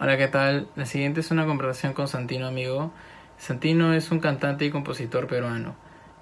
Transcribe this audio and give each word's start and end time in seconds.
Hola, 0.00 0.16
¿qué 0.16 0.28
tal? 0.28 0.68
La 0.76 0.86
siguiente 0.86 1.18
es 1.18 1.32
una 1.32 1.44
conversación 1.44 1.92
con 1.92 2.06
Santino 2.06 2.46
Amigo. 2.46 2.92
Santino 3.36 3.94
es 3.94 4.12
un 4.12 4.20
cantante 4.20 4.64
y 4.64 4.70
compositor 4.70 5.26
peruano. 5.26 5.74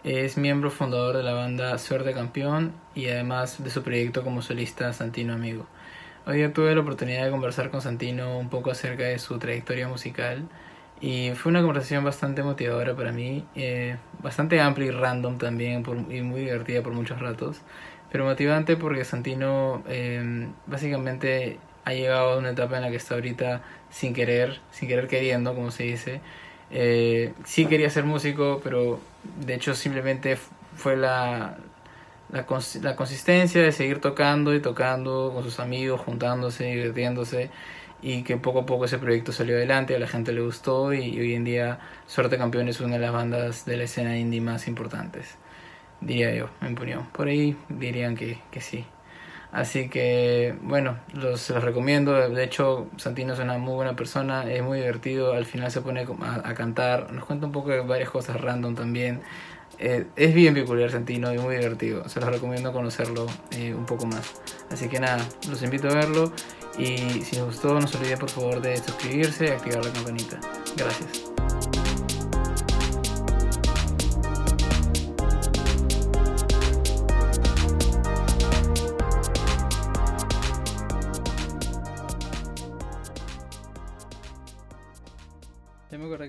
Es 0.03 0.39
miembro 0.39 0.71
fundador 0.71 1.15
de 1.15 1.23
la 1.23 1.35
banda 1.35 1.77
Suerte 1.77 2.15
Campeón 2.15 2.73
y 2.95 3.09
además 3.09 3.63
de 3.63 3.69
su 3.69 3.83
proyecto 3.83 4.25
como 4.25 4.41
solista 4.41 4.95
Santino 4.95 5.35
Amigo. 5.35 5.67
Hoy 6.27 6.39
día 6.39 6.55
tuve 6.55 6.75
la 6.75 6.81
oportunidad 6.81 7.27
de 7.27 7.31
conversar 7.31 7.71
con 7.71 7.83
Santino 7.83 8.39
un 8.39 8.49
poco 8.49 8.71
acerca 8.71 9.03
de 9.03 9.19
su 9.19 9.39
trayectoria 9.39 9.89
musical 9.89 10.49
y 11.03 11.33
fue 11.35 11.51
una 11.51 11.61
conversación 11.61 12.03
bastante 12.03 12.43
motivadora 12.43 12.97
para 12.97 13.13
mí, 13.13 13.45
eh, 13.57 13.99
bastante 14.23 14.59
amplia 14.59 14.87
y 14.87 14.91
random 14.91 15.37
también 15.37 15.85
y 16.09 16.23
muy 16.23 16.41
divertida 16.41 16.83
por 16.83 16.95
muchos 16.95 17.21
ratos, 17.21 17.61
pero 18.11 18.25
motivante 18.25 18.79
porque 18.79 19.05
Santino 19.05 19.83
eh, 19.87 20.49
básicamente 20.67 21.59
ha 21.87 21.93
llegado 21.95 22.33
a 22.33 22.39
una 22.39 22.51
etapa 22.51 22.77
en 22.77 22.83
la 22.83 22.91
que 22.91 22.97
está 22.97 23.15
ahorita 23.15 23.63
sin 23.91 24.13
querer, 24.13 24.61
sin 24.73 24.89
querer 24.89 25.07
queriendo, 25.09 25.55
como 25.55 25.71
se 25.71 25.85
dice. 25.85 26.21
Eh, 26.73 27.33
sí 27.45 27.67
quería 27.67 27.89
ser 27.91 28.03
músico, 28.05 28.61
pero 28.63 29.01
de 29.47 29.55
hecho 29.55 29.73
simplemente 29.75 30.37
fue 30.77 30.97
la, 30.97 31.57
la, 32.33 32.45
cons- 32.45 32.83
la 32.83 32.97
consistencia 32.97 33.63
de 33.63 33.71
seguir 33.71 34.01
tocando 34.01 34.53
y 34.53 34.61
tocando 34.61 35.31
con 35.33 35.45
sus 35.45 35.61
amigos, 35.61 36.01
juntándose, 36.01 36.65
divirtiéndose, 36.65 37.51
y 38.03 38.25
que 38.25 38.37
poco 38.37 38.61
a 38.61 38.67
poco 38.67 38.87
ese 38.87 38.99
proyecto 38.99 39.31
salió 39.31 39.55
adelante, 39.55 39.95
a 39.95 40.01
la 40.01 40.09
gente 40.09 40.33
le 40.33 40.41
gustó, 40.41 40.93
y, 40.93 41.05
y 41.05 41.21
hoy 41.21 41.35
en 41.35 41.45
día 41.45 41.79
Suerte 42.09 42.37
Campeón 42.37 42.69
es 42.69 42.81
una 42.81 42.95
de 42.95 43.01
las 43.01 43.13
bandas 43.13 43.65
de 43.65 43.77
la 43.77 43.85
escena 43.85 44.19
indie 44.19 44.41
más 44.41 44.67
importantes, 44.67 45.37
diría 46.01 46.35
yo, 46.35 46.51
en 46.61 46.69
mi 46.71 46.75
opinión. 46.75 47.07
Por 47.13 47.29
ahí 47.29 47.57
dirían 47.69 48.17
que, 48.17 48.39
que 48.51 48.61
sí. 48.61 48.85
Así 49.53 49.89
que, 49.89 50.55
bueno, 50.63 50.99
los, 51.15 51.49
los 51.51 51.65
recomiendo. 51.65 52.13
De 52.29 52.45
hecho, 52.45 52.89
Santino 52.97 53.33
es 53.33 53.39
una 53.39 53.57
muy 53.59 53.75
buena 53.75 53.97
persona, 53.97 54.51
es 54.51 54.63
muy 54.63 54.79
divertido. 54.79 55.33
Al 55.33 55.47
final 55.47 55.71
se 55.71 55.81
pone 55.81 56.07
a 56.23 56.55
cantar, 56.55 57.13
nos 57.13 57.25
cuenta 57.25 57.47
un 57.47 57.53
poco 57.53 57.71
de 57.71 57.81
varias 57.81 58.11
cosas 58.11 58.41
random 58.41 58.75
también. 58.75 59.23
Eh, 59.79 60.07
es 60.17 60.35
bien 60.35 60.55
peculiar 60.55 60.91
Santino 60.91 61.33
y 61.33 61.39
muy 61.39 61.57
divertido. 61.57 62.09
Se 62.09 62.21
los 62.21 62.31
recomiendo 62.31 62.73
conocerlo 62.73 63.27
eh, 63.51 63.75
un 63.75 63.87
poco 63.87 64.07
más. 64.07 64.35
Así 64.71 64.89
que 64.89 65.01
nada, 65.01 65.27
los 65.49 65.63
invito 65.63 65.89
a 65.89 65.95
verlo. 65.95 66.33
Y 66.79 66.97
si 66.97 67.37
les 67.37 67.45
gustó, 67.45 67.79
no 67.81 67.87
se 67.87 67.97
olviden 67.99 68.19
por 68.19 68.31
favor 68.31 68.61
de 68.61 68.77
suscribirse 68.77 69.47
y 69.47 69.49
activar 69.49 69.85
la 69.85 69.93
campanita. 69.93 70.39
Gracias. 70.77 71.76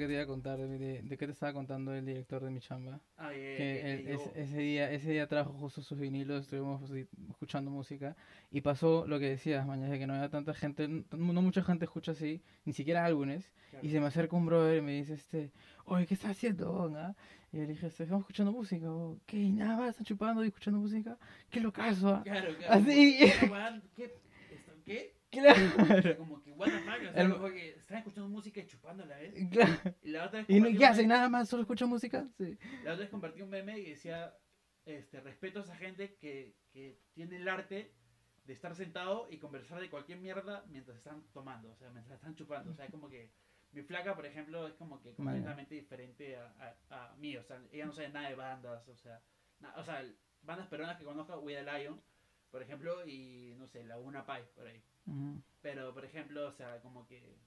Que 0.08 0.13
te 0.13 0.13
iba 0.16 0.23
a 0.23 0.27
contar 0.27 0.58
de, 0.58 0.77
de, 0.77 1.02
de 1.02 1.17
qué 1.17 1.25
te 1.25 1.31
estaba 1.33 1.53
contando 1.53 1.94
el 1.94 2.05
director 2.05 2.44
de 2.44 2.50
mi 2.52 2.59
chamba. 2.59 3.00
Ah, 3.17 3.31
ya, 3.31 3.38
que 3.38 3.81
ya, 3.83 3.88
él- 3.94 4.03
ya 4.05 4.13
es- 4.13 4.31
ese 4.36 4.58
día 4.59 4.91
ese 4.91 5.11
día 5.11 5.27
trajo 5.27 5.53
justo 5.53 5.81
sus 5.81 5.97
vinilos 6.00 6.44
estuvimos 6.44 6.81
escuchando 7.30 7.72
música 7.72 8.16
y 8.52 8.61
pasó 8.61 9.05
lo 9.08 9.19
que 9.19 9.30
decías 9.30 9.66
mañana 9.66 9.91
de 9.91 10.00
que 10.00 10.08
no 10.08 10.13
había 10.13 10.30
tanta 10.30 10.53
gente 10.53 10.83
n- 10.85 11.03
no 11.11 11.41
mucha 11.41 11.63
gente 11.63 11.85
escucha 11.85 12.11
así 12.11 12.41
ni 12.66 12.73
siquiera 12.73 13.05
álbumes 13.05 13.52
Claro. 13.69 13.85
y 13.85 13.89
se 13.89 14.00
me 14.00 14.05
acerca 14.08 14.35
un 14.35 14.45
brother 14.45 14.78
y 14.78 14.81
me 14.81 14.94
dice 14.94 15.13
este 15.16 15.52
oye 15.85 16.05
qué 16.05 16.13
estás 16.13 16.31
haciendo 16.31 16.91
ah?" 16.95 17.16
y 17.52 17.58
yo 17.58 17.63
le 17.63 17.67
dije 17.69 17.88
"Este, 17.88 18.03
estamos 18.03 18.22
escuchando 18.23 18.52
música 18.52 18.88
qué 19.25 19.38
y 19.38 19.52
nada 19.52 19.78
más 19.78 19.89
están 19.89 20.05
chupando 20.05 20.44
y 20.44 20.47
escuchando 20.47 20.80
música 20.80 21.17
qué 21.50 21.59
locazo 21.59 22.09
ah?" 22.09 22.22
Claro, 22.23 22.55
claro. 22.58 22.73
Así. 22.73 23.17
como, 23.19 23.31
"Esta 23.31 23.45
weá, 23.52 23.81
¿Qué? 23.95 24.03
¿Esto 24.52 24.72
¿Qué? 24.85 25.17
Claro 25.42 26.18
como 26.18 26.42
que, 26.44 26.52
what 26.52 26.68
the 26.68 26.80
fuck, 26.80 27.00
o 27.10 27.14
sea, 27.14 27.22
El- 27.22 27.32
como 27.34 27.48
que 27.50 27.70
están 27.70 27.98
escuchando 28.00 28.30
música 28.30 28.60
y 28.62 28.66
chupando 28.68 29.04
a 29.04 29.06
la 29.08 29.18
vez. 29.18 29.34
claro. 29.52 29.96
Y 30.02 30.10
la 30.12 30.26
otra 30.26 30.40
vez 30.40 30.50
y 30.50 30.54
no, 30.60 30.66
compartí 30.66 30.78
qué 30.78 30.84
un 30.86 30.92
hacen 30.92 31.06
meme- 31.06 31.16
nada 31.16 31.30
más 31.30 31.50
solo 31.50 31.62
escuchan 31.64 31.90
música 31.90 32.28
sí 32.38 32.58
La 32.84 32.92
otra 32.94 33.02
vez 33.04 33.10
compartí 33.10 33.42
un 33.42 33.50
meme 33.50 33.78
y 33.80 33.90
decía, 33.92 34.36
este, 34.86 35.20
respeto 35.22 35.59
a 35.59 35.64
esa 35.64 35.76
gente 35.76 36.16
que, 36.16 36.56
que 36.72 37.00
tiene 37.14 37.38
el 37.38 37.47
arte 37.47 37.94
de 38.46 38.53
estar 38.53 38.74
sentado 38.76 39.28
y 39.30 39.38
conversar 39.40 39.80
de 39.81 39.90
cualquier 39.90 40.20
mierda 40.20 40.64
mientras 40.70 40.97
están 40.97 41.22
tomando, 41.34 41.70
o 41.72 41.76
sea, 41.76 41.90
mientras 41.90 42.16
están 42.16 42.34
chupando. 42.36 42.72
O 42.72 42.74
sea, 42.74 42.86
es 42.86 42.92
como 42.92 43.09
que 43.09 43.30
mi 43.74 43.81
flaca, 43.81 44.16
por 44.16 44.26
ejemplo, 44.26 44.66
es 44.68 44.74
como 44.76 45.02
que 45.02 45.14
completamente 45.14 45.76
diferente 45.76 46.38
a, 46.38 46.78
a, 46.90 47.12
a 47.12 47.16
mí. 47.18 47.36
O 47.36 47.44
sea, 47.44 47.62
ella 47.74 47.86
no 47.86 47.92
sabe 47.92 48.08
nada 48.09 48.30
de 48.30 48.36
bandas, 48.36 48.88
o 48.88 48.96
sea, 48.96 49.22
na- 49.59 49.74
o 49.76 49.84
sea, 49.84 50.02
bandas 50.44 50.68
peruanas 50.68 50.97
que 50.97 51.03
conozco, 51.03 51.38
We 51.40 51.56
the 51.56 51.64
Lion, 51.64 52.02
por 52.52 52.62
ejemplo, 52.62 53.06
y 53.08 53.56
no 53.58 53.68
sé, 53.68 53.84
Laguna 53.84 54.25
Pai, 54.25 54.44
por 54.56 54.68
ahí. 54.68 54.81
Pero, 55.62 55.94
por 55.94 56.06
ejemplo, 56.06 56.47
o 56.47 56.52
sea, 56.52 56.80
como 56.81 57.08
que. 57.08 57.38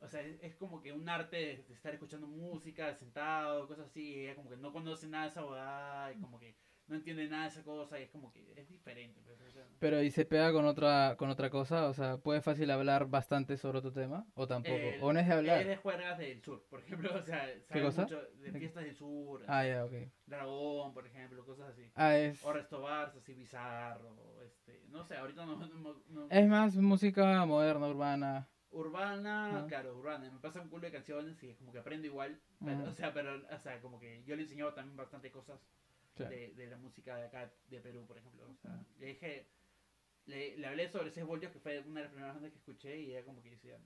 O 0.00 0.08
sea, 0.08 0.22
es, 0.22 0.38
es 0.42 0.54
como 0.54 0.80
que 0.80 0.92
un 0.92 1.08
arte 1.08 1.36
de, 1.36 1.64
de 1.64 1.74
estar 1.74 1.92
escuchando 1.92 2.26
música, 2.26 2.94
sentado, 2.94 3.66
cosas 3.66 3.86
así. 3.86 4.02
Y 4.02 4.20
ella 4.26 4.36
como 4.36 4.50
que 4.50 4.56
no 4.56 4.72
conoce 4.72 5.08
nada 5.08 5.24
de 5.24 5.30
esa 5.30 5.42
boda, 5.42 6.12
y 6.12 6.20
como 6.20 6.38
que 6.38 6.56
no 6.88 6.96
entiende 6.96 7.28
nada 7.28 7.42
de 7.44 7.48
esa 7.50 7.62
cosa, 7.62 7.98
y 8.00 8.04
es 8.04 8.10
como 8.10 8.32
que 8.32 8.52
es 8.56 8.68
diferente. 8.68 9.20
pues, 9.24 9.40
o 9.40 9.50
sea, 9.50 9.64
pero 9.78 10.02
y 10.02 10.10
se 10.10 10.24
pega 10.24 10.52
con 10.52 10.64
otra 10.64 11.14
con 11.16 11.30
otra 11.30 11.50
cosa 11.50 11.88
o 11.88 11.94
sea 11.94 12.16
puede 12.18 12.40
fácil 12.40 12.70
hablar 12.70 13.06
bastante 13.08 13.56
sobre 13.56 13.78
otro 13.78 13.92
tema 13.92 14.26
o 14.34 14.46
tampoco 14.46 14.74
el- 14.76 15.02
o 15.02 15.12
no 15.12 15.20
es 15.20 15.26
de 15.26 15.32
hablar 15.34 15.60
Es 15.60 15.66
de 15.68 15.76
juergas 15.76 16.18
del 16.18 16.42
sur, 16.42 16.64
por 16.68 16.80
ejemplo, 16.80 17.10
o 17.22 17.22
sea, 17.22 17.48
sabe 17.68 17.82
cosa? 17.82 18.02
mucho 18.02 18.22
de 18.22 18.50
¿De- 18.52 18.58
fiestas 18.58 18.84
del 18.84 18.94
sur, 18.94 19.44
ah 19.46 19.64
ya 19.66 19.84
ok 19.84 19.92
dragón, 20.26 20.92
por 20.94 21.06
ejemplo, 21.06 21.44
cosas 21.44 21.70
así. 21.70 21.90
ah 21.94 22.16
es 22.16 22.44
O 22.44 22.52
Resto 22.52 22.86
así 22.88 23.34
bizarro, 23.34 24.42
este, 24.44 24.82
no 24.88 25.04
sé, 25.04 25.16
ahorita 25.16 25.44
no, 25.46 25.56
no- 25.56 26.02
no- 26.08 26.26
Es 26.30 26.46
más 26.48 26.74
música 26.76 27.44
moderna, 27.46 27.86
urbana. 27.86 28.48
Urbana, 28.70 29.60
Ah. 29.60 29.66
claro, 29.66 29.96
urbana. 29.96 30.30
Me 30.30 30.38
pasa 30.40 30.60
un 30.60 30.68
culo 30.68 30.82
de 30.86 30.92
canciones 30.92 31.42
y 31.42 31.48
es 31.48 31.56
como 31.56 31.72
que 31.72 31.78
aprendo 31.78 32.06
igual. 32.06 32.38
Pero, 32.60 32.72
Ajá. 32.82 32.90
O 32.90 32.92
sea, 32.92 33.12
pero, 33.14 33.42
o 33.50 33.58
sea, 33.58 33.80
como 33.80 33.98
que 33.98 34.22
yo 34.24 34.36
le 34.36 34.42
he 34.42 34.44
enseñado 34.44 34.74
también 34.74 34.94
bastante 34.96 35.30
cosas 35.30 35.58
Claro. 36.18 36.34
de, 36.34 36.52
de 36.54 36.66
la 36.66 36.76
música 36.76 37.16
de 37.16 37.26
acá, 37.26 37.52
de 37.68 37.80
Perú, 37.80 38.06
por 38.06 38.18
ejemplo. 38.18 38.46
O 38.50 38.56
sea, 38.56 38.84
le 38.98 39.06
dije, 39.06 39.48
le, 40.26 40.56
le 40.56 40.66
hablé 40.66 40.88
sobre 40.88 41.10
6 41.10 41.26
voltios, 41.26 41.52
que 41.52 41.58
fue 41.60 41.78
una 41.80 42.00
de 42.00 42.04
las 42.04 42.12
primeras 42.12 42.34
bandas 42.34 42.52
que 42.52 42.58
escuché, 42.58 42.98
y 43.00 43.10
ella 43.12 43.24
como 43.24 43.42
que 43.42 43.50
decía, 43.50 43.78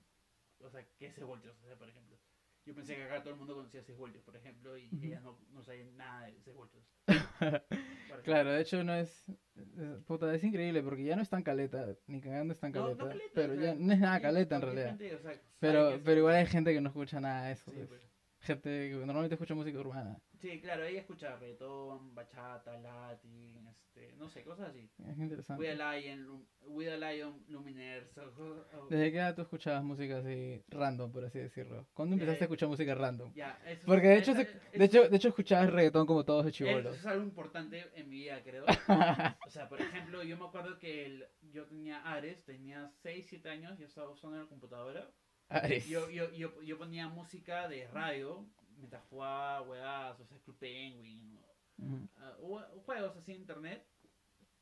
o 0.59 0.69
sea, 0.69 0.85
¿qué 0.97 1.07
es 1.07 1.13
6 1.15 1.25
voltios? 1.25 1.55
O 1.63 1.67
sea, 1.67 1.77
por 1.77 1.87
ejemplo. 1.89 2.17
Yo 2.65 2.73
pensé 2.73 2.95
que 2.95 3.03
acá 3.03 3.21
todo 3.21 3.33
el 3.33 3.39
mundo 3.39 3.55
conocía 3.55 3.83
6 3.83 3.97
voltios, 3.97 4.23
por 4.23 4.35
ejemplo, 4.37 4.77
y 4.77 4.87
Ujú. 4.87 5.05
ella 5.05 5.19
no, 5.19 5.39
no 5.51 5.63
sabía 5.63 5.85
nada 5.85 6.27
de 6.27 6.39
6 6.41 6.55
voltios. 6.55 6.83
Claro, 8.23 8.51
de 8.51 8.61
hecho 8.61 8.83
no 8.83 8.93
es, 8.93 9.25
es- 9.55 10.03
puta, 10.05 10.33
es 10.33 10.43
increíble 10.43 10.81
porque 10.83 11.03
ya 11.03 11.15
no 11.15 11.21
es 11.21 11.29
tan 11.29 11.43
caleta, 11.43 11.95
ni 12.07 12.21
cagando 12.21 12.53
es 12.53 12.59
tan 12.59 12.71
No, 12.71 12.89
no 12.89 12.95
caleta, 12.97 13.09
caleta, 13.09 13.31
pero 13.33 13.53
o 13.53 13.55
ya 13.55 13.61
sea, 13.61 13.75
no 13.75 13.93
es 13.93 13.99
nada 13.99 14.21
caleta 14.21 14.55
en 14.55 14.61
realidad. 14.61 14.87
gente, 14.89 15.15
o 15.15 15.19
sea, 15.19 15.41
Pero, 15.59 15.99
pero 16.03 16.17
igual 16.19 16.35
hay 16.35 16.45
gente 16.45 16.73
que 16.73 16.79
no 16.81 16.89
escucha 16.89 17.19
nada 17.19 17.47
de 17.47 17.53
eso, 17.53 17.71
Sí, 17.71 17.77
pues. 17.77 17.87
pues. 17.89 18.01
gente 18.39 18.69
que 18.89 18.95
normalmente 18.95 19.35
escucha 19.35 19.55
música 19.55 19.79
urbana, 19.79 20.19
Sí, 20.43 20.59
claro, 20.59 20.83
ella 20.83 20.99
escucha 20.99 21.37
reggaetón, 21.37 22.13
bachata, 22.13 22.77
latin, 22.77 23.65
este, 23.69 24.13
no 24.17 24.27
sé, 24.27 24.43
cosas 24.43 24.71
así. 24.71 24.89
es 25.09 25.17
interesante. 25.17 25.61
We 25.63 25.69
the 25.69 25.75
Lion, 25.77 26.23
Lum- 26.25 26.45
We 26.67 26.83
the 26.85 26.97
Lion, 26.97 27.45
Luminaires. 27.47 28.17
o- 28.17 28.23
o- 28.23 28.79
o- 28.81 28.87
¿Desde 28.89 29.09
qué 29.13 29.19
edad 29.19 29.35
tú 29.35 29.41
escuchabas 29.43 29.85
música 29.85 30.17
así 30.17 30.61
random, 30.67 31.13
por 31.13 31.23
así 31.23 31.39
decirlo? 31.39 31.87
¿Cuándo 31.93 32.15
empezaste 32.15 32.39
a 32.39 32.43
Eh, 32.43 32.47
escuchar 32.47 32.67
música 32.67 32.93
random? 32.93 33.31
Ya, 33.33 33.57
eso 33.65 33.85
Porque 33.85 34.07
de 34.07 34.17
hecho, 34.17 34.31
eso- 34.33 34.41
se- 34.43 34.49
eso- 34.57 34.77
de 34.79 34.83
hecho, 34.85 35.09
de 35.09 35.15
hecho 35.15 35.27
escuchabas 35.29 35.71
reggaetón 35.71 36.05
como 36.05 36.25
todos 36.25 36.43
de 36.43 36.49
eso 36.51 36.57
chivolos. 36.57 36.97
es 36.97 37.05
algo 37.05 37.23
importante 37.23 37.89
en 37.95 38.09
mi 38.09 38.17
vida, 38.17 38.43
creo. 38.43 38.65
O 39.47 39.49
sea, 39.49 39.69
por 39.69 39.79
ejemplo, 39.81 40.23
yo 40.23 40.35
me 40.37 40.43
acuerdo 40.45 40.77
que 40.77 41.05
el- 41.05 41.25
yo 41.53 41.65
tenía 41.67 42.01
Ares, 42.01 42.43
tenía 42.43 42.91
6, 43.01 43.27
7 43.29 43.47
años, 43.49 43.79
yo 43.79 43.85
estaba 43.85 44.09
usando 44.09 44.37
la 44.37 44.45
computadora. 44.49 45.09
Ares. 45.47 45.87
Yo, 45.87 46.09
yo, 46.09 46.29
yo, 46.31 46.61
yo 46.63 46.77
ponía 46.77 47.07
música 47.07 47.69
de 47.69 47.87
radio 47.87 48.45
mientras 48.83 49.03
jugaba 49.09 49.61
o 49.61 50.15
sea, 50.17 50.37
Club 50.43 50.57
Penguin, 50.59 51.39
o, 51.81 51.83
ah, 52.17 52.37
o- 52.41 52.79
juegos 52.81 53.15
así 53.15 53.31
en 53.31 53.41
internet. 53.41 53.85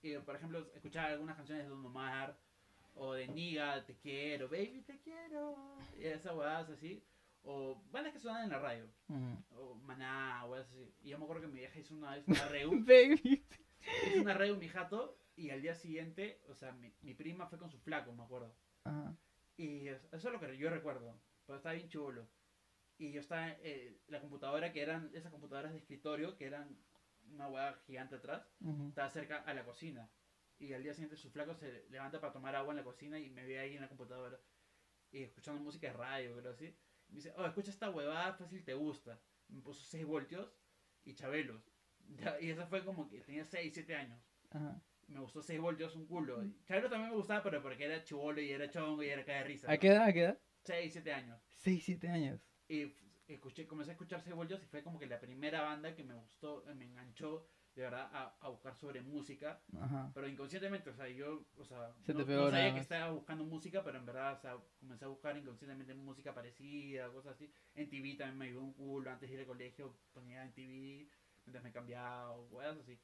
Y, 0.04 0.16
por 0.20 0.36
ejemplo, 0.36 0.68
escuchaba 0.76 1.08
algunas 1.10 1.36
canciones 1.36 1.64
de 1.66 1.70
Don 1.70 1.86
Omar, 1.86 2.38
o 2.96 3.14
de 3.14 3.28
Niga, 3.28 3.84
Te 3.86 3.96
quiero, 3.96 4.48
baby, 4.48 4.82
te 4.86 5.00
quiero, 5.00 5.56
y 5.98 6.06
esas 6.06 6.34
huevadas 6.36 6.70
así. 6.70 7.04
O 7.44 7.82
bandas 7.92 8.14
que 8.14 8.20
sonaban 8.20 8.44
en 8.44 8.50
la 8.52 8.60
radio, 8.60 8.86
o 9.56 9.74
Maná, 9.76 10.44
huevadas 10.46 10.68
así. 10.72 10.94
Y 11.04 11.10
yo 11.10 11.18
me 11.18 11.24
acuerdo 11.24 11.42
que 11.42 11.48
mi 11.48 11.60
vieja 11.60 11.80
hizo 11.80 11.96
una 11.96 12.12
vez 12.16 12.28
una 12.28 12.46
reu, 12.50 12.72
Baby. 12.86 13.44
hizo 14.08 14.22
una 14.22 14.34
reu 14.36 14.56
mi 14.58 14.68
jato, 14.70 15.18
y 15.36 15.50
al 15.50 15.62
día 15.64 15.74
siguiente, 15.74 16.40
o 16.50 16.54
sea, 16.56 16.72
mi, 16.74 16.94
mi 17.02 17.14
prima 17.16 17.48
fue 17.48 17.58
con 17.58 17.72
su 17.72 17.80
flaco, 17.80 18.12
me 18.14 18.24
acuerdo. 18.24 18.54
Y 19.58 19.88
es- 19.88 20.06
eso 20.12 20.28
es 20.28 20.34
lo 20.34 20.40
que 20.40 20.56
yo 20.58 20.70
recuerdo. 20.70 21.20
Pero 21.48 21.58
estaba 21.58 21.74
bien 21.76 21.90
chulo. 21.90 22.28
Y 22.98 23.12
yo 23.12 23.22
estaba 23.22 23.50
en 23.52 23.98
la 24.08 24.20
computadora, 24.22 24.72
que 24.72 24.82
eran 24.82 25.10
esas 25.14 25.32
computadoras 25.32 25.72
de 25.72 25.80
escritorio, 25.80 26.38
que 26.38 26.46
eran 26.46 26.78
una 27.32 27.48
hueá 27.48 27.74
gigante 27.86 28.16
atrás, 28.16 28.48
Ujú. 28.62 28.90
estaba 28.90 29.10
cerca 29.10 29.38
a 29.38 29.54
la 29.54 29.66
cocina. 29.66 30.10
Y 30.60 30.74
al 30.74 30.84
día 30.84 30.94
siguiente 30.94 31.16
su 31.16 31.32
flaco 31.32 31.56
se 31.56 31.86
levanta 31.90 32.22
para 32.22 32.34
tomar 32.34 32.56
agua 32.56 32.72
en 32.74 32.78
la 32.78 32.84
cocina 32.84 33.18
y 33.20 33.30
me 33.32 33.44
ve 33.46 33.60
ahí 33.60 33.76
en 33.76 33.82
la 33.82 33.88
computadora. 33.90 34.40
Y 35.12 35.24
escuchando 35.24 35.62
música 35.62 35.88
de 35.88 35.94
radio, 35.94 36.38
creo 36.38 36.52
así. 36.52 36.66
Y 37.08 37.14
me 37.14 37.16
dice, 37.16 37.34
oh, 37.38 37.46
escucha 37.46 37.72
esta 37.72 37.90
huevada, 37.90 38.34
fácil 38.34 38.64
te 38.64 38.74
gusta. 38.76 39.20
Me 39.48 39.62
puso 39.62 39.84
6 39.84 40.06
voltios 40.06 40.54
y 41.04 41.16
chabelos. 41.16 41.64
Ya, 42.18 42.38
y 42.42 42.50
eso 42.50 42.68
fue 42.68 42.84
como 42.84 43.08
que 43.08 43.22
tenía 43.22 43.46
6, 43.46 43.74
7 43.74 43.96
años. 43.96 44.20
Ajá. 44.50 44.82
me 45.08 45.20
gustó 45.22 45.42
6 45.42 45.62
voltios 45.62 45.96
un 45.96 46.08
culo. 46.08 46.44
Chairo 46.66 46.90
también 46.90 47.12
me 47.12 47.16
gustaba, 47.16 47.42
pero 47.42 47.62
porque 47.62 47.86
era 47.86 48.04
chivolo 48.04 48.42
y 48.42 48.52
era 48.52 48.70
chongo 48.70 49.02
y 49.04 49.08
era 49.08 49.24
cae 49.24 49.38
de 49.38 49.44
risa. 49.46 49.72
¿A 49.72 49.78
qué 49.78 49.88
edad? 49.90 50.04
¿A 50.04 50.12
qué 50.12 50.22
edad? 50.24 50.40
6, 50.66 50.92
7 50.92 51.14
años. 51.14 51.42
6, 51.56 51.84
7 51.86 52.10
años. 52.10 52.42
Y 52.72 52.96
escuché, 53.28 53.68
comencé 53.68 53.92
a 53.92 53.96
escuchar 53.96 54.22
6 54.22 54.34
voltios 54.34 54.64
y 54.64 54.66
fue 54.66 54.82
como 54.82 54.98
que 54.98 55.06
la 55.06 55.20
primera 55.20 55.62
banda 55.62 55.94
que 55.94 56.06
me 56.06 56.14
gustó, 56.14 56.64
me 56.74 56.86
enganchó 56.86 57.46
de 57.76 57.82
verdad 57.82 58.10
a, 58.14 58.38
a 58.40 58.48
buscar 58.48 58.74
sobre 58.78 59.02
música. 59.02 59.62
Ajá. 59.78 60.10
Pero 60.14 60.26
inconscientemente, 60.30 60.90
o 60.90 60.94
sea, 60.94 61.10
yo, 61.10 61.44
o 61.58 61.66
sea, 61.66 61.94
Se 62.06 62.14
no, 62.14 62.24
sabía 62.50 62.74
que 62.74 62.80
estaba 62.80 63.12
buscando 63.12 63.44
música, 63.44 63.84
pero 63.84 63.98
en 63.98 64.06
verdad, 64.06 64.38
o 64.38 64.38
sea, 64.38 64.58
comencé 64.80 65.04
a 65.04 65.10
buscar 65.10 65.36
inconscientemente 65.38 65.94
música 65.96 66.34
parecida, 66.34 67.12
cosas 67.12 67.34
así. 67.34 67.52
En 67.76 67.90
TV 67.90 68.16
también 68.16 68.38
me 68.38 68.46
ayudó 68.46 68.62
un 68.62 68.74
culo, 68.74 69.12
antes 69.12 69.28
de 69.30 69.36
ir 69.36 69.42
al 69.42 69.48
colegio 69.48 69.94
ponía 70.14 70.42
en 70.42 70.54
TV, 70.54 71.10
mientras 71.44 71.64
me 71.66 71.74
cambiaba 71.74 72.32
o 72.32 72.50
cosas 72.50 72.78
así. 72.78 72.98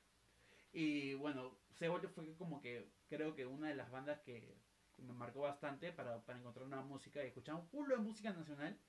Y 0.72 1.14
bueno, 1.16 1.58
Sevolte 1.74 2.08
fue 2.08 2.34
como 2.38 2.62
que, 2.62 2.90
creo 3.10 3.36
que 3.36 3.46
una 3.46 3.68
de 3.68 3.76
las 3.76 3.92
bandas 3.92 4.22
que, 4.22 4.62
que 4.96 5.02
me 5.02 5.12
marcó 5.12 5.42
bastante 5.42 5.92
para, 5.92 6.24
para 6.24 6.40
encontrar 6.40 6.68
nueva 6.68 6.86
música 6.86 7.22
y 7.22 7.28
escuchar 7.28 7.56
un 7.56 7.68
culo 7.68 7.98
de 7.98 8.02
música 8.02 8.32
nacional 8.32 8.80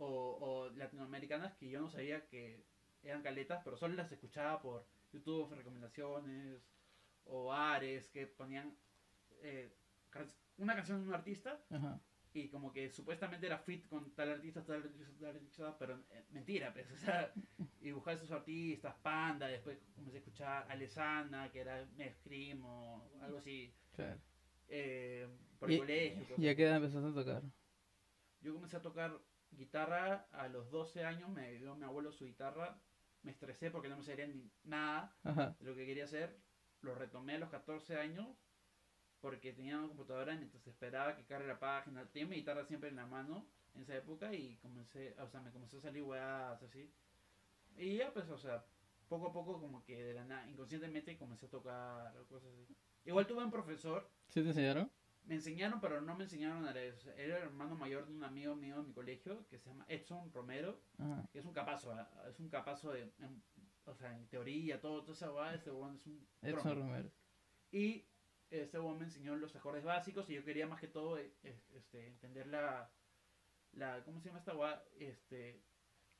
o, 0.00 0.38
o 0.40 0.70
latinoamericanas 0.70 1.54
que 1.56 1.68
yo 1.68 1.80
no 1.80 1.88
sabía 1.90 2.26
que 2.26 2.64
eran 3.02 3.22
caletas, 3.22 3.60
pero 3.64 3.76
solo 3.76 3.94
las 3.94 4.10
escuchaba 4.12 4.60
por 4.60 4.86
YouTube, 5.12 5.54
recomendaciones 5.54 6.62
o 7.24 7.52
Ares 7.52 8.08
que 8.08 8.26
ponían 8.26 8.76
eh, 9.42 9.72
una 10.56 10.74
canción 10.74 11.02
de 11.02 11.08
un 11.08 11.14
artista 11.14 11.62
Ajá. 11.70 12.00
y 12.32 12.48
como 12.48 12.72
que 12.72 12.90
supuestamente 12.90 13.46
era 13.46 13.58
fit 13.58 13.86
con 13.88 14.14
tal 14.14 14.30
artista, 14.30 14.64
tal 14.64 14.82
artista, 14.82 15.04
tal 15.18 15.28
artista, 15.36 15.78
pero 15.78 16.02
eh, 16.10 16.24
mentira, 16.30 16.72
pues, 16.72 16.90
o 16.92 16.96
sea, 16.96 17.32
y 17.80 17.90
buscar 17.92 18.14
esos 18.14 18.30
artistas, 18.30 18.94
Panda, 19.02 19.46
después 19.48 19.78
comencé 19.94 20.16
a 20.16 20.20
escuchar 20.20 20.66
Alessandra, 20.70 21.50
que 21.52 21.60
era 21.60 21.86
Scream 22.20 22.64
o 22.64 23.10
algo 23.22 23.38
así, 23.38 23.74
Claro. 23.94 24.18
eh, 24.68 25.28
por 25.58 25.70
el 25.70 25.76
Y- 25.76 25.78
colegio. 25.80 26.34
¿Y 26.38 26.48
a 26.48 26.56
qué 26.56 26.64
edad 26.64 26.76
empezaste 26.76 27.08
a 27.08 27.14
tocar? 27.14 27.42
yo 28.42 28.54
comencé 28.54 28.76
a 28.78 28.82
tocar 28.82 29.18
guitarra 29.52 30.26
a 30.32 30.48
los 30.48 30.70
12 30.70 31.04
años, 31.04 31.28
me 31.30 31.52
dio 31.52 31.74
mi 31.74 31.84
abuelo 31.84 32.12
su 32.12 32.24
guitarra, 32.24 32.78
me 33.22 33.32
estresé 33.32 33.70
porque 33.70 33.88
no 33.88 33.96
me 33.96 34.02
sabía 34.02 34.26
ni 34.26 34.50
nada 34.64 35.14
Ajá. 35.24 35.56
de 35.58 35.64
lo 35.66 35.74
que 35.74 35.86
quería 35.86 36.04
hacer, 36.04 36.36
lo 36.82 36.94
retomé 36.94 37.34
a 37.34 37.38
los 37.38 37.50
14 37.50 37.98
años 37.98 38.28
porque 39.20 39.52
tenía 39.52 39.78
una 39.78 39.88
computadora 39.88 40.34
mientras 40.34 40.66
esperaba 40.66 41.14
que 41.16 41.24
cargue 41.24 41.46
la 41.46 41.58
página, 41.58 42.06
tenía 42.06 42.28
mi 42.28 42.36
guitarra 42.36 42.64
siempre 42.64 42.88
en 42.88 42.96
la 42.96 43.06
mano 43.06 43.46
en 43.74 43.82
esa 43.82 43.94
época 43.96 44.32
y 44.32 44.56
comencé, 44.56 45.14
o 45.20 45.28
sea, 45.28 45.40
me 45.40 45.50
comenzó 45.50 45.78
a 45.78 45.82
salir 45.82 46.02
weas 46.02 46.62
así. 46.62 46.90
Y 47.76 47.98
ya 47.98 48.12
pues, 48.12 48.28
o 48.30 48.38
sea, 48.38 48.64
poco 49.08 49.28
a 49.28 49.32
poco 49.32 49.60
como 49.60 49.84
que 49.84 50.02
de 50.02 50.14
la 50.14 50.24
nada, 50.24 50.48
inconscientemente 50.48 51.18
comencé 51.18 51.46
a 51.46 51.50
tocar 51.50 52.16
o 52.16 52.26
cosas 52.26 52.50
así. 52.62 52.74
Igual 53.04 53.26
tuve 53.26 53.44
un 53.44 53.50
profesor 53.50 54.10
¿Sí 54.28 54.42
te 54.42 54.48
enseñaron? 54.48 54.90
Me 55.30 55.36
enseñaron, 55.36 55.80
pero 55.80 56.00
no 56.00 56.16
me 56.16 56.24
enseñaron 56.24 56.66
a 56.66 56.72
leer. 56.72 56.98
Era 57.16 57.36
el 57.38 57.44
hermano 57.44 57.76
mayor 57.76 58.04
de 58.04 58.12
un 58.12 58.24
amigo 58.24 58.56
mío 58.56 58.80
en 58.80 58.88
mi 58.88 58.92
colegio 58.92 59.46
que 59.48 59.60
se 59.60 59.70
llama 59.70 59.84
Edson 59.88 60.32
Romero, 60.32 60.80
Ajá. 60.98 61.28
que 61.32 61.38
es 61.38 61.44
un 61.44 61.52
capazo, 61.52 61.92
¿ah? 61.92 62.10
es 62.28 62.40
un 62.40 62.48
capazo 62.48 62.90
de, 62.90 63.02
en- 63.20 63.40
o 63.84 63.94
sea, 63.94 64.12
en 64.12 64.26
teoría, 64.26 64.80
todo, 64.80 65.02
toda 65.02 65.14
esa 65.14 65.32
hueá, 65.32 65.54
este 65.54 65.70
es 65.70 65.76
un 65.76 66.26
Edson. 66.42 66.76
Romero. 66.76 67.12
Y 67.70 68.04
este 68.50 68.80
weón 68.80 68.98
me 68.98 69.04
enseñó 69.04 69.36
los 69.36 69.54
acordes 69.54 69.84
básicos 69.84 70.28
y 70.30 70.34
yo 70.34 70.44
quería 70.44 70.66
más 70.66 70.80
que 70.80 70.88
todo 70.88 71.16
eh, 71.16 71.32
eh, 71.44 71.60
este, 71.74 72.08
entender 72.08 72.48
la, 72.48 72.90
la, 73.74 74.02
¿cómo 74.04 74.18
se 74.20 74.26
llama 74.30 74.40
esta 74.40 74.56
hueá? 74.56 74.82
Este, 74.98 75.62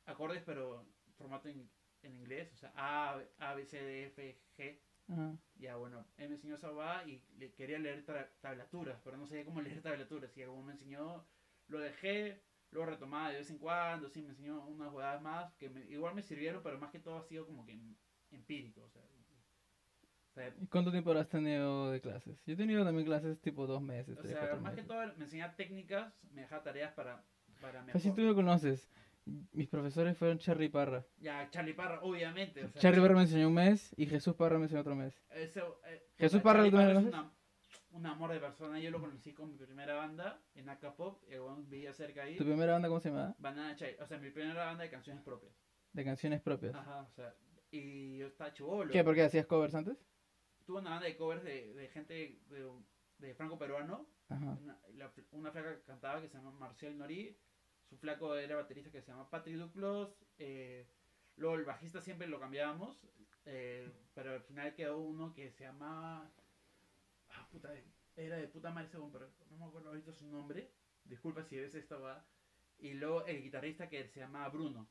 acordes 0.06 0.44
pero 0.46 0.86
formato 1.18 1.48
en, 1.48 1.68
en 2.02 2.14
inglés, 2.14 2.52
o 2.52 2.56
sea, 2.56 2.72
A, 2.76 3.20
A, 3.38 3.54
B, 3.54 3.64
C, 3.66 3.82
D, 3.82 4.04
F, 4.06 4.40
G. 4.56 4.78
Ajá. 5.10 5.36
Ya, 5.58 5.76
bueno, 5.76 6.04
él 6.16 6.28
me 6.28 6.34
enseñó 6.36 6.54
esa 6.54 6.70
va 6.70 7.04
y 7.06 7.22
le 7.38 7.52
quería 7.52 7.78
leer 7.78 8.04
tablaturas, 8.40 8.98
pero 9.04 9.16
no 9.16 9.26
sabía 9.26 9.44
cómo 9.44 9.60
leer 9.60 9.82
tablaturas. 9.82 10.36
Y 10.36 10.44
como 10.44 10.62
me 10.62 10.72
enseñó, 10.72 11.24
lo 11.68 11.78
dejé, 11.80 12.40
luego 12.70 12.90
retomaba 12.90 13.30
de 13.30 13.38
vez 13.38 13.50
en 13.50 13.58
cuando, 13.58 14.08
sí, 14.08 14.22
me 14.22 14.30
enseñó 14.30 14.64
unas 14.66 14.90
jugadas 14.90 15.20
más 15.22 15.52
que 15.54 15.68
me- 15.68 15.84
igual 15.90 16.14
me 16.14 16.22
sirvieron, 16.22 16.62
pero 16.62 16.78
más 16.78 16.90
que 16.90 16.98
todo 17.00 17.18
ha 17.18 17.22
sido 17.22 17.46
como 17.46 17.66
que 17.66 17.72
em- 17.72 17.94
empírico. 18.30 18.82
O 18.82 18.88
sea, 18.88 19.02
o 19.02 20.32
sea, 20.32 20.52
¿Y 20.60 20.66
cuánto 20.66 20.90
tiempo 20.90 21.10
has 21.12 21.28
tenido 21.28 21.90
de 21.90 22.00
clases? 22.00 22.38
Yo 22.46 22.54
he 22.54 22.56
tenido 22.56 22.84
también 22.84 23.06
clases 23.06 23.40
tipo 23.40 23.66
dos 23.66 23.82
meses, 23.82 24.16
o 24.18 24.22
tres, 24.22 24.32
sea, 24.32 24.56
más 24.56 24.74
que 24.74 24.82
todo 24.82 25.06
me 25.16 25.24
enseñaba 25.24 25.56
técnicas, 25.56 26.14
me 26.32 26.42
dejaba 26.42 26.62
tareas 26.62 26.92
para, 26.94 27.22
para 27.60 27.82
Pues 27.90 28.02
si 28.02 28.08
mejor. 28.10 28.20
tú 28.20 28.26
me 28.28 28.34
conoces, 28.34 28.88
mis 29.52 29.68
profesores 29.68 30.16
fueron 30.16 30.38
Charlie 30.38 30.68
Parra. 30.68 31.04
Ya, 31.18 31.48
Charlie 31.50 31.74
Parra, 31.74 32.00
obviamente. 32.02 32.64
O 32.64 32.68
sea, 32.68 32.80
Charlie 32.80 33.00
Parra 33.00 33.14
me 33.14 33.22
enseñó 33.22 33.48
un 33.48 33.54
mes 33.54 33.92
y 33.96 34.06
Jesús 34.06 34.34
Parra 34.34 34.58
me 34.58 34.64
enseñó 34.64 34.80
otro 34.80 34.94
mes. 34.96 35.14
ese, 35.30 35.60
eh, 35.86 36.02
Jesús 36.18 36.40
Parra, 36.42 36.58
Charlie 36.60 36.70
¿tú 36.70 36.76
me 36.76 36.82
Parra 36.86 37.00
es 37.00 37.06
una, 37.06 37.32
un 37.92 38.06
amor 38.06 38.32
de 38.32 38.40
persona. 38.40 38.78
Yo 38.80 38.90
lo 38.90 39.00
conocí 39.00 39.32
con 39.32 39.50
mi 39.50 39.56
primera 39.56 39.94
banda 39.94 40.40
en 40.54 40.68
Acapop, 40.68 41.22
el 41.28 41.40
vivía 41.66 41.92
cerca 41.92 42.22
ahí. 42.24 42.36
¿Tu 42.36 42.44
primera 42.44 42.72
banda 42.72 42.88
cómo 42.88 43.00
se 43.00 43.10
llamaba? 43.10 43.34
Banana 43.38 43.74
Chai, 43.76 43.96
o 44.00 44.06
sea, 44.06 44.18
mi 44.18 44.30
primera 44.30 44.64
banda 44.66 44.84
de 44.84 44.90
canciones 44.90 45.22
propias. 45.22 45.52
De 45.92 46.04
canciones 46.04 46.40
propias. 46.40 46.74
Ajá, 46.74 47.02
o 47.02 47.10
sea, 47.10 47.34
y 47.70 48.18
yo 48.18 48.26
estaba 48.28 48.52
chivolo. 48.52 48.90
¿Qué? 48.92 49.02
¿Porque 49.04 49.22
hacías 49.22 49.46
covers 49.46 49.74
antes? 49.74 49.96
Tuve 50.64 50.78
una 50.80 50.90
banda 50.90 51.06
de 51.06 51.16
covers 51.16 51.42
de, 51.42 51.74
de 51.74 51.88
gente 51.88 52.38
de, 52.48 52.70
de 53.18 53.34
franco 53.34 53.58
peruano. 53.58 54.06
Ajá. 54.28 54.56
Una, 54.62 54.78
la- 54.94 55.12
una 55.32 55.50
flaca 55.50 55.74
que 55.76 55.82
cantaba 55.82 56.20
que 56.20 56.28
se 56.28 56.36
llama 56.36 56.52
Marcial 56.52 56.96
Nori. 56.96 57.36
Su 57.90 57.96
flaco 57.98 58.34
era 58.36 58.56
baterista 58.56 58.90
que 58.90 59.02
se 59.02 59.08
llama 59.10 59.28
Patrick 59.28 59.56
Duclos. 59.58 60.24
Eh, 60.38 60.86
luego 61.36 61.56
el 61.56 61.64
bajista 61.64 62.00
siempre 62.00 62.26
lo 62.28 62.40
cambiábamos. 62.40 63.06
eh, 63.46 63.90
pero 64.14 64.32
al 64.34 64.42
final 64.42 64.74
quedó 64.74 64.98
uno 64.98 65.34
que 65.34 65.50
se 65.50 65.64
llamaba. 65.64 66.30
Ah, 67.30 67.48
puta, 67.50 67.72
era 68.16 68.36
de 68.36 68.48
puta 68.48 68.70
madre 68.70 68.88
weón, 68.98 69.10
pero 69.12 69.28
no 69.50 69.56
me 69.56 69.64
acuerdo 69.66 69.88
ahorita 69.90 70.12
su 70.12 70.26
nombre. 70.26 70.70
Disculpa 71.04 71.42
si 71.44 71.58
ves 71.58 71.74
esta 71.74 71.96
va. 71.98 72.24
Y 72.78 72.94
luego 72.94 73.26
el 73.26 73.42
guitarrista 73.42 73.88
que 73.88 74.06
se 74.08 74.20
llamaba 74.20 74.48
Bruno. 74.48 74.88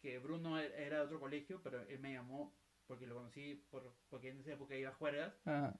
Que 0.00 0.18
Bruno 0.18 0.58
e- 0.60 0.86
era 0.86 0.98
de 0.98 1.04
otro 1.04 1.20
colegio, 1.20 1.62
pero 1.62 1.82
él 1.82 1.98
me 2.00 2.12
llamó 2.12 2.54
porque 2.86 3.06
lo 3.06 3.14
conocí 3.16 3.64
por, 3.70 3.94
porque 4.10 4.30
en 4.30 4.40
esa 4.40 4.52
época 4.52 4.76
iba 4.76 4.90
a 4.90 4.94
juergas. 4.94 5.40
Ajá. 5.46 5.74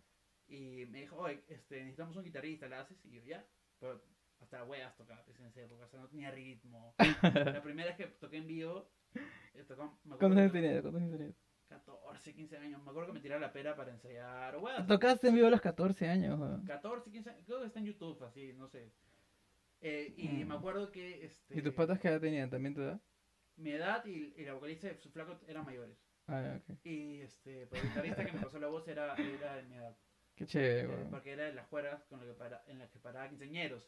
Y 0.46 0.86
me 0.86 1.00
dijo, 1.00 1.16
oye, 1.16 1.42
este, 1.48 1.80
necesitamos 1.80 2.16
un 2.16 2.24
guitarrista, 2.24 2.68
¿la 2.68 2.80
haces? 2.80 3.04
Y 3.04 3.12
yo, 3.12 3.22
ya. 3.24 3.44
Pero 3.80 4.00
hasta 4.40 4.64
huevas 4.64 4.96
tocaba 4.96 5.22
en 5.38 5.46
esa 5.46 5.62
época, 5.62 5.84
o 5.84 5.88
sea, 5.88 6.00
no 6.00 6.08
tenía 6.08 6.31
ritmo. 6.31 6.94
la 7.22 7.62
primera 7.62 7.88
vez 7.88 7.96
que 7.96 8.06
toqué 8.19 8.36
en 8.38 8.46
vivo, 8.46 8.88
eh, 9.54 9.64
tocó- 9.66 9.98
me 10.04 10.14
acuerdo 10.14 10.19
¿Cuántos 10.19 10.38
años 10.38 10.52
tenías? 10.52 10.82
¿Cuántos 10.82 11.02
años 11.02 11.12
tenías? 11.19 11.34
14, 11.69 12.34
15 12.34 12.56
años. 12.58 12.82
Me 12.84 12.90
acuerdo 12.90 13.08
que 13.08 13.12
me 13.14 13.20
tiraba 13.20 13.40
la 13.40 13.52
pera 13.52 13.75
para 13.75 13.90
ensayar. 13.90 14.56
huevas. 14.58 14.86
Tocaste 14.86 15.28
en 15.28 15.34
vivo 15.34 15.46
a 15.46 15.50
los 15.50 15.60
14 15.60 16.08
años, 16.08 16.38
weón. 16.38 16.64
14, 16.66 17.10
15 17.10 17.31
años. 17.31 17.42
Creo 17.46 17.60
que 17.60 17.66
está 17.66 17.78
en 17.81 17.86
YouTube, 17.86 18.22
así, 18.22 18.52
no 18.52 18.69
sé. 18.69 18.92
Eh, 19.81 20.14
y 20.16 20.28
Mm. 20.28 20.48
me 20.48 20.54
acuerdo 20.54 20.90
que 20.92 21.25
este, 21.25 21.58
¿Y 21.58 21.62
tus 21.62 21.75
patas 21.75 21.98
qué 21.98 22.08
edad 22.08 22.20
tenían? 22.20 22.49
¿También 22.50 22.75
tu 22.75 22.80
edad? 22.82 23.00
mi 23.56 23.70
edad 23.70 24.04
y, 24.04 24.35
y 24.37 24.44
la 24.44 24.54
vocalista 24.54 24.88
de 24.88 24.97
su 24.99 25.11
flaco 25.11 25.38
eran 25.47 25.64
mayores. 25.64 25.97
Ah, 26.26 26.59
ok. 26.59 26.78
Y 26.85 27.20
este, 27.20 27.66
pues, 27.66 27.82
el 27.82 27.88
guitarrista 27.88 28.25
que 28.25 28.32
me 28.32 28.40
pasó 28.40 28.59
la 28.59 28.66
voz 28.68 28.87
era, 28.88 29.14
era 29.14 29.54
de 29.56 29.62
mi 29.64 29.76
edad. 29.76 29.97
Qué 30.37 30.47
chévere, 30.47 30.88
weón. 30.88 31.11
porque 31.11 31.33
era 31.33 31.45
de 31.45 31.55
las 31.55 31.67
juegas 31.69 32.03
con 32.05 32.21
lo 32.21 32.26
que 32.26 32.33
para, 32.33 32.64
en 32.67 32.79
las 32.79 32.91
que 32.91 32.99
paraba 32.99 33.29
quinceañeros. 33.29 33.87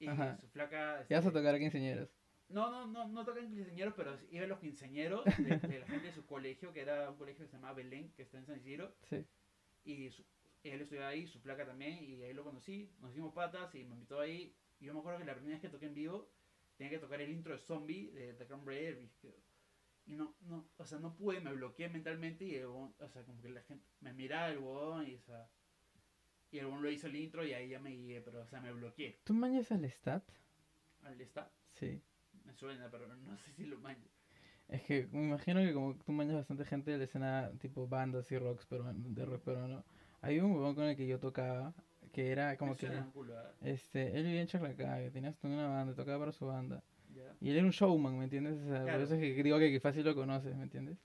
Y 0.00 0.08
Ajá. 0.08 0.36
su 0.40 0.48
flaca. 0.48 1.06
Ya 1.08 1.16
vas 1.18 1.24
a 1.26 1.28
este, 1.28 1.38
tocar 1.40 1.54
a 1.54 1.58
quinceañeros. 1.58 2.08
No, 2.48 2.70
no, 2.70 2.86
no, 2.86 3.08
no 3.08 3.24
tocan 3.24 3.48
quinceañeros, 3.48 3.94
pero 3.96 4.18
iba 4.30 4.44
a 4.44 4.48
los 4.48 4.58
quinceañeros 4.58 5.24
de, 5.24 5.56
de 5.58 5.78
la 5.78 5.86
gente 5.86 6.08
de 6.08 6.12
su 6.12 6.26
colegio, 6.26 6.72
que 6.72 6.80
era 6.80 7.10
un 7.10 7.16
colegio 7.16 7.44
que 7.44 7.50
se 7.50 7.56
llamaba 7.56 7.74
Belén, 7.74 8.12
que 8.16 8.22
está 8.22 8.38
en 8.38 8.46
San 8.46 8.56
Isidro. 8.58 8.94
Sí. 9.08 9.24
Y 9.84 10.10
su- 10.10 10.24
él 10.64 10.80
estudiaba 10.80 11.08
ahí, 11.08 11.26
su 11.26 11.38
flaca 11.40 11.64
también, 11.66 12.02
y 12.02 12.22
ahí 12.22 12.32
lo 12.32 12.42
conocí. 12.44 12.90
Nos 13.00 13.12
hicimos 13.12 13.32
patas 13.34 13.74
y 13.74 13.84
me 13.84 13.94
invitó 13.94 14.18
ahí. 14.20 14.54
Y 14.80 14.86
yo 14.86 14.94
me 14.94 15.00
acuerdo 15.00 15.18
que 15.20 15.24
la 15.26 15.34
primera 15.34 15.54
vez 15.54 15.62
que 15.62 15.68
toqué 15.68 15.86
en 15.86 15.94
vivo, 15.94 16.28
tenía 16.76 16.90
que 16.90 16.98
tocar 16.98 17.20
el 17.20 17.30
intro 17.30 17.52
de 17.52 17.58
Zombie 17.60 18.10
de 18.10 18.34
The 18.34 18.46
que- 19.20 19.40
Y 20.06 20.14
no, 20.14 20.34
no, 20.42 20.68
o 20.76 20.84
sea, 20.84 20.98
no 20.98 21.14
pude, 21.14 21.40
me 21.40 21.52
bloqueé 21.52 21.88
mentalmente 21.88 22.44
y 22.44 22.58
o 22.62 22.92
sea, 23.12 23.22
como 23.24 23.40
que 23.40 23.48
la 23.48 23.62
gente 23.62 23.84
me 24.00 24.12
miraba 24.12 24.48
el 24.48 24.58
huevón 24.58 25.06
y, 25.08 25.14
o 25.14 25.20
sea, 25.22 25.48
y 26.54 26.58
el 26.60 26.66
lo 26.66 26.88
hizo 26.90 27.08
el 27.08 27.16
intro 27.16 27.44
y 27.44 27.52
ahí 27.52 27.68
ya 27.68 27.80
me 27.80 27.90
guié, 27.90 28.20
pero, 28.20 28.42
o 28.42 28.46
sea, 28.46 28.60
me 28.60 28.72
bloqueé. 28.72 29.18
¿Tú 29.24 29.34
mañas 29.34 29.72
al 29.72 29.84
stat? 29.90 30.22
Al 31.02 31.20
está, 31.20 31.50
Sí. 31.66 32.00
me 32.44 32.52
suena, 32.54 32.88
pero 32.90 33.08
no 33.08 33.36
sé 33.36 33.52
si 33.52 33.64
lo 33.66 33.78
manjo. 33.80 34.08
Es 34.68 34.82
que 34.82 35.08
me 35.10 35.24
imagino 35.24 35.60
que 35.60 35.74
como 35.74 35.96
tú 35.96 36.12
mañas 36.12 36.36
bastante 36.36 36.64
gente 36.64 36.92
de 36.92 36.98
la 36.98 37.04
escena 37.04 37.50
tipo 37.60 37.88
bandas 37.88 38.30
y 38.30 38.38
rocks 38.38 38.66
peruano, 38.66 38.98
de 39.08 39.24
rock 39.24 39.42
peruano. 39.42 39.84
Hay 40.22 40.38
un 40.38 40.52
huevón 40.52 40.74
con 40.76 40.84
el 40.84 40.96
que 40.96 41.06
yo 41.06 41.18
tocaba 41.18 41.74
que 42.12 42.30
era 42.30 42.56
como 42.56 42.70
me 42.72 42.76
que... 42.78 42.88
culo. 43.12 43.34
Este, 43.60 44.16
él 44.16 44.24
vivía 44.24 44.40
en 44.42 44.46
Chaclacayo, 44.46 45.10
tenía 45.10 45.30
hasta 45.30 45.48
una 45.48 45.68
banda, 45.68 45.94
tocaba 45.94 46.20
para 46.20 46.32
su 46.32 46.46
banda. 46.46 46.82
Ya. 47.12 47.34
Y 47.40 47.50
él 47.50 47.56
era 47.56 47.66
un 47.66 47.72
showman, 47.72 48.16
¿me 48.16 48.24
entiendes? 48.24 48.54
O 48.62 48.68
sea, 48.68 48.76
por 48.78 48.84
Claro. 48.84 49.02
eso 49.02 49.14
es 49.14 49.20
que 49.20 49.42
digo 49.42 49.58
que 49.58 49.80
fácil 49.80 50.04
lo 50.04 50.14
conoces, 50.14 50.56
¿me 50.56 50.62
entiendes? 50.62 50.98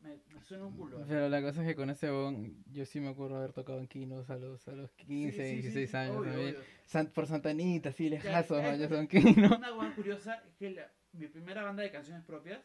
Me, 0.00 0.18
me 0.34 0.42
suena 0.42 0.64
un 0.66 0.76
culo. 0.76 1.04
Pero 1.06 1.28
la 1.28 1.42
cosa 1.42 1.60
es 1.62 1.68
que 1.68 1.76
con 1.76 1.90
ese 1.90 2.06
huevón, 2.06 2.64
yo 2.72 2.86
sí 2.86 3.00
me 3.00 3.08
acuerdo 3.08 3.36
haber 3.36 3.52
tocado 3.52 3.80
en 3.80 3.86
Kinos 3.86 4.30
a 4.30 4.36
los, 4.36 4.66
a 4.68 4.72
los 4.72 4.90
15, 4.92 5.32
Sí, 5.32 5.38
sí, 5.38 5.56
sí, 5.56 5.62
16 5.62 5.90
sí, 5.90 5.96
años 5.96 6.16
obvio, 6.16 6.32
obvio. 6.34 6.60
San- 6.86 7.08
por 7.08 7.26
Santanita, 7.26 7.90
así 7.90 8.08
lejazos, 8.08 8.62
ya, 8.62 8.88
son 8.88 9.06
Kinos. 9.06 9.50
Una 9.58 9.70
guay 9.72 9.90
curiosa 9.92 10.42
es 10.48 10.54
que 10.56 10.70
la- 10.70 10.90
mi 11.12 11.28
primera 11.28 11.62
banda 11.62 11.82
de 11.82 11.90
canciones 11.90 12.24
propias, 12.24 12.60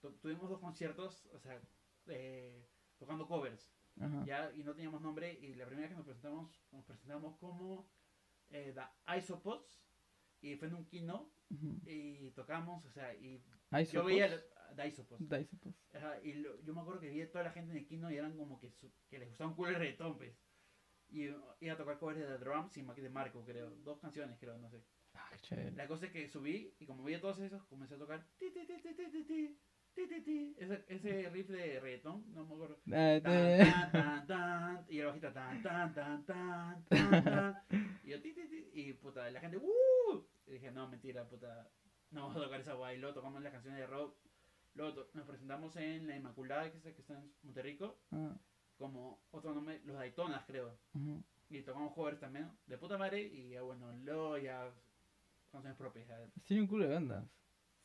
tu- 0.00 0.12
tuvimos 0.18 0.48
dos 0.48 0.60
conciertos, 0.60 1.26
o 1.34 1.38
sea, 1.40 1.60
eh, 2.08 2.66
tocando 2.98 3.26
covers. 3.26 3.68
Ajá. 3.98 4.24
ya, 4.26 4.52
y 4.54 4.62
no 4.62 4.74
teníamos 4.74 5.00
nombre, 5.00 5.32
y 5.40 5.54
la 5.54 5.64
primera 5.64 5.88
vez 5.88 5.90
que 5.92 5.96
nos 5.96 6.04
presentamos, 6.04 6.50
nos 6.70 6.84
presentamos 6.84 7.34
como 7.38 7.88
eh, 8.50 8.74
The 8.74 9.16
Isopods, 9.18 9.80
y 10.42 10.54
fue 10.56 10.68
en 10.68 10.74
un 10.74 10.84
kino, 10.84 11.30
Ujú. 11.50 11.80
y 11.86 12.30
tocamos, 12.32 12.84
o 12.84 12.90
sea, 12.90 13.14
y 13.14 13.42
Hay 13.70 13.86
yo 13.86 14.04
veía 14.04 14.28
Daisopos. 14.74 15.18
Daisopos. 15.28 15.74
Ajá, 15.94 16.20
y 16.22 16.42
yo 16.42 16.74
me 16.74 16.80
acuerdo 16.80 17.00
que 17.00 17.10
vi 17.10 17.22
a 17.22 17.30
toda 17.30 17.44
la 17.44 17.52
gente 17.52 17.72
en 17.72 17.78
el 17.78 17.86
Kino 17.86 18.10
y 18.10 18.16
eran 18.16 18.36
como 18.36 18.58
que, 18.58 18.70
su, 18.70 18.92
que 19.08 19.18
les 19.18 19.28
gustaba 19.28 19.50
un 19.50 19.56
culo 19.56 19.70
el 19.70 19.76
reggaetón, 19.76 20.16
pues. 20.16 20.36
Y 21.08 21.24
iba 21.60 21.72
a 21.72 21.76
tocar 21.76 21.98
covers 21.98 22.18
de 22.18 22.38
Drums 22.38 22.76
y 22.76 22.82
de 22.82 23.10
Marco, 23.10 23.44
creo. 23.44 23.70
Dos 23.76 24.00
canciones, 24.00 24.38
creo, 24.38 24.58
no 24.58 24.68
sé. 24.68 24.82
Ah. 25.14 25.30
La 25.74 25.86
cosa 25.86 26.06
es 26.06 26.12
que 26.12 26.28
subí 26.28 26.74
y 26.78 26.86
como 26.86 27.04
vi 27.04 27.14
a 27.14 27.20
todos 27.20 27.38
esos, 27.38 27.64
comencé 27.66 27.94
a 27.94 27.98
tocar. 27.98 28.26
Ti, 28.38 30.06
ti, 30.06 30.20
ti, 30.20 30.54
ese, 30.58 30.84
ese 30.88 31.30
riff 31.30 31.48
de 31.48 31.80
reggaetón, 31.80 32.22
no 32.34 32.44
me 32.44 32.54
acuerdo. 32.54 32.78
Y 34.88 34.98
la 34.98 35.06
bajita 35.06 35.32
tan, 35.32 35.62
tan, 35.62 35.94
tan, 35.94 36.26
tan, 36.26 36.84
tan, 37.24 37.62
Y 38.04 38.10
yo, 38.10 38.20
ti, 38.20 38.34
ti, 38.34 38.46
ti, 38.46 38.70
y 38.74 38.92
puta, 38.92 39.30
la 39.30 39.40
gente, 39.40 39.56
¡uh! 39.56 40.26
Y 40.46 40.52
dije, 40.52 40.70
no, 40.70 40.86
mentira, 40.86 41.26
puta, 41.26 41.70
no 42.10 42.22
vamos 42.22 42.36
a 42.36 42.44
tocar 42.44 42.60
esa 42.60 42.74
guay. 42.74 42.98
Y 42.98 43.00
tocamos 43.00 43.42
las 43.42 43.52
canciones 43.52 43.80
de 43.80 43.86
rock 43.86 44.18
Luego 44.76 45.06
nos 45.14 45.26
presentamos 45.26 45.74
en 45.76 46.06
La 46.06 46.16
Inmaculada, 46.16 46.70
que, 46.70 46.76
es 46.78 46.94
que 46.94 47.00
está 47.00 47.14
en 47.14 47.32
Monterrico, 47.42 47.98
Ah, 48.12 48.36
como 48.76 49.22
otro 49.30 49.54
nombre, 49.54 49.80
Los 49.84 49.96
Daytonas, 49.96 50.44
creo. 50.46 50.78
Y 51.48 51.62
tocamos 51.62 51.94
covers 51.94 52.20
también, 52.20 52.50
de 52.66 52.76
puta 52.76 52.98
madre, 52.98 53.22
y 53.22 53.50
ya 53.50 53.62
bueno, 53.62 53.92
luego 54.04 54.36
ya 54.38 54.70
canciones 55.50 55.78
propias. 55.78 56.06
Tiene 56.44 56.62
un 56.62 56.68
culo 56.68 56.86
de 56.86 56.94
bandas. 56.94 57.24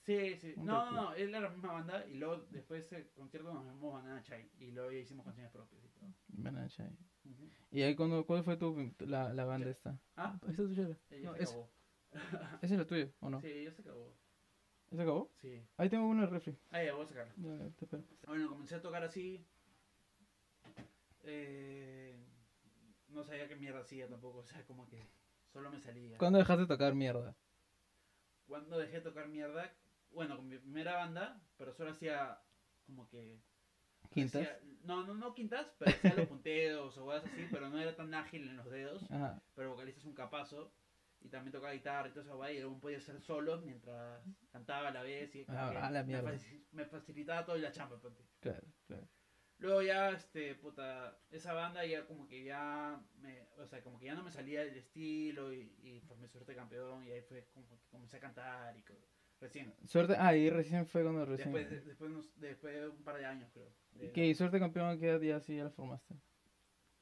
Sí, 0.01 0.36
sí. 0.38 0.53
No, 0.57 0.83
no, 0.86 0.91
no, 0.91 1.13
es 1.13 1.29
la 1.29 1.48
misma 1.50 1.74
banda, 1.74 2.05
y 2.07 2.15
luego 2.15 2.38
después 2.50 2.89
de 2.89 2.98
ese 3.00 3.12
concierto 3.13 3.53
nos 3.53 3.65
vemos 3.65 3.93
Banana 3.93 4.21
Chai, 4.24 4.50
y 4.60 4.71
luego 4.71 4.91
ya 4.91 4.98
hicimos 5.00 5.24
canciones 5.24 5.51
propias 5.51 5.83
y 5.86 5.88
todo. 5.89 6.10
Banana 6.27 6.67
Chai. 6.67 6.89
¿Y 7.69 7.83
ahí 7.83 7.95
cuando, 7.95 8.25
cuál 8.25 8.43
fue 8.43 8.57
tu, 8.57 8.93
la, 9.00 9.31
la 9.31 9.45
banda 9.45 9.67
Sí. 9.67 9.71
esta? 9.71 9.98
Ah, 10.17 10.38
¿Esa 10.41 10.50
es 10.63 10.67
tuya? 10.67 10.98
ella 11.12 11.29
No, 11.29 11.36
se 11.38 11.43
es- 11.43 11.50
acabó. 11.51 11.69
¿Esa 12.62 12.74
es 12.74 12.79
la 12.79 12.86
tuya 12.88 13.10
o 13.21 13.29
no? 13.29 13.39
Sí, 13.39 13.63
ya 13.63 13.71
se 13.71 13.81
acabó. 13.81 14.13
¿Ya 14.91 14.98
se 14.98 15.03
acabó? 15.03 15.31
Sí. 15.41 15.62
Ahí 15.77 15.89
tengo 15.89 16.05
uno 16.05 16.19
en 16.24 16.25
el 16.27 16.31
refri. 16.31 16.57
Ah, 16.69 16.83
ya, 16.83 16.93
voy 16.93 17.05
a 17.05 17.07
sacarla. 17.07 17.33
Ya, 17.38 17.69
te 17.77 17.86
espero. 17.86 18.03
Bueno, 18.27 18.50
comencé 18.50 18.75
a 18.75 18.81
tocar 18.81 19.03
así. 19.03 19.45
Eh, 21.24 22.15
no 23.10 23.24
sabía 23.24 23.48
qué 23.48 23.55
mierda 23.55 23.81
hacía 23.81 24.07
tampoco, 24.07 24.39
o 24.39 24.43
sea, 24.45 24.65
como 24.65 24.88
que 24.89 25.07
solo 25.53 25.69
me 25.71 25.79
salía. 25.79 26.17
¿Cuándo 26.17 26.39
dejaste 26.39 26.62
de 26.63 26.67
tocar 26.67 26.93
mierda? 26.95 27.36
Cuando 28.48 28.77
dejé 28.77 28.95
de 28.98 29.01
tocar 29.01 29.27
mierda, 29.27 29.74
bueno, 30.12 30.36
con 30.36 30.48
mi 30.50 30.57
primera 30.57 30.95
banda, 30.98 31.41
pero 31.57 31.74
solo 31.74 31.91
hacía 31.91 32.39
como 32.86 33.07
que... 33.07 33.39
¿Quintas? 34.10 34.41
hacía- 34.41 34.60
no, 34.83 35.05
no, 35.05 35.13
no 35.13 35.33
quintas, 35.33 35.67
pero 35.77 35.91
hacía 35.91 36.15
los 36.15 36.27
punteos 36.27 36.98
o 36.98 37.05
cosas 37.05 37.25
así, 37.31 37.48
pero 37.51 37.69
no 37.69 37.79
era 37.79 37.95
tan 37.95 38.13
ágil 38.13 38.50
en 38.50 38.57
los 38.57 38.69
dedos. 38.69 39.03
Ajá. 39.12 39.41
Pero 39.55 39.71
vocalista 39.71 40.00
es 40.01 40.05
un 40.05 40.15
capazo. 40.15 40.74
Y 41.24 41.30
también 41.30 41.51
tocaba 41.51 41.74
guitarra 41.74 42.10
y 42.10 42.12
todo 42.12 42.24
eso, 42.24 42.50
y 42.51 42.60
luego 42.60 42.80
podía 42.80 42.98
hacer 42.98 43.22
solos 43.22 43.63
mientras 43.63 44.22
cantaba 44.51 44.88
a 44.90 44.92
la 44.92 45.04
vez. 45.04 45.36
Y 45.36 45.46
Ah, 45.48 45.70
a 45.88 45.92
la 45.92 46.01
me 46.01 46.08
mierda. 46.08 46.34
Me 46.72 46.86
facilitaba 46.86 47.46
todo 47.46 47.58
la 47.58 47.72
chamba, 47.72 48.00
ponte. 48.00 48.24
Claro, 48.40 48.68
claro. 48.88 49.08
Luego 49.60 49.84
ya, 49.84 50.10
este, 50.10 50.56
puta, 50.56 51.20
esa 51.30 51.54
banda 51.54 51.86
ya 51.86 52.08
como 52.08 52.28
que 52.28 52.44
ya 52.44 53.00
me, 53.20 53.44
o 53.60 53.68
sea, 53.68 53.84
como 53.84 54.00
que 54.00 54.08
ya 54.08 54.16
no 54.16 54.24
me 54.24 54.32
salía 54.32 54.66
del 54.66 54.75
estilo 54.75 55.54
y, 55.54 55.72
y 55.84 56.01
formé 56.08 56.28
suerte 56.28 56.56
campeón 56.56 57.06
y 57.06 57.12
ahí 57.12 57.22
fue 57.22 57.46
como 57.54 57.68
que 57.70 57.75
comencé 57.92 58.18
a 58.18 58.20
cantar 58.22 58.75
y 58.75 58.84
recién. 59.40 59.75
Suerte, 59.86 60.16
ah, 60.18 60.36
y 60.36 60.50
recién 60.50 60.88
fue 60.88 61.04
cuando 61.04 61.25
recién. 61.25 61.54
Después, 61.54 61.70
de- 61.70 61.82
después, 61.88 62.10
nos- 62.12 62.40
después 62.40 62.74
de 62.74 62.88
un 62.90 63.04
par 63.04 63.18
de 63.18 63.25
años 63.25 63.51
creo. 63.54 63.72
de- 63.92 64.12
¿Qué? 64.12 64.25
¿Y 64.25 64.34
suerte 64.34 64.58
campeón 64.58 65.00
qué 65.00 65.10
edad 65.10 65.22
ya 65.22 65.40
sí 65.40 65.56
ya 65.58 65.66
la 65.66 65.70
formaste? 65.70 66.16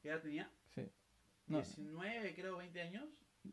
¿Qué 0.02 0.08
edad 0.10 0.20
tenía? 0.20 0.50
Sí. 0.74 0.86
No. 1.46 1.62
19, 1.62 2.34
creo, 2.34 2.58
20 2.58 2.80
años. 2.82 3.08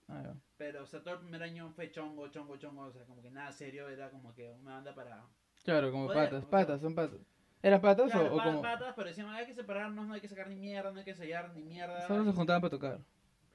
Ah. 0.08 0.34
Pero, 0.58 0.84
o 0.84 0.86
sea, 0.86 1.01
todo 1.03 1.13
el 1.15 1.20
primer 1.22 1.41
año 1.44 1.72
fue 1.72 1.91
chongo, 1.91 2.27
chongo, 2.29 2.58
chongo, 2.58 2.84
o 2.84 2.91
sea, 2.91 3.06
como 3.06 3.22
que 3.22 3.29
nada 3.32 3.51
serio, 3.51 3.88
era 3.89 4.10
como 4.10 4.34
que 4.34 4.50
una 4.50 4.75
banda 4.75 4.94
para... 4.96 5.25
Claro, 5.63 5.91
como 5.91 6.08
patas, 6.08 6.46
patas, 6.46 6.82
son 6.82 6.94
patas. 6.96 7.20
¿Eran 7.62 7.82
patas 7.82 8.12
Claro, 8.12 8.34
o, 8.34 8.38
pa- 8.38 8.44
como.? 8.44 8.62
patas, 8.62 8.94
pero 8.96 9.10
decían, 9.10 9.29
hay 9.29 9.46
que 9.46 9.53
separarnos, 9.53 10.08
no 10.08 10.13
hay 10.13 10.22
que 10.22 10.27
sacar 10.27 10.48
ni 10.48 10.56
mierda, 10.56 10.91
no 10.91 11.00
hay 11.00 11.03
que 11.06 11.12
ensayar 11.12 11.53
ni 11.53 11.63
mierda. 11.63 12.06
Solo 12.08 12.24
se 12.25 12.32
juntaban 12.34 12.62
para 12.62 12.72
tocar. 12.72 13.00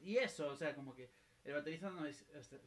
Y 0.01 0.17
eso, 0.17 0.49
o 0.49 0.57
sea, 0.57 0.75
como 0.75 0.95
que 0.95 1.11
el 1.45 1.53
baterista 1.55 1.89
nos, 1.91 2.07
este, 2.09 2.61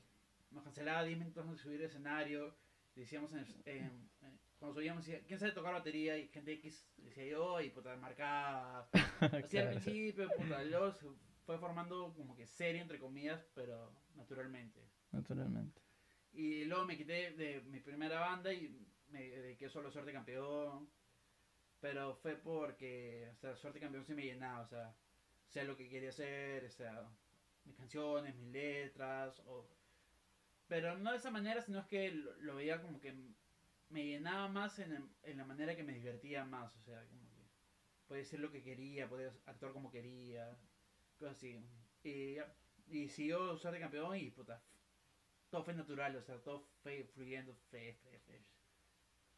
nos 0.51 0.63
cancelaba 0.63 1.03
10 1.03 1.17
minutos 1.19 1.43
antes 1.43 1.57
de 1.57 1.63
subir 1.63 1.79
al 1.81 1.85
escenario. 1.87 2.55
Decíamos, 2.95 3.33
en, 3.33 3.39
el- 3.39 3.61
en- 3.65 4.09
en- 4.21 4.39
cuando 4.57 4.75
subíamos, 4.75 5.05
¿quién 5.27 5.37
sabe 5.39 5.51
tocar 5.51 5.73
batería? 5.73 6.17
Y 6.17 6.29
gente 6.29 6.53
X 6.53 6.87
decía 6.97 7.25
yo, 7.25 7.59
y 7.59 7.69
puta, 7.69 7.95
marcaba. 7.97 8.87
Así 9.19 9.57
al 9.57 9.65
Claro. 9.65 9.69
principio, 9.71 10.29
puta, 10.37 10.63
luego 10.63 10.93
fue 11.45 11.57
formando 11.59 12.13
como 12.15 12.35
que 12.35 12.45
serio, 12.47 12.81
entre 12.81 12.99
comillas, 12.99 13.45
pero 13.53 13.91
naturalmente. 14.15 14.81
Naturalmente. 15.11 15.81
Y 16.33 16.65
luego 16.65 16.85
me 16.85 16.97
quité 16.97 17.31
de 17.31 17.61
mi 17.61 17.79
primera 17.79 18.19
banda 18.19 18.51
y 18.51 18.75
me 19.09 19.29
dediqué 19.29 19.69
solo 19.69 19.89
a 19.89 19.91
Suerte 19.91 20.11
Campeón. 20.11 20.89
Pero 21.79 22.15
fue 22.15 22.35
porque, 22.35 23.29
o 23.33 23.35
sea, 23.35 23.55
Suerte 23.55 23.79
Campeón 23.79 24.03
sí 24.05 24.13
me 24.13 24.23
llenaba, 24.25 24.61
o 24.61 24.67
sea, 24.67 24.95
sé 25.45 25.63
lo 25.65 25.77
que 25.77 25.87
quería 25.87 26.09
hacer, 26.09 26.65
o 26.65 26.69
sea, 26.71 27.07
mis 27.63 27.75
canciones, 27.75 28.35
mis 28.35 28.47
letras, 28.51 29.39
o... 29.45 29.67
Pero 30.67 30.97
no 30.97 31.11
de 31.11 31.17
esa 31.17 31.29
manera, 31.29 31.61
sino 31.61 31.79
es 31.79 31.85
que 31.85 32.09
lo, 32.11 32.35
lo 32.41 32.55
veía 32.55 32.81
como 32.81 32.99
que 32.99 33.13
me 33.89 34.03
llenaba 34.05 34.47
más 34.47 34.79
en, 34.79 34.93
el- 34.93 35.09
en 35.23 35.37
la 35.37 35.45
manera 35.45 35.75
que 35.75 35.83
me 35.83 35.93
divertía 35.93 36.43
más, 36.43 36.75
o 36.75 36.81
sea, 36.81 37.05
como 37.07 37.29
que 37.29 37.43
podía 38.07 38.23
decir 38.23 38.39
lo 38.39 38.51
que 38.51 38.63
quería, 38.63 39.07
podía 39.07 39.31
actuar 39.45 39.73
como 39.73 39.91
quería, 39.91 40.57
cosas 41.25 41.37
así. 41.37 41.59
Y, 42.03 42.37
y 42.87 43.07
siguió 43.09 43.57
Suerte 43.57 43.79
Campeón 43.79 44.15
y 44.17 44.29
puta, 44.29 44.61
todo 45.49 45.63
fue 45.63 45.73
natural, 45.73 46.15
o 46.15 46.21
sea, 46.21 46.37
todo 46.43 46.67
fue 46.83 47.03
fluyendo, 47.13 47.55
fue, 47.69 47.93
fue, 48.03 48.19
fue. 48.19 48.41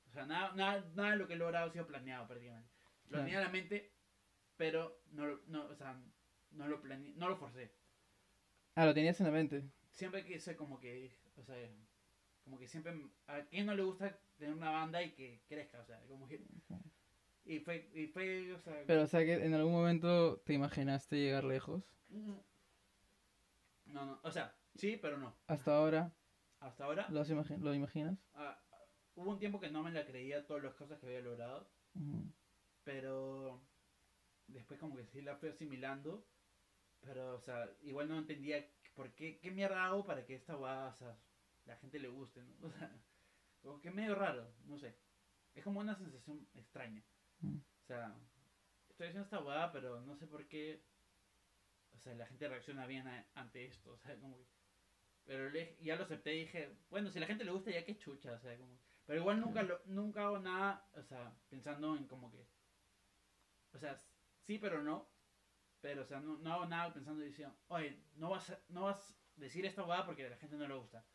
O 0.10 0.12
sea, 0.12 0.26
nada, 0.26 0.54
nada, 0.56 0.86
nada 0.96 1.12
de 1.12 1.18
lo 1.18 1.28
que 1.28 1.34
he 1.34 1.38
logrado 1.38 1.70
ha 1.70 1.72
sido 1.72 1.88
planeado 1.88 2.28
prácticamente. 2.28 2.70
Lo 3.10 3.20
tenía 3.20 3.38
en 3.40 3.44
la 3.46 3.50
mente, 3.52 3.94
pero 4.58 5.02
no, 5.12 5.26
lo- 5.26 5.42
no, 5.48 5.66
o 5.68 5.76
sea, 5.76 6.02
no 6.52 6.68
lo 6.68 6.82
planeé, 6.82 7.14
no 7.16 7.30
lo 7.30 7.38
forcé. 7.38 7.72
Ah, 8.76 8.86
lo 8.86 8.94
tenías 8.94 9.20
en 9.22 9.26
la 9.28 9.32
mente. 9.32 9.64
Siempre 9.92 10.26
quise 10.26 10.56
como 10.56 10.80
que, 10.80 11.18
o 11.36 11.44
sea, 11.44 11.56
como 12.44 12.60
que 12.60 12.68
siempre, 12.68 12.94
a 13.28 13.42
quién 13.46 13.66
no 13.66 13.76
le 13.76 13.84
gusta 13.84 14.20
tener 14.38 14.54
una 14.54 14.70
banda 14.72 15.02
y 15.04 15.12
que 15.14 15.42
crezca, 15.48 15.80
o 15.80 15.86
sea, 15.86 16.00
como 16.08 16.28
que, 16.28 16.42
y 17.48 17.60
fue, 17.60 17.90
y 17.94 18.08
fue, 18.08 18.54
o 18.54 18.60
sea, 18.60 18.84
Pero, 18.86 19.04
o 19.04 19.08
sea, 19.08 19.26
que 19.26 19.34
en 19.34 19.54
algún 19.54 19.74
momento 19.74 20.38
te 20.46 20.54
imaginaste 20.54 21.18
llegar 21.18 21.44
lejos. 21.44 21.84
no, 23.86 24.06
no, 24.06 24.20
o 24.24 24.32
sea, 24.32 24.54
sí, 24.76 24.98
pero 25.02 25.18
no. 25.18 25.34
Hasta 25.48 25.76
ahora, 25.78 26.12
Hasta 26.60 26.86
ahora, 26.86 27.08
¿lo, 27.10 27.24
imagi- 27.24 27.58
lo 27.60 27.74
imaginas? 27.74 28.18
ah, 28.34 28.60
hubo 29.16 29.32
un 29.32 29.40
tiempo 29.40 29.60
que 29.60 29.70
no 29.70 29.84
me 29.84 29.92
la 29.92 30.06
creía 30.06 30.46
todas 30.46 30.64
las 30.64 30.74
cosas 30.76 31.00
que 31.00 31.08
había 31.08 31.22
logrado. 31.22 31.68
Pero 32.84 33.62
después 34.48 34.80
como 34.80 34.96
que 34.98 35.06
sí 35.06 35.22
la 35.22 35.36
fui 35.36 35.50
asimilando, 35.50 36.24
pero 37.02 37.36
o 37.36 37.40
sea, 37.42 37.70
igual 37.84 38.10
no 38.10 38.18
entendía 38.20 38.66
por 38.96 39.14
qué, 39.16 39.40
qué 39.40 39.52
mierda 39.52 39.86
hago 39.86 40.06
para 40.06 40.26
que 40.26 40.36
esta 40.36 40.56
guada, 40.56 40.90
o 40.90 40.94
sea, 40.94 41.18
la 41.66 41.78
gente 41.78 42.00
le 42.00 42.10
guste, 42.10 42.42
¿no? 42.44 42.54
O 42.68 42.70
sea, 42.72 42.92
como 43.62 43.82
que 43.82 43.92
medio 43.92 44.16
raro, 44.16 44.48
no 44.66 44.78
sé. 44.78 44.96
Es 45.56 45.64
como 45.64 45.80
una 45.82 45.96
sensación 45.96 46.48
extraña. 46.56 47.04
O 47.84 47.86
sea, 47.88 48.16
estoy 48.90 49.08
haciendo 49.08 49.26
esta 49.26 49.38
guada, 49.40 49.72
pero 49.72 50.02
no 50.02 50.16
sé 50.16 50.28
por 50.28 50.48
qué, 50.48 50.88
o 51.94 52.00
sea, 52.00 52.14
la 52.16 52.26
gente 52.26 52.48
reacciona 52.48 52.86
bien 52.88 53.08
a- 53.08 53.26
ante 53.36 53.66
esto, 53.66 53.94
o 53.96 53.98
sea, 53.98 54.20
como 54.20 54.38
que... 54.38 54.46
Pero 55.26 55.50
le- 55.50 55.78
ya 55.82 55.96
lo 55.96 56.04
acepté 56.04 56.36
y 56.36 56.40
dije, 56.42 56.78
bueno, 56.90 57.10
si 57.10 57.18
a 57.18 57.22
la 57.22 57.28
gente 57.28 57.44
le 57.46 57.52
gusta, 57.52 57.72
ya 57.72 57.86
que 57.86 57.98
chucha, 57.98 58.34
o 58.34 58.40
sea, 58.40 58.58
como... 58.58 58.80
Pero 59.06 59.20
igual 59.22 59.40
nunca, 59.40 59.64
lo, 59.64 59.82
nunca 59.86 60.26
hago 60.26 60.40
nada, 60.40 60.90
o 60.94 61.04
sea, 61.04 61.34
pensando 61.50 61.96
en 61.96 62.08
como 62.08 62.32
que... 62.32 62.46
O 63.74 63.78
sea, 63.80 63.96
sí, 64.42 64.58
pero 64.60 64.82
no. 64.84 65.08
Pero, 65.82 66.02
o 66.04 66.06
sea, 66.06 66.20
no, 66.20 66.38
no 66.38 66.54
hago 66.54 66.66
nada 66.66 66.94
pensando 66.94 67.24
y 67.24 67.28
diciendo, 67.28 67.56
oye, 67.68 68.04
no 68.16 68.30
vas 68.30 68.50
a, 68.50 68.60
no 68.70 68.84
vas 68.84 69.12
a 69.38 69.40
decir 69.40 69.66
esta 69.66 69.84
hueá 69.84 70.06
porque 70.06 70.26
a 70.26 70.30
la 70.30 70.38
gente 70.38 70.58
no 70.58 70.68
le 70.68 70.76
gusta. 70.76 71.06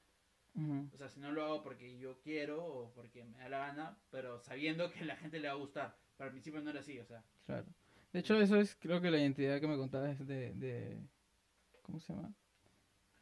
O 0.92 0.96
sea, 0.96 1.08
si 1.08 1.20
no 1.20 1.32
lo 1.32 1.44
hago 1.44 1.62
porque 1.62 1.98
yo 1.98 2.20
quiero 2.20 2.64
o 2.64 2.92
porque 2.94 3.24
me 3.24 3.38
da 3.38 3.48
la 3.48 3.58
gana, 3.58 3.98
pero 4.10 4.38
sabiendo 4.38 4.90
que 4.90 5.00
a 5.00 5.04
la 5.04 5.16
gente 5.16 5.40
le 5.40 5.48
va 5.48 5.54
a 5.54 5.56
gustar. 5.56 5.98
Pero 6.22 6.28
al 6.28 6.32
principio 6.34 6.60
no 6.60 6.70
era 6.70 6.78
así, 6.78 7.00
o 7.00 7.04
sea. 7.04 7.20
Claro. 7.46 7.66
De 8.12 8.20
hecho, 8.20 8.40
eso 8.40 8.54
es, 8.56 8.76
creo 8.76 9.00
que 9.00 9.10
la 9.10 9.18
identidad 9.18 9.60
que 9.60 9.66
me 9.66 9.76
contabas 9.76 10.24
de. 10.24 10.54
de 10.54 11.00
¿Cómo 11.82 11.98
se 11.98 12.12
llama? 12.12 12.32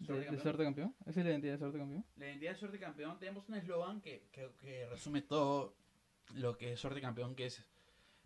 De, 0.01 0.13
de 0.19 0.25
Campeón. 0.25 0.43
suerte 0.43 0.65
campeón. 0.65 0.95
¿Esa 1.07 1.21
es 1.21 1.25
la 1.25 1.31
identidad 1.33 1.53
de 1.55 1.59
suerte 1.59 1.79
campeón? 1.79 2.05
La 2.17 2.27
identidad 2.27 2.51
de 2.53 2.59
Suerte 2.59 2.79
Campeón, 2.79 3.19
tenemos 3.19 3.49
un 3.49 3.55
eslogan 3.55 4.01
que, 4.03 4.29
que, 4.33 4.51
que 4.61 4.87
resume 4.91 5.23
todo 5.23 5.75
lo 6.35 6.59
que 6.59 6.73
es 6.75 6.81
Suerte 6.81 7.01
Campeón, 7.01 7.35
que 7.35 7.47
es 7.47 7.65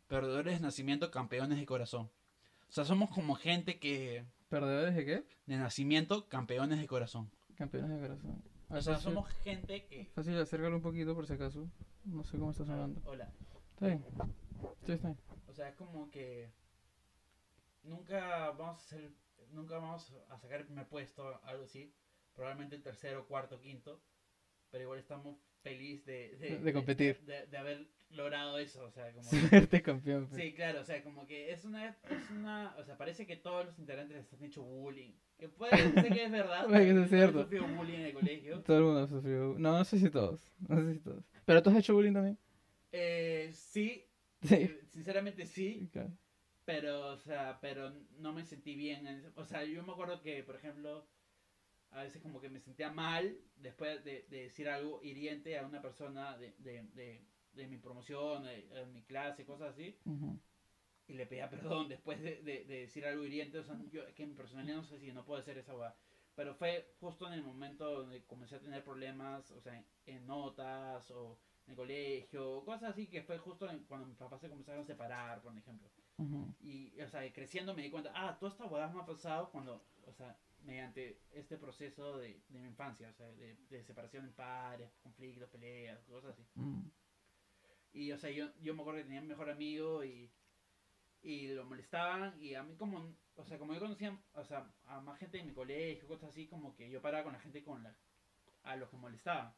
Perdedores 0.09 0.54
de 0.54 0.61
nacimiento, 0.61 1.11
campeones 1.12 1.59
de 1.59 1.66
corazón. 1.66 2.11
O 2.69 2.73
sea, 2.73 2.85
somos 2.85 3.11
como 3.11 3.37
gente 3.37 3.78
que... 3.78 4.25
¿Perdedores 4.49 4.95
de 4.97 5.04
qué? 5.04 5.25
De 5.47 5.57
nacimiento, 5.57 6.28
campeones 6.28 6.81
de 6.81 6.87
corazón. 6.88 7.31
Campeones 7.57 7.90
de 8.00 8.00
corazón. 8.09 8.43
Ah, 8.69 8.78
O 8.78 8.83
sea, 8.83 8.95
fácil- 8.95 9.04
somos 9.04 9.28
gente 9.45 9.87
que... 9.87 10.07
Fácil, 10.14 10.37
acércalo 10.37 10.76
un 10.76 10.83
poquito 10.83 11.14
por 11.14 11.26
si 11.26 11.33
acaso. 11.35 11.71
No 12.04 12.25
sé 12.25 12.38
cómo 12.38 12.50
está 12.50 12.64
sonando. 12.64 13.00
Hola. 13.04 13.33
Está 13.73 13.87
bien. 13.87 14.04
Sí, 14.87 14.94
bien. 14.97 15.16
O 15.47 15.52
sea, 15.52 15.68
es 15.68 15.75
como 15.76 16.11
que... 16.11 16.50
nunca 17.83 18.50
vamos 18.50 18.80
a 18.83 18.85
hacer, 18.85 19.11
nunca 19.50 19.78
vamos 19.78 20.12
a 20.28 20.38
sacar 20.38 20.61
el 20.61 20.66
primer 20.66 20.88
puesto, 20.88 21.40
algo 21.44 21.64
así. 21.64 21.94
Probablemente 22.35 22.76
el 22.76 22.83
tercero, 22.83 23.26
cuarto, 23.26 23.61
quinto. 23.61 24.02
Pero 24.71 24.85
igual 24.85 24.99
estamos 24.99 25.37
felices 25.62 26.04
de, 26.06 26.37
de, 26.37 26.59
De 26.59 26.73
competir. 26.73 27.21
De, 27.25 27.47
de 27.47 27.56
haber 27.56 27.87
logrado 28.11 28.59
eso, 28.59 28.85
o 28.85 28.90
sea, 28.90 29.12
como... 29.12 29.25
Suerte 29.49 29.83
campeón. 29.83 30.26
pues. 30.28 30.42
Sí, 30.42 30.54
claro, 30.54 30.80
o 30.80 30.85
sea, 30.85 31.02
como 31.02 31.26
que 31.26 31.52
es 31.52 31.64
una, 31.64 31.88
es 31.88 32.30
una, 32.30 32.75
o 32.78 32.85
sea, 32.85 32.97
parece 32.97 33.26
que 33.26 33.37
todos 33.37 33.66
los 33.66 33.78
integrantes 33.78 34.16
les 34.16 34.33
han 34.33 34.44
hecho 34.44 34.62
bullying. 34.62 35.12
Que 35.38 35.49
puede 35.49 35.76
ser 35.76 36.12
que 36.12 36.25
es 36.25 36.30
verdad. 36.30 36.66
Puede 36.68 36.92
que 36.94 37.00
he 37.02 37.09
cierto. 37.09 37.42
sufrido 37.42 37.66
bullying 37.68 37.99
en 37.99 38.06
el 38.06 38.14
colegio. 38.14 38.61
Todo 38.66 38.78
el 38.78 38.85
mundo 38.85 39.06
sufrió. 39.06 39.54
No, 39.59 39.78
no 39.78 39.85
sé 39.85 39.99
si 39.99 40.11
todos. 40.11 40.52
No 40.68 40.76
sé 40.80 40.94
si 40.94 41.00
todos. 41.00 41.25
¿Pero 41.44 41.62
tú 41.62 41.71
has 41.71 41.76
hecho 41.76 41.94
bullying 41.94 42.12
también? 42.12 42.38
Eh, 42.92 43.50
sí, 43.52 44.06
Sí. 44.45 44.55
eh, 44.55 44.81
sinceramente 44.89 45.47
sí, 45.47 45.91
pero, 46.65 47.09
o 47.13 47.17
sea, 47.19 47.59
pero 47.61 47.93
no 48.19 48.33
me 48.33 48.45
sentí 48.45 48.75
bien. 48.75 49.33
O 49.37 49.45
sea, 49.45 49.65
yo 49.65 49.83
me 49.85 49.93
acuerdo 49.93 50.21
que, 50.23 50.43
por 50.43 50.57
ejemplo, 50.57 51.07
a 51.91 52.03
veces 52.03 52.23
como 52.23 52.41
que 52.41 52.49
me 52.51 52.61
sentía 52.61 52.91
mal 52.93 53.39
después 53.57 54.05
de, 54.05 54.27
de 54.31 54.43
decir 54.45 54.69
algo 54.69 55.01
hiriente 55.03 55.59
a 55.59 55.67
una 55.67 55.83
persona 55.83 56.37
de, 56.39 56.55
de, 56.59 56.85
de, 56.95 57.27
de 57.55 57.67
mi 57.69 57.79
promoción, 57.79 58.45
de, 58.45 58.87
mi 58.93 59.03
clase, 59.03 59.45
cosas 59.45 59.71
así. 59.75 59.97
Y 61.07 61.15
le 61.15 61.27
pedía 61.27 61.51
perdón 61.51 61.89
después 61.89 62.21
de, 62.23 62.43
de- 62.43 62.65
de 62.65 62.81
decir 62.81 63.05
algo 63.07 63.25
hiriente. 63.25 63.59
O 63.59 63.63
sea, 63.65 63.77
yo 63.93 64.03
que 64.15 64.23
en 64.23 64.31
mi 64.31 64.35
personalidad 64.35 64.77
no 64.77 64.85
sé 64.85 64.99
si 64.99 65.13
no 65.13 65.25
puedo 65.25 65.41
hacer 65.41 65.59
esa 65.59 65.75
hueá. 65.77 65.95
Pero 66.35 66.55
fue 66.55 66.95
justo 67.01 67.27
en 67.29 67.35
el 67.35 67.43
momento 67.43 67.91
donde 68.01 68.25
comencé 68.25 68.57
a 68.57 68.61
tener 68.61 68.83
problemas, 68.83 69.51
o 69.53 69.61
sea, 69.61 69.77
en, 69.77 69.87
en 70.07 70.27
notas 70.27 71.11
o 71.11 71.39
en 71.66 71.71
el 71.73 71.76
colegio, 71.76 72.64
cosas 72.64 72.90
así, 72.90 73.06
que 73.06 73.23
fue 73.23 73.38
justo 73.38 73.68
en- 73.71 73.85
cuando 73.85 74.06
mis 74.06 74.16
papás 74.16 74.40
se 74.40 74.49
comenzaron 74.50 74.83
a 74.83 74.87
separar, 74.87 75.40
por 75.42 75.56
ejemplo. 75.56 75.88
Y, 76.61 77.00
o 77.00 77.09
sea, 77.09 77.33
creciendo 77.33 77.75
me 77.75 77.83
di 77.83 77.90
cuenta, 77.90 78.12
ah, 78.14 78.37
toda 78.38 78.52
esta 78.52 78.66
hueá 78.66 78.88
me 78.88 79.00
ha 79.00 79.06
pasado 79.06 79.50
cuando, 79.50 79.85
o 80.06 80.12
sea, 80.12 80.37
mediante 80.64 81.18
este 81.33 81.56
proceso 81.59 82.18
de, 82.18 82.40
de 82.49 82.59
mi 82.61 82.68
infancia, 82.68 83.09
o 83.11 83.12
sea, 83.14 83.26
de, 83.33 83.56
de 83.68 83.83
separación 83.83 84.25
en 84.25 84.33
pares, 84.33 84.90
conflictos, 85.02 85.49
peleas, 85.50 86.00
cosas 86.04 86.33
así. 86.33 86.47
Mm. 86.54 86.83
Y, 87.92 88.12
o 88.12 88.18
sea, 88.18 88.30
yo, 88.30 88.49
yo 88.61 88.75
me 88.75 88.80
acuerdo 88.83 88.99
que 89.00 89.04
tenía 89.04 89.21
un 89.21 89.28
mejor 89.28 89.50
amigo 89.50 90.04
y, 90.04 90.30
y 91.23 91.49
lo 91.49 91.64
molestaban. 91.64 92.40
Y 92.42 92.54
a 92.54 92.62
mí, 92.62 92.76
como, 92.76 93.14
o 93.37 93.44
sea, 93.44 93.59
como 93.59 93.73
yo 93.75 93.80
conocía 93.80 94.18
o 94.35 94.44
sea, 94.44 94.71
a 94.87 95.00
más 95.00 95.18
gente 95.18 95.38
de 95.38 95.44
mi 95.44 95.52
colegio, 95.52 96.09
cosas 96.09 96.30
así, 96.30 96.47
como 96.49 96.75
que 96.75 96.90
yo 96.90 97.00
paraba 97.02 97.25
con 97.25 97.33
la 97.35 97.40
gente 97.40 97.62
con 97.62 97.83
la, 97.83 97.94
a 98.64 98.76
los 98.76 98.88
que 98.90 98.97
molestaban. 98.97 99.54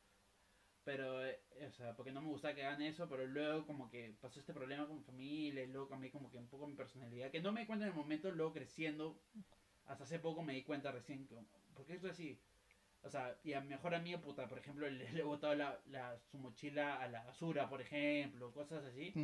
Pero, 0.87 1.27
eh, 1.27 1.41
o 1.69 1.73
sea, 1.73 1.97
porque 1.97 2.13
no 2.13 2.23
me 2.23 2.29
gustaba 2.29 2.55
que 2.55 2.65
hagan 2.65 2.83
eso, 2.83 3.09
pero 3.09 3.27
luego 3.27 3.67
como 3.67 3.91
que 3.91 4.17
pasó 4.23 4.41
este 4.41 4.55
problema 4.55 4.87
con 4.87 4.99
mi 4.99 5.03
familia 5.05 5.65
y 5.65 5.69
luego 5.73 5.89
cambié 5.89 6.13
como 6.13 6.31
que 6.31 6.39
un 6.39 6.49
poco 6.49 6.69
mi 6.69 6.77
personalidad, 6.77 7.31
que 7.33 7.41
no 7.43 7.53
me 7.53 7.63
di 7.63 7.67
cuenta 7.67 7.87
en 7.87 7.93
el 7.93 7.97
momento, 7.97 8.31
luego 8.33 8.53
creciendo, 8.55 9.21
hasta 9.87 10.05
hace 10.05 10.21
poco 10.21 10.43
me 10.43 10.55
di 10.55 10.65
cuenta 10.65 10.93
recién, 10.93 11.27
que, 11.29 11.37
porque 11.75 11.95
esto 11.95 12.09
así, 12.09 12.41
o 13.03 13.11
sea, 13.11 13.41
y 13.45 13.55
a 13.55 13.61
mi 13.63 13.69
mejor 13.69 13.95
amigo, 13.95 14.21
puta, 14.23 14.49
por 14.49 14.59
ejemplo, 14.59 14.89
le, 14.91 15.13
le 15.13 15.21
he 15.21 15.25
botado 15.25 15.55
la, 15.57 15.83
la- 15.87 16.19
su 16.21 16.39
mochila 16.39 17.03
a 17.03 17.09
la 17.09 17.25
basura, 17.25 17.69
por 17.69 17.81
ejemplo, 17.83 18.53
cosas 18.53 18.85
así. 18.85 19.21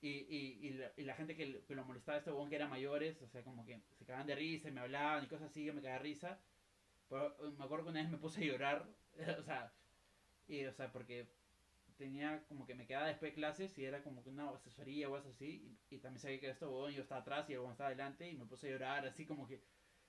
Y, 0.00 0.08
y, 0.28 0.58
y, 0.68 0.70
la, 0.72 0.92
y 0.96 1.04
la 1.04 1.14
gente 1.14 1.36
que, 1.36 1.46
lo- 1.46 1.64
que 1.66 1.74
lo 1.76 1.84
molestaba 1.84 2.18
este 2.18 2.30
huevón 2.30 2.50
que 2.50 2.56
eran 2.56 2.70
mayores, 2.70 3.22
o 3.22 3.28
sea, 3.28 3.44
como 3.44 3.64
que 3.64 3.84
se 3.92 4.04
cagaban 4.04 4.26
de 4.26 4.34
risa 4.34 4.68
y 4.68 4.72
me 4.72 4.80
hablaban 4.80 5.24
y 5.24 5.28
cosas 5.28 5.50
así, 5.50 5.64
yo 5.64 5.74
me 5.74 5.80
cagaba 5.82 5.98
de 6.02 6.08
risa. 6.08 6.40
Pero 7.08 7.36
eh, 7.46 7.52
me 7.58 7.64
acuerdo 7.64 7.84
que 7.86 7.90
una 7.92 8.02
vez 8.02 8.10
me 8.10 8.18
puse 8.18 8.42
a 8.42 8.46
llorar, 8.46 8.96
o 9.38 9.42
sea, 9.42 9.72
y, 10.52 10.64
o 10.66 10.72
sea, 10.72 10.92
porque 10.92 11.26
tenía 11.96 12.42
como 12.48 12.66
que 12.66 12.74
me 12.74 12.86
quedaba 12.86 13.06
después 13.06 13.30
de 13.32 13.34
clases 13.36 13.78
y 13.78 13.84
era 13.84 14.02
como 14.02 14.22
que 14.22 14.30
una 14.30 14.50
asesoría 14.50 15.08
o 15.08 15.16
algo 15.16 15.28
así, 15.30 15.78
y, 15.90 15.94
y 15.96 15.98
también 15.98 16.20
sabía 16.20 16.40
que 16.40 16.50
este 16.50 16.64
huevón 16.66 16.92
yo 16.92 17.02
estaba 17.02 17.20
atrás 17.20 17.48
y 17.48 17.54
el 17.54 17.60
estaba 17.70 17.88
adelante 17.88 18.28
y 18.30 18.36
me 18.36 18.46
puse 18.46 18.68
a 18.68 18.70
llorar 18.70 19.06
así 19.06 19.24
como 19.24 19.46
que, 19.46 19.60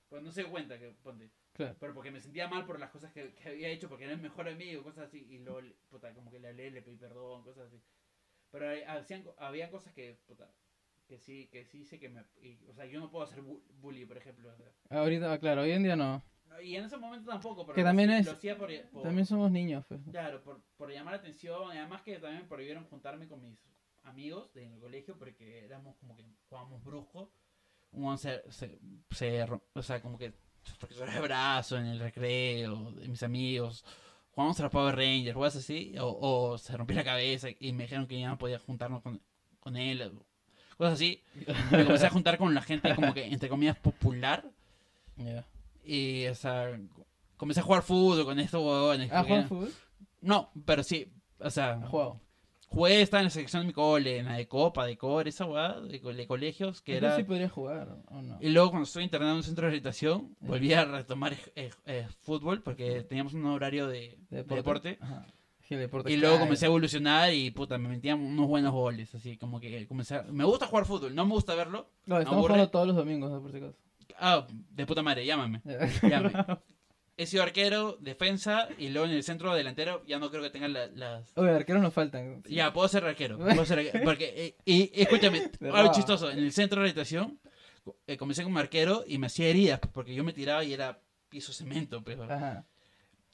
pues 0.10 0.22
no 0.24 0.32
se 0.32 0.42
dio 0.42 0.52
cuenta 0.52 0.78
que, 0.80 0.90
ponte, 1.04 1.30
Claro. 1.54 1.76
pero 1.80 1.94
porque 1.94 2.10
me 2.12 2.20
sentía 2.20 2.48
mal 2.48 2.66
por 2.66 2.80
las 2.80 2.90
cosas 2.90 3.12
que, 3.14 3.34
que 3.36 3.50
había 3.50 3.70
hecho, 3.70 3.88
porque 3.90 4.06
era 4.06 4.14
el 4.14 4.22
mejor 4.22 4.48
amigo, 4.50 4.84
cosas 4.84 5.08
así, 5.08 5.26
y 5.30 5.40
luego, 5.40 5.62
puta, 5.90 6.14
como 6.14 6.32
que 6.32 6.40
le 6.40 6.48
hablé, 6.50 6.72
le 6.72 6.82
pedí 6.82 6.96
perdón, 6.98 7.44
cosas 7.44 7.68
así. 7.68 7.80
Pero 8.52 8.66
hacían, 8.88 9.24
había 9.38 9.70
cosas 9.70 9.94
que, 9.94 10.18
puta, 10.28 10.50
que 11.08 11.20
sí, 11.20 11.48
que 11.52 11.66
sí 11.66 11.86
sé 11.86 12.00
que 12.00 12.10
me, 12.10 12.24
y, 12.42 12.60
o 12.70 12.74
sea, 12.74 12.86
yo 12.86 13.00
no 13.00 13.12
puedo 13.12 13.24
hacer 13.26 13.44
bu- 13.44 13.62
bully, 13.82 14.06
por 14.06 14.18
ejemplo, 14.18 14.50
o 14.50 14.56
sea. 14.56 14.72
Ahorita, 14.90 15.32
ah, 15.34 15.40
claro, 15.40 15.62
hoy 15.62 15.72
en 15.72 15.84
día 15.84 15.96
no. 15.96 16.24
Y 16.62 16.76
en 16.76 16.86
ese 16.86 16.98
momento 16.98 17.30
tampoco, 17.32 17.66
pero 17.66 17.76
Que 17.76 17.84
también 17.84 18.10
es- 18.12 18.26
lo 18.26 18.34
hacía 18.34 18.58
por, 18.58 18.70
por- 18.92 19.04
También 19.04 19.26
somos 19.26 19.50
niños, 19.52 19.84
pues. 19.88 20.02
claro, 20.12 20.42
por, 20.44 20.62
por 20.78 20.92
llamar 20.92 21.14
la 21.14 21.20
atención, 21.20 21.74
y 21.74 21.78
además 21.78 22.02
que 22.04 22.20
también 22.20 22.48
prohibieron 22.48 22.86
juntarme 22.86 23.28
con 23.28 23.42
mis 23.42 23.58
amigos 24.04 24.54
del 24.54 24.78
colegio 24.80 25.18
porque 25.18 25.64
éramos 25.66 25.96
como 25.98 26.16
que 26.16 26.24
jugábamos 26.50 26.84
brusco. 26.84 27.32
Un 27.92 28.18
se, 28.18 28.42
se, 28.52 28.80
se 29.12 29.44
o 29.74 29.82
sea, 29.82 30.02
como 30.02 30.18
que 30.18 30.34
de 30.90 31.20
brazo 31.22 31.78
en 31.78 31.86
el 31.86 32.00
recreo 32.00 32.92
de 32.92 33.08
mis 33.08 33.22
amigos. 33.24 33.86
Jugamos 34.32 34.60
a 34.60 34.64
los 34.64 34.72
Power 34.72 34.96
Rangers, 34.96 35.36
cosas 35.36 35.58
así, 35.64 35.94
o, 36.00 36.08
o 36.52 36.58
se 36.58 36.76
rompió 36.76 36.96
la 36.96 37.04
cabeza 37.04 37.50
y 37.60 37.72
me 37.72 37.84
dijeron 37.84 38.08
que 38.08 38.20
ya 38.20 38.30
no 38.30 38.38
podía 38.38 38.58
juntarnos 38.58 39.02
con, 39.04 39.22
con 39.60 39.78
él, 39.78 40.12
cosas 40.76 40.94
así. 40.94 41.22
Me 41.72 41.84
comencé 41.84 42.08
a 42.08 42.10
juntar 42.10 42.38
con 42.40 42.54
la 42.56 42.62
gente 42.64 42.96
como 42.96 43.14
que, 43.14 43.26
entre 43.28 43.48
comillas, 43.48 43.78
popular. 43.78 44.44
Ya. 45.18 45.46
Y, 45.84 46.28
o 46.28 46.36
sea, 46.36 46.80
comencé 47.38 47.60
a 47.60 47.64
jugar 47.64 47.84
fútbol 47.84 48.26
con 48.26 48.40
estos 48.40 48.62
huevones. 48.64 49.12
¿Ah, 49.12 49.18
porque- 49.20 49.28
juegan 49.30 49.48
fútbol? 49.50 49.72
No, 50.22 50.52
pero 50.66 50.84
sí, 50.84 51.12
o 51.40 51.50
sea, 51.50 51.74
¿Has 51.74 51.90
jugado? 51.90 52.20
jugué, 52.68 53.02
estaba 53.02 53.20
en 53.22 53.26
la 53.26 53.30
sección 53.30 53.64
de 53.64 53.68
mi 53.68 53.74
cole, 53.74 54.18
en 54.20 54.26
la 54.26 54.38
de 54.38 54.48
copa, 54.48 54.86
de 54.86 54.98
core, 54.98 55.30
esa 55.30 55.46
hueá, 55.46 55.80
de, 55.82 56.00
de 56.00 56.28
colegios, 56.28 56.82
que 56.82 56.94
Entonces 56.96 57.18
era... 57.18 57.24
sí 57.24 57.28
podría 57.28 57.50
jugar, 57.50 57.98
¿o 58.08 58.22
no? 58.22 58.38
Y 58.40 58.50
luego 58.50 58.70
cuando 58.72 58.86
estuve 58.86 59.04
internado 59.04 59.32
en 59.34 59.38
un 59.38 59.44
centro 59.44 59.64
de 59.64 59.72
rehabilitación, 59.72 60.36
volví 60.40 60.74
a 60.74 60.86
retomar 60.86 61.34
eh, 61.56 61.70
eh, 61.86 62.08
fútbol 62.22 62.62
porque 62.64 63.04
teníamos 63.04 63.34
un 63.34 63.46
horario 63.46 63.88
de, 63.88 64.18
de 64.30 64.44
deporte. 64.44 64.98
Ajá. 65.02 65.28
Sí, 65.62 65.76
el 65.76 65.82
deporte 65.82 66.12
Y 66.12 66.18
luego 66.18 66.40
comencé 66.40 66.66
a 66.66 66.70
evolucionar 66.70 67.34
y 67.34 67.52
puta, 67.52 67.78
me 67.78 67.88
metían 67.90 68.20
unos 68.20 68.48
buenos 68.48 68.72
goles, 68.74 69.14
así 69.16 69.38
como 69.38 69.60
que 69.60 69.86
comencé 69.88 70.16
a... 70.16 70.24
Me 70.24 70.44
gusta 70.44 70.68
jugar 70.68 70.86
fútbol, 70.86 71.14
no 71.16 71.26
me 71.26 71.34
gusta 71.34 71.56
verlo. 71.56 71.90
No, 72.06 72.18
estamos 72.20 72.38
aburre. 72.40 72.54
jugando 72.54 72.70
todos 72.72 72.88
los 72.88 72.96
domingos, 72.96 73.42
por 73.42 73.52
si 73.52 73.58
acaso. 73.58 73.78
Ah, 74.20 74.48
de 74.50 74.86
puta 74.86 75.02
madre, 75.04 75.26
llámame. 75.26 75.62
Llame. 76.04 76.32
He 77.16 77.28
sido 77.28 77.44
arquero, 77.44 77.98
defensa 78.02 78.68
y 78.80 78.90
luego 78.90 79.06
en 79.08 79.14
el 79.14 79.24
centro 79.24 79.54
delantero 79.54 80.04
ya 80.08 80.18
no 80.18 80.32
creo 80.32 80.42
que 80.42 80.50
tengan 80.50 80.74
la- 80.74 80.88
las... 80.88 81.32
Oye, 81.38 81.52
arqueros 81.52 81.82
nos 81.84 81.94
faltan. 81.94 82.42
Ya, 82.50 82.74
puedo 82.74 82.88
ser 82.88 83.06
arquero. 83.06 83.38
Puedo 83.40 83.66
ser 83.66 83.80
arquero, 83.80 84.04
porque, 84.04 84.34
eh, 84.36 84.56
y, 84.66 84.92
y 85.00 85.02
escúchame, 85.04 85.52
algo 85.74 85.92
chistoso. 85.94 86.32
En 86.32 86.40
el 86.40 86.52
centro 86.52 86.82
de 86.82 86.88
habitación 86.90 87.40
eh, 88.08 88.18
comencé 88.18 88.44
como 88.44 88.58
arquero 88.58 89.04
y 89.08 89.20
me 89.20 89.28
hacía 89.28 89.48
heridas 89.48 89.80
porque 89.92 90.16
yo 90.16 90.24
me 90.24 90.34
tiraba 90.34 90.64
y 90.64 90.74
era 90.74 91.02
piso 91.30 91.54
cemento. 91.54 92.04
Pero, 92.04 92.24
Ajá. 92.24 92.66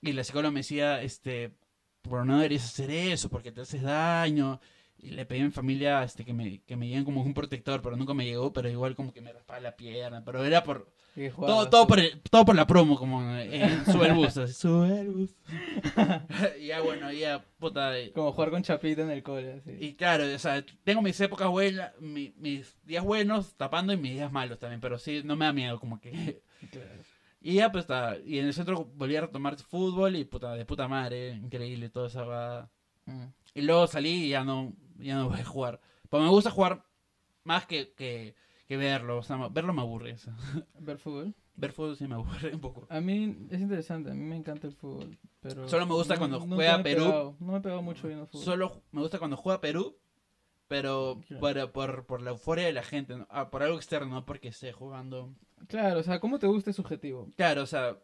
y 0.02 0.12
la 0.12 0.26
psicóloga 0.26 0.52
me 0.52 0.60
decía, 0.60 1.02
este, 1.02 1.54
pero 2.02 2.26
no 2.26 2.36
deberías 2.38 2.66
hacer 2.66 2.92
eso 2.92 3.30
porque 3.30 3.54
te 3.54 3.62
haces 3.62 3.82
daño. 3.82 4.60
Y 5.02 5.12
le 5.12 5.26
pedí 5.26 5.40
a 5.40 5.46
mi 5.46 5.52
familia 5.52 6.04
este, 6.04 6.26
que, 6.26 6.34
me, 6.34 6.60
que 6.64 6.76
me 6.76 6.88
lleven 6.88 7.06
como 7.06 7.22
un 7.22 7.34
protector, 7.34 7.82
pero 7.82 7.96
nunca 7.96 8.14
me 8.14 8.26
llegó, 8.26 8.52
pero 8.52 8.70
igual 8.70 8.96
como 8.96 9.14
que 9.14 9.22
me 9.22 9.32
raspaba 9.32 9.60
la 9.62 9.76
pierna. 9.76 10.24
Pero 10.26 10.44
era 10.44 10.64
por 10.64 10.92
¿Y 11.16 11.22
qué 11.22 11.30
todo, 11.32 11.70
todo, 11.70 11.88
por 11.88 12.00
el- 12.00 12.20
todo 12.30 12.44
por 12.46 12.56
la 12.56 12.68
promo, 12.68 12.98
como 12.98 13.22
en 13.38 13.86
Sube 13.86 14.08
el 14.08 14.14
bus. 14.14 14.38
así, 14.38 14.54
Sube 14.54 15.00
el 15.00 15.10
bus. 15.10 15.30
y 16.62 16.68
ya 16.68 16.82
bueno, 16.82 17.12
ya 17.12 17.44
puta. 17.60 17.98
eh, 17.98 18.12
Como 18.12 18.32
jugar 18.34 18.50
con 18.52 18.62
Chapita 18.64 19.02
en 19.04 19.12
el 19.12 19.24
cole, 19.24 19.54
así. 19.54 19.72
y 19.80 19.94
claro, 19.96 20.26
o 20.36 20.40
sea, 20.40 20.64
tengo 20.84 21.02
mis 21.02 21.20
épocas 21.22 21.48
buenas, 21.50 21.92
mi- 22.00 22.34
mis 22.38 22.76
días 22.84 23.04
buenos 23.04 23.56
tapando 23.56 23.94
y 23.94 23.98
mis 23.98 24.14
días 24.14 24.32
malos 24.32 24.60
también, 24.60 24.82
pero 24.82 25.00
sí, 25.00 25.22
no 25.24 25.36
me 25.36 25.46
da 25.46 25.54
miedo, 25.54 25.80
como 25.80 26.00
que... 26.00 26.42
Claro. 26.72 26.90
Y 27.42 27.54
ya, 27.54 27.72
pues, 27.72 27.84
está, 27.86 28.18
y 28.26 28.38
en 28.40 28.48
el 28.48 28.54
centro 28.54 28.84
volví 28.96 29.16
a 29.16 29.22
retomar 29.22 29.56
fútbol 29.56 30.18
y 30.18 30.26
puta, 30.26 30.56
de 30.56 30.66
puta 30.66 30.90
madre, 30.90 31.30
increíble 31.36 31.90
toda 31.90 32.08
esa 32.08 32.24
va 32.24 32.70
Mm. 33.06 33.24
Y 33.56 33.62
luego 33.62 33.88
salí 33.88 34.26
y 34.26 34.30
ya 34.30 34.44
no, 34.44 34.72
ya 35.00 35.16
no 35.16 35.30
voy 35.30 35.40
a 35.40 35.46
jugar. 35.46 35.80
Pero 36.10 36.24
me 36.24 36.30
gusta 36.30 36.52
jugar 36.52 36.84
más 37.44 37.66
que, 37.66 37.94
que, 37.94 38.36
que 38.68 38.78
verlo, 38.78 39.18
o 39.20 39.24
sea, 39.24 39.38
verlo 39.50 39.74
me 39.74 39.82
aburre. 39.82 40.14
o 40.14 40.18
sea. 40.18 40.36
¿Ver 40.80 40.98
fútbol? 40.98 41.34
Ver 41.56 41.72
fútbol 41.74 41.98
sí 41.98 42.08
me 42.08 42.16
aburre 42.16 42.54
un 42.54 42.62
poco. 42.62 42.86
A 42.90 43.02
mí 43.02 43.48
es 43.50 43.60
interesante, 43.60 44.12
a 44.12 44.14
mí 44.14 44.24
me 44.24 44.36
encanta 44.38 44.68
el 44.68 44.74
fútbol. 44.74 45.18
Pero 45.42 45.68
Solo 45.68 45.86
me 45.86 45.94
gusta 45.94 46.18
cuando 46.18 46.40
nunca 46.40 46.56
juega 46.56 46.84
Perú. 46.84 47.04
pegado- 47.06 47.36
no 47.40 47.52
me 47.52 47.58
he 47.58 47.62
pegado 47.62 47.82
mucho 47.82 48.08
viendo 48.08 48.26
fútbol. 48.28 48.46
Solo 48.46 48.82
me 48.92 49.02
gusta 49.02 49.20
cuando 49.20 49.36
juega 49.38 49.60
Perú, 49.62 49.98
pero 50.68 51.20
Claro. 51.28 51.42
por, 51.42 51.72
por, 51.72 52.06
por 52.06 52.22
la 52.22 52.30
euforia 52.32 52.66
de 52.66 52.74
la 52.74 52.84
gente, 52.84 53.18
¿no? 53.18 53.28
Ah, 53.30 53.50
por 53.50 53.64
algo 53.64 53.78
externo, 53.78 54.08
no 54.14 54.26
porque 54.26 54.50
esté 54.50 54.72
jugando. 54.72 55.34
Claro, 55.68 56.00
o 56.00 56.04
sea, 56.04 56.20
¿cómo 56.20 56.40
te 56.40 56.48
gusta 56.48 56.70
es 56.70 56.76
subjetivo? 56.76 57.28
Claro, 57.36 57.64
o 57.64 57.66
sea, 57.66 57.98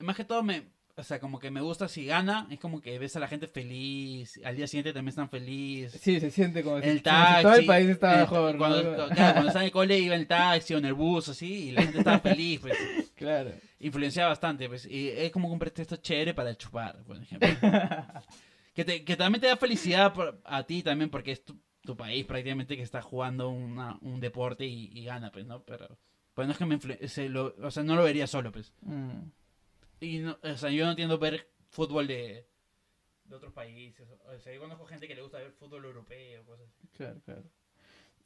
más 0.00 0.16
que 0.16 0.24
todo 0.24 0.42
me, 0.42 0.68
o 0.98 1.02
sea, 1.04 1.20
como 1.20 1.38
que 1.38 1.50
me 1.50 1.60
gusta 1.60 1.86
si 1.88 2.04
gana, 2.04 2.46
es 2.50 2.58
como 2.58 2.80
que 2.80 2.98
ves 2.98 3.14
a 3.16 3.20
la 3.20 3.28
gente 3.28 3.46
feliz, 3.46 4.38
al 4.44 4.56
día 4.56 4.66
siguiente 4.66 4.92
también 4.92 5.10
están 5.10 5.30
felices. 5.30 6.00
Sí, 6.00 6.18
se 6.20 6.30
siente 6.30 6.62
como, 6.64 6.80
si, 6.80 6.88
El 6.88 7.02
como 7.02 7.16
si 7.16 7.20
taxi. 7.20 7.42
todo 7.42 7.54
el 7.54 7.66
país 7.66 7.88
estaba 7.88 8.14
el- 8.14 8.20
mejor. 8.20 8.52
¿no? 8.52 8.58
cuando, 8.58 8.82
claro, 8.82 9.08
cuando 9.32 9.46
estaba 9.48 9.60
en 9.62 9.66
el 9.66 9.72
cole 9.72 9.98
iba 9.98 10.14
en 10.16 10.20
el 10.22 10.26
taxi 10.26 10.74
o 10.74 10.78
en 10.78 10.84
el 10.84 10.94
bus, 10.94 11.28
así, 11.28 11.68
y 11.68 11.70
la 11.70 11.82
gente 11.82 11.98
estaba 11.98 12.18
feliz, 12.18 12.60
pues. 12.60 12.76
Claro. 13.18 13.50
Influenciaba 13.80 14.28
bastante, 14.28 14.68
pues. 14.68 14.86
Y 14.86 15.08
es 15.08 15.32
como 15.32 15.48
un 15.52 15.58
pretexto 15.58 15.96
chévere 15.96 16.34
para 16.34 16.54
chupar, 16.56 17.02
por 17.04 17.16
ejemplo. 17.20 17.48
que, 18.74 18.84
te, 18.84 19.04
que 19.04 19.16
también 19.16 19.40
te 19.40 19.48
da 19.48 19.56
felicidad 19.56 20.12
por- 20.14 20.40
a 20.44 20.62
ti 20.64 20.82
también, 20.84 21.10
porque 21.10 21.32
es 21.32 21.44
tu- 21.44 21.58
tu 21.82 21.96
país 21.96 22.24
prácticamente 22.26 22.76
que 22.76 22.82
está 22.82 23.02
jugando 23.02 23.48
una- 23.50 23.98
un 24.02 24.20
deporte 24.20 24.66
y, 24.66 24.90
y 24.92 25.04
gana, 25.04 25.32
pues, 25.32 25.46
¿no? 25.46 25.62
Pero, 25.64 25.98
pues 26.34 26.46
no 26.46 26.52
es 26.52 26.58
que 26.58 26.66
me 26.66 26.78
influ- 26.78 27.06
se 27.08 27.28
lo- 27.28 27.54
o 27.60 27.70
sea, 27.72 27.82
no 27.82 27.96
lo 27.96 28.04
vería 28.04 28.26
solo, 28.28 28.52
pues. 28.52 28.72
Mm. 28.82 29.30
Y, 30.00 30.18
no- 30.18 30.38
o 30.42 30.56
sea, 30.56 30.70
yo 30.70 30.84
no 30.84 30.90
entiendo 30.92 31.18
ver 31.18 31.48
fútbol 31.70 32.06
de, 32.06 32.46
de 33.24 33.34
otros 33.36 33.52
países. 33.52 34.08
O 34.26 34.38
sea, 34.38 34.52
yo 34.54 34.60
conozco 34.60 34.86
gente 34.86 35.08
que 35.08 35.14
le 35.14 35.22
gusta 35.22 35.38
ver 35.38 35.52
fútbol 35.52 35.84
europeo, 35.84 36.44
cosas 36.44 36.68
así. 36.68 36.88
Claro, 36.92 37.20
claro. 37.24 37.44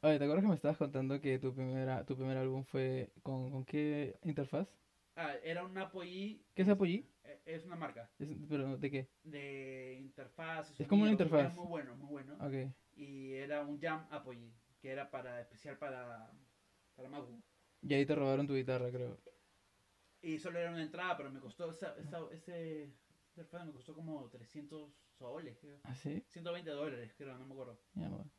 Oye, 0.01 0.17
¿te 0.19 0.25
acuerdas 0.25 0.43
que 0.43 0.49
me 0.49 0.55
estabas 0.55 0.77
contando 0.77 1.19
que 1.21 1.39
tu 1.39 1.53
primera, 1.53 2.05
tu 2.05 2.15
primer 2.15 2.37
álbum 2.37 2.63
fue 2.65 3.11
con, 3.23 3.51
con 3.51 3.65
qué 3.65 4.17
interfaz? 4.23 4.67
Ah, 5.15 5.33
era 5.43 5.63
un 5.63 5.77
Apogee. 5.77 6.41
¿Qué 6.53 6.63
es 6.63 6.69
Apogee? 6.69 7.07
eh, 7.23 7.41
Es 7.45 7.65
una 7.65 7.75
marca 7.75 8.09
Es- 8.19 8.29
¿Pero 8.49 8.77
de 8.77 8.91
qué? 8.91 9.07
de 9.23 9.97
interfaz. 10.01 10.77
Es 10.79 10.87
como 10.87 11.03
una 11.03 11.11
interfaz. 11.11 11.39
Era 11.39 11.49
muy 11.49 11.67
bueno, 11.67 11.95
muy 11.95 12.07
bueno. 12.09 12.33
Ok. 12.45 12.73
Y 12.95 13.33
era 13.33 13.61
un 13.61 13.79
Jam 13.79 14.05
Apogee, 14.11 14.53
que 14.81 14.89
era 14.89 15.09
para 15.09 15.39
especial 15.41 15.77
para, 15.77 16.31
para 16.95 17.09
MacBook. 17.09 17.41
Y 17.81 17.93
ahí 17.93 18.05
te 18.05 18.15
robaron 18.15 18.45
tu 18.47 18.55
guitarra, 18.55 18.91
creo. 18.91 19.17
Y 20.23 20.39
solo 20.39 20.57
era 20.57 20.71
una 20.71 20.81
entrada, 20.81 21.15
pero 21.17 21.29
me 21.29 21.39
costó, 21.39 21.69
esa, 21.69 21.95
esa- 21.99 22.27
ese 22.31 22.91
interfaz 23.35 23.65
me 23.65 23.73
costó 23.73 23.93
como 23.93 24.29
300 24.29 24.91
soles, 25.19 25.57
creo. 25.59 25.79
¿Ah, 25.83 25.93
sí? 25.95 26.23
120 26.29 26.69
dólares, 26.71 27.13
creo, 27.17 27.37
no 27.37 27.45
me 27.45 27.53
acuerdo. 27.53 27.79
Ya, 27.93 28.07
bueno. 28.07 28.31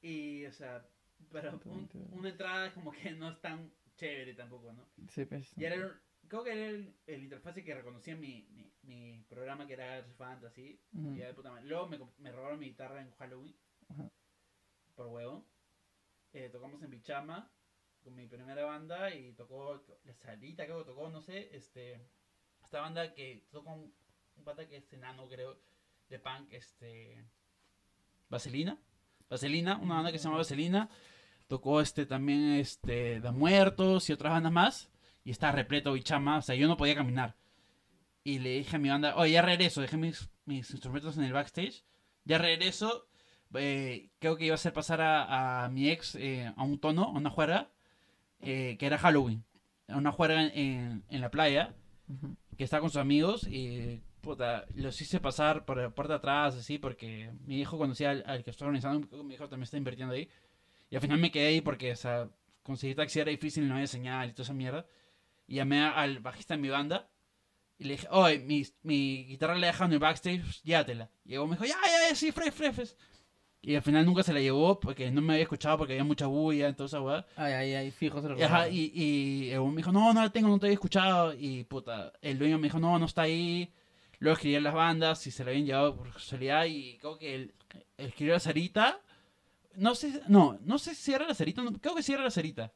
Y, 0.00 0.46
o 0.46 0.52
sea, 0.52 0.88
pero 1.30 1.52
un- 1.52 1.60
120 1.60 1.98
dólares. 1.98 2.18
una 2.18 2.28
entrada 2.30 2.66
es 2.68 2.72
como 2.72 2.92
que 2.92 3.10
no 3.12 3.28
es 3.30 3.40
tan 3.40 3.70
chévere 3.96 4.34
tampoco, 4.34 4.72
¿no? 4.72 4.88
Sí, 5.08 5.24
pues. 5.26 5.52
Y 5.58 5.64
era, 5.64 5.74
el- 5.76 5.92
creo 6.28 6.42
que 6.44 6.52
era 6.52 6.66
el, 6.68 6.94
el 7.06 7.22
interfaz 7.24 7.54
que 7.54 7.74
reconocía 7.74 8.16
mi, 8.16 8.48
mi, 8.50 8.72
mi 8.82 9.22
programa 9.28 9.66
que 9.66 9.74
era 9.74 10.02
Fantasy. 10.16 10.80
Ujú. 10.94 11.12
Y 11.14 11.18
ya 11.18 11.26
de 11.26 11.34
puta 11.34 11.50
madre. 11.50 11.66
Luego 11.66 11.88
me, 11.88 11.98
me 12.18 12.32
robaron 12.32 12.58
mi 12.58 12.66
guitarra 12.66 13.02
en 13.02 13.10
Halloween. 13.12 13.54
Por 14.94 15.06
huevo. 15.08 15.46
Eh, 16.32 16.48
tocamos 16.50 16.82
en 16.82 16.90
Bichama 16.90 17.50
con 18.06 18.14
mi 18.14 18.28
primera 18.28 18.64
banda 18.64 19.12
y 19.12 19.32
tocó 19.32 19.82
la 20.04 20.14
salita, 20.14 20.64
creo 20.64 20.78
que 20.78 20.84
tocó, 20.84 21.10
no 21.10 21.20
sé, 21.20 21.50
este 21.52 22.00
esta 22.62 22.80
banda 22.80 23.12
que 23.12 23.48
toca 23.50 23.72
un, 23.72 23.92
un 24.36 24.44
pata 24.44 24.68
que 24.68 24.76
es 24.76 24.92
enano, 24.92 25.28
creo, 25.28 25.58
de 26.08 26.20
punk, 26.20 26.52
este 26.52 27.24
Vaselina. 28.28 28.78
Vaselina, 29.28 29.78
una 29.78 29.96
banda 29.96 30.12
que 30.12 30.18
se 30.18 30.24
llama 30.24 30.36
Vaselina. 30.36 30.88
Tocó 31.48 31.80
este 31.80 32.06
también 32.06 32.52
este 32.52 33.20
Da 33.20 33.32
Muertos 33.32 34.08
y 34.08 34.12
otras 34.12 34.32
bandas 34.32 34.52
más. 34.52 34.90
Y 35.24 35.32
estaba 35.32 35.52
repleto 35.52 35.92
Bichama, 35.92 36.38
o 36.38 36.42
sea, 36.42 36.54
yo 36.54 36.68
no 36.68 36.76
podía 36.76 36.94
caminar. 36.94 37.34
Y 38.22 38.38
le 38.38 38.58
dije 38.58 38.76
a 38.76 38.78
mi 38.78 38.88
banda, 38.88 39.16
oye, 39.16 39.32
ya 39.32 39.42
regreso, 39.42 39.80
dejé 39.80 39.96
mis, 39.96 40.28
instrumentos 40.46 41.16
en 41.16 41.24
el 41.24 41.32
backstage. 41.32 41.84
Ya 42.24 42.38
regreso, 42.38 43.08
eh, 43.54 44.10
creo 44.20 44.36
que 44.36 44.44
iba 44.44 44.54
a 44.54 44.56
hacer 44.56 44.72
pasar 44.72 45.00
a, 45.02 45.68
mi 45.72 45.90
ex 45.90 46.14
eh, 46.14 46.52
a 46.56 46.62
un 46.62 46.78
tono, 46.78 47.04
a 47.04 47.10
una 47.10 47.30
juerga, 47.30 47.72
eh, 48.40 48.76
que 48.78 48.86
era 48.86 48.98
Halloween. 48.98 49.44
Una 49.88 50.12
juerga 50.12 50.42
en, 50.42 50.58
en- 50.58 51.04
en 51.08 51.20
la 51.20 51.30
playa, 51.30 51.74
que 52.56 52.64
estaba 52.64 52.80
con 52.80 52.90
sus 52.90 53.00
amigos 53.00 53.46
y 53.48 54.00
puta, 54.20 54.66
los 54.74 55.00
hice 55.00 55.20
pasar 55.20 55.64
por 55.64 55.76
la 55.78 55.90
puerta 55.90 56.16
atrás, 56.16 56.56
así, 56.56 56.78
porque 56.78 57.30
mi 57.46 57.60
hijo 57.60 57.78
conocía 57.78 58.10
al, 58.10 58.24
al 58.26 58.42
que 58.44 58.50
estaba 58.50 58.68
organizando, 58.68 59.22
mi 59.22 59.34
hijo 59.34 59.48
también 59.48 59.64
está 59.64 59.76
invirtiendo 59.76 60.14
ahí. 60.14 60.28
Y 60.90 60.96
al 60.96 61.02
final 61.02 61.18
me 61.18 61.30
quedé 61.30 61.46
ahí 61.48 61.60
porque, 61.60 61.92
o 61.92 61.96
sea, 61.96 62.28
conseguir 62.62 62.96
taxi 62.96 63.20
era 63.20 63.30
difícil, 63.30 63.68
no 63.68 63.74
había 63.74 63.86
señal 63.86 64.28
y 64.28 64.32
toda 64.32 64.44
esa 64.44 64.52
mierda. 64.54 64.86
Y 65.46 65.56
llamé 65.56 65.84
al 65.84 66.18
bajista 66.20 66.54
de 66.54 66.60
mi 66.62 66.68
banda 66.68 67.08
y 67.78 67.84
le 67.84 67.92
dije, 67.94 68.08
oye, 68.10 68.38
mi, 68.40 68.64
mi 68.82 69.24
guitarra 69.26 69.54
la 69.54 69.66
he 69.66 69.70
dejado 69.70 69.86
en 69.86 69.92
el 69.92 69.98
backstage, 70.00 70.62
llévatela. 70.64 71.10
Y 71.24 71.30
llegó, 71.30 71.46
me 71.46 71.52
dijo, 71.54 71.64
ya, 71.64 71.76
ya, 71.84 72.08
ya, 72.08 72.14
sí, 72.16 72.32
fres, 72.32 72.52
fres". 72.54 72.96
Y 73.66 73.74
al 73.74 73.82
final 73.82 74.06
nunca 74.06 74.22
se 74.22 74.32
la 74.32 74.40
llevó 74.40 74.78
porque 74.78 75.10
no 75.10 75.20
me 75.20 75.32
había 75.32 75.42
escuchado 75.42 75.76
porque 75.76 75.94
había 75.94 76.04
mucha 76.04 76.26
bulla, 76.26 76.68
entonces 76.68 76.94
esa 76.94 77.02
weá. 77.02 77.26
Ay, 77.34 77.52
ay, 77.52 77.74
ay, 77.74 77.90
fijo 77.90 78.22
se 78.22 78.28
lo 78.28 78.38
Y, 78.38 78.42
ajá, 78.42 78.68
y, 78.68 78.92
y 78.94 79.50
el 79.50 79.58
weón 79.58 79.74
me 79.74 79.78
dijo, 79.78 79.90
no, 79.90 80.14
no 80.14 80.22
la 80.22 80.30
tengo, 80.30 80.46
no 80.46 80.60
te 80.60 80.66
había 80.66 80.74
escuchado. 80.74 81.34
Y 81.34 81.64
puta, 81.64 82.12
el 82.22 82.38
dueño 82.38 82.58
me 82.58 82.68
dijo, 82.68 82.78
no, 82.78 82.96
no 82.96 83.06
está 83.06 83.22
ahí. 83.22 83.72
Luego 84.20 84.34
escribí 84.34 84.54
en 84.54 84.62
las 84.62 84.72
bandas 84.72 85.26
y 85.26 85.32
se 85.32 85.42
la 85.42 85.50
habían 85.50 85.66
llevado 85.66 85.96
por 85.96 86.12
casualidad. 86.12 86.64
Y 86.66 86.96
creo 86.98 87.18
que 87.18 87.34
él 87.34 87.54
escribió 87.98 88.34
la 88.34 88.38
Sarita. 88.38 89.00
No 89.74 89.96
sé, 89.96 90.22
no, 90.28 90.60
no 90.62 90.78
sé 90.78 90.94
si 90.94 91.12
era 91.12 91.26
la 91.26 91.34
Sarita, 91.34 91.60
no, 91.60 91.72
creo 91.72 91.96
que 91.96 92.04
sí 92.04 92.12
era 92.12 92.22
la 92.22 92.30
Sarita. 92.30 92.72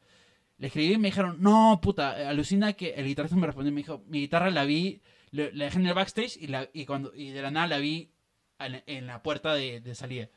Le 0.59 0.67
escribí 0.67 0.95
y 0.95 0.99
me 0.99 1.09
dijeron, 1.09 1.37
no, 1.39 1.79
puta, 1.81 2.29
alucina 2.29 2.73
que 2.73 2.95
el 2.95 3.07
guitarrista 3.07 3.37
me 3.37 3.47
respondió, 3.47 3.73
me 3.73 3.83
dijo, 3.83 4.03
mi 4.09 4.23
guitarra 4.23 4.51
la 4.51 4.65
vi, 4.65 5.03
la 5.31 5.45
dejé 5.51 5.79
en 5.79 5.87
el 5.87 5.95
backstage 5.95 6.37
y, 6.37 6.49
la, 6.49 6.69
y, 6.73 6.85
cuando, 6.85 7.15
y 7.15 7.31
de 7.31 7.43
la 7.43 7.53
nada 7.53 7.69
la 7.69 7.79
vi 7.79 8.11
en, 8.59 8.83
en 8.87 9.07
la 9.07 9.23
puerta 9.23 9.55
de, 9.55 9.81
de 9.81 9.95
salida, 9.95 10.29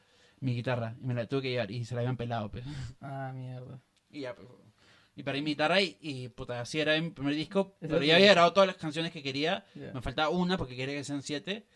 mi 0.43 0.53
guitarra, 0.55 0.95
y 1.01 1.05
me 1.05 1.13
la 1.13 1.25
tuve 1.27 1.41
que 1.43 1.49
llevar 1.51 1.71
y 1.71 1.85
se 1.85 1.95
la 1.95 2.01
habían 2.01 2.17
pelado, 2.17 2.49
pues. 2.51 2.63
Ah, 3.01 3.31
mierda. 3.33 3.79
Y 4.09 4.21
ya, 4.21 4.35
pues. 4.35 4.47
Y 5.15 5.21
perdí 5.23 5.41
mi 5.41 5.51
guitarra 5.51 5.79
y, 5.81 5.95
y, 6.01 6.29
puta, 6.29 6.59
así 6.61 6.79
era 6.79 6.99
mi 6.99 7.11
primer 7.11 7.35
disco. 7.35 7.75
Pero 7.79 8.01
ya 8.01 8.15
había 8.15 8.31
grabado 8.31 8.51
todas 8.53 8.67
las 8.67 8.77
canciones 8.77 9.11
que 9.11 9.21
quería. 9.21 9.63
Me 9.75 10.01
faltaba 10.01 10.29
una 10.29 10.57
porque 10.57 10.75
quería 10.75 10.95
que 10.95 11.03
sean 11.03 11.21
siete. 11.21 11.67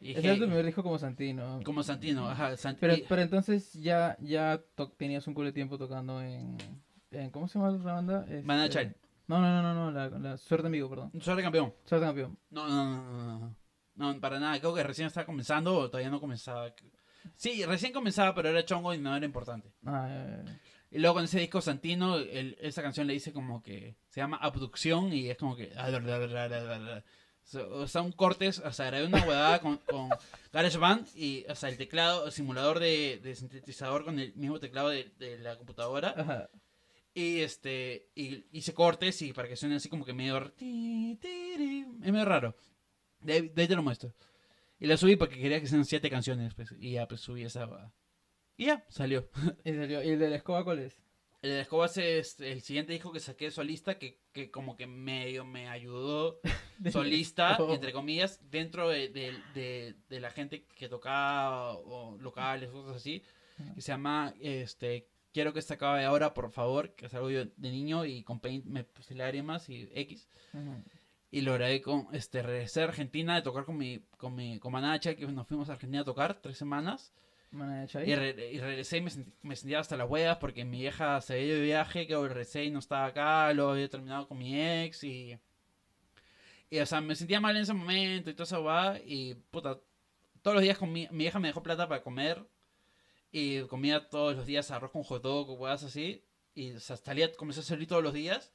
Y 0.00 0.10
Ese 0.12 0.20
dije, 0.22 0.32
es 0.34 0.38
tu 0.40 0.46
primer 0.46 0.64
disco 0.66 0.82
como 0.82 0.98
Santino. 0.98 1.60
como 1.64 1.84
Santino, 1.84 2.28
ajá. 2.28 2.54
Sant- 2.54 2.78
Pero, 2.80 2.94
y- 2.96 3.04
pero 3.08 3.22
entonces 3.22 3.72
ya, 3.74 4.16
ya 4.20 4.60
tenías 4.96 5.24
un 5.28 5.34
culo 5.34 5.46
de 5.46 5.52
tiempo 5.52 5.78
tocando 5.78 6.20
en, 6.20 6.58
en- 7.12 7.30
¿Cómo 7.30 7.46
se 7.46 7.56
llama 7.60 7.70
la 7.70 7.92
banda? 7.94 8.26
Banana 8.42 8.64
Este- 8.66 8.80
Child. 8.80 8.96
No, 9.28 9.40
no, 9.40 9.62
no, 9.62 9.74
no, 9.74 9.74
no 9.74 9.90
la, 9.92 10.08
la 10.18 10.36
Suerte 10.36 10.66
Amigo, 10.66 10.90
perdón. 10.90 11.12
Suerte 11.20 11.42
campeón. 11.44 11.72
Suerte 11.84 12.04
Campeón. 12.04 12.36
No, 12.50 12.66
no, 12.66 12.84
no, 12.84 13.12
no, 13.12 13.38
no. 13.38 13.56
No, 13.94 14.20
para 14.20 14.40
nada. 14.40 14.58
Creo 14.58 14.74
que 14.74 14.82
recién 14.82 15.06
estaba 15.06 15.24
comenzando 15.24 15.76
o 15.76 15.88
todavía 15.88 16.10
no 16.10 16.18
comenzaba. 16.20 16.74
Sí, 17.36 17.64
recién 17.64 17.92
comenzaba, 17.92 18.34
pero 18.34 18.48
era 18.50 18.64
chongo 18.64 18.92
y 18.94 18.98
no 18.98 19.16
era 19.16 19.24
importante. 19.26 19.72
Ah. 19.84 20.42
Y 20.90 20.98
luego 20.98 21.14
con 21.14 21.24
ese 21.24 21.40
disco 21.40 21.60
Santino, 21.60 22.18
esa 22.18 22.82
canción 22.82 23.06
le 23.06 23.14
dice 23.14 23.32
como 23.32 23.62
que 23.62 23.94
se 24.08 24.20
llama 24.20 24.36
Abducción 24.36 25.12
y 25.12 25.30
es 25.30 25.38
como 25.38 25.56
que. 25.56 25.72
O 27.70 27.86
sea, 27.88 28.02
un 28.02 28.12
cortes, 28.12 28.60
o 28.60 28.72
sea, 28.72 28.88
era 28.88 29.04
una 29.04 29.18
huevada 29.26 29.60
con, 29.60 29.78
con 29.78 30.10
GarageBand 30.52 31.08
y, 31.16 31.44
o 31.48 31.54
sea, 31.56 31.70
el 31.70 31.76
teclado, 31.76 32.26
el 32.26 32.32
simulador 32.32 32.78
de, 32.78 33.20
de 33.22 33.34
sintetizador 33.34 34.04
con 34.04 34.18
el 34.20 34.32
mismo 34.34 34.60
teclado 34.60 34.90
de, 34.90 35.10
de 35.18 35.38
la 35.38 35.56
computadora. 35.56 36.14
Ajá. 36.16 36.48
Y 37.14 37.40
este, 37.40 38.08
y 38.14 38.44
hice 38.52 38.72
cortes 38.74 39.20
y 39.22 39.32
para 39.32 39.48
que 39.48 39.56
suene 39.56 39.76
así 39.76 39.88
como 39.88 40.04
que 40.04 40.12
medio. 40.14 40.52
Es 42.02 42.12
medio 42.12 42.24
raro. 42.24 42.54
De, 43.20 43.32
ahí- 43.34 43.48
de 43.48 43.62
ahí 43.62 43.68
te 43.68 43.76
lo 43.76 43.82
muestro. 43.82 44.12
Y 44.82 44.86
la 44.86 44.96
subí 44.96 45.16
porque 45.16 45.38
quería 45.38 45.60
que 45.60 45.66
sean 45.66 45.84
siete 45.84 46.10
canciones, 46.10 46.54
pues, 46.54 46.74
y 46.80 46.92
ya, 46.92 47.06
pues 47.06 47.20
subí 47.20 47.42
esa. 47.44 47.92
Y 48.56 48.66
ya, 48.66 48.84
salió. 48.88 49.28
¿Y, 49.64 49.72
salió- 49.74 50.02
¿Y 50.02 50.10
el 50.10 50.18
de 50.18 50.28
la 50.30 50.36
escoba 50.36 50.64
cuál 50.64 50.80
es? 50.80 51.00
El 51.40 51.50
de 51.50 51.60
Escobar 51.62 51.90
es 51.96 52.38
el 52.38 52.60
siguiente 52.62 52.92
disco 52.92 53.10
que 53.12 53.18
saqué 53.18 53.50
solista 53.50 53.98
que, 53.98 54.20
que 54.32 54.50
como 54.52 54.76
que 54.76 54.86
medio 54.86 55.44
me 55.44 55.68
ayudó 55.68 56.38
solista, 56.92 57.56
Oh. 57.58 57.74
entre 57.74 57.92
comillas, 57.92 58.38
dentro 58.48 58.88
de, 58.88 59.08
de, 59.08 59.32
de- 59.52 59.96
de 60.08 60.20
la 60.20 60.30
gente 60.30 60.64
que 60.76 60.88
tocaba 60.88 61.72
o 61.74 62.16
locales, 62.18 62.70
cosas 62.70 62.94
así, 62.96 63.22
Ajá. 63.58 63.74
que 63.74 63.80
se 63.82 63.90
llama 63.92 64.34
este 64.40 65.08
Quiero 65.32 65.52
que 65.54 65.62
se 65.62 65.74
acabe 65.74 66.04
ahora, 66.04 66.32
por 66.34 66.50
favor, 66.52 66.94
que 66.94 67.06
es 67.06 67.14
algo 67.14 67.30
yo 67.30 67.44
de 67.46 67.70
niño 67.70 68.04
y 68.04 68.22
con 68.22 68.38
Paint 68.38 68.66
me 68.66 68.84
puse 68.84 69.14
lágrimas 69.14 69.68
y 69.70 69.88
X. 69.94 70.28
Ujú. 70.52 70.84
Y 71.32 71.40
lo 71.40 71.54
grabé 71.54 71.82
con, 71.82 72.06
este, 72.12 72.42
regresé 72.42 72.82
a 72.82 72.84
Argentina 72.84 73.34
de 73.34 73.42
tocar 73.42 73.64
con 73.64 73.76
mi, 73.76 74.00
con 74.18 74.34
mi, 74.36 74.60
con 74.60 74.70
Manacha, 74.70 75.16
que 75.16 75.26
nos 75.26 75.48
fuimos 75.48 75.68
a 75.68 75.72
Argentina 75.72 76.02
a 76.02 76.04
tocar 76.04 76.40
tres 76.40 76.58
semanas. 76.58 77.12
Mana 77.50 77.78
de 77.80 77.84
Y, 77.84 77.88
Chai. 77.88 78.14
re- 78.14 78.52
y 78.52 78.60
regresé 78.60 78.98
y 78.98 79.00
me, 79.00 79.10
sent- 79.10 79.32
me 79.42 79.56
sentía 79.56 79.80
hasta 79.80 79.96
las 79.96 80.08
huevas 80.08 80.36
porque 80.38 80.64
mi 80.64 80.78
vieja 80.80 81.20
se 81.22 81.32
había 81.34 81.46
ido 81.46 81.56
de 81.56 81.62
viaje, 81.62 82.06
que 82.06 82.14
regresé 82.16 82.64
y 82.64 82.70
no 82.70 82.78
estaba 82.78 83.06
acá, 83.06 83.52
lo 83.54 83.70
había 83.70 83.88
terminado 83.88 84.28
con 84.28 84.38
mi 84.38 84.60
ex 84.60 85.02
y... 85.04 85.36
Y, 86.70 86.78
o 86.78 86.86
sea, 86.86 87.00
me 87.02 87.14
sentía 87.14 87.40
mal 87.40 87.54
en 87.56 87.62
ese 87.62 87.74
momento 87.74 88.30
y 88.30 88.34
todo 88.34 88.44
eso 88.44 88.62
va 88.64 88.98
y, 89.04 89.34
puta, 89.50 89.78
todos 90.40 90.54
los 90.54 90.62
días 90.62 90.78
con 90.78 90.90
mi, 90.90 91.06
mi 91.10 91.18
vieja 91.24 91.38
me 91.38 91.48
dejó 91.48 91.62
plata 91.62 91.86
para 91.86 92.02
comer 92.02 92.46
y 93.30 93.60
comía 93.62 94.08
todos 94.08 94.36
los 94.36 94.46
días 94.46 94.70
arroz 94.70 94.90
con 94.90 95.02
hot 95.02 95.22
dog 95.22 95.50
o 95.50 95.54
huevas 95.54 95.82
así 95.84 96.24
y, 96.54 96.72
o 96.72 96.80
sea, 96.80 96.96
salía, 96.96 97.30
comencé 97.34 97.60
a 97.60 97.64
salir 97.64 97.86
todos 97.88 98.02
los 98.02 98.14
días 98.14 98.52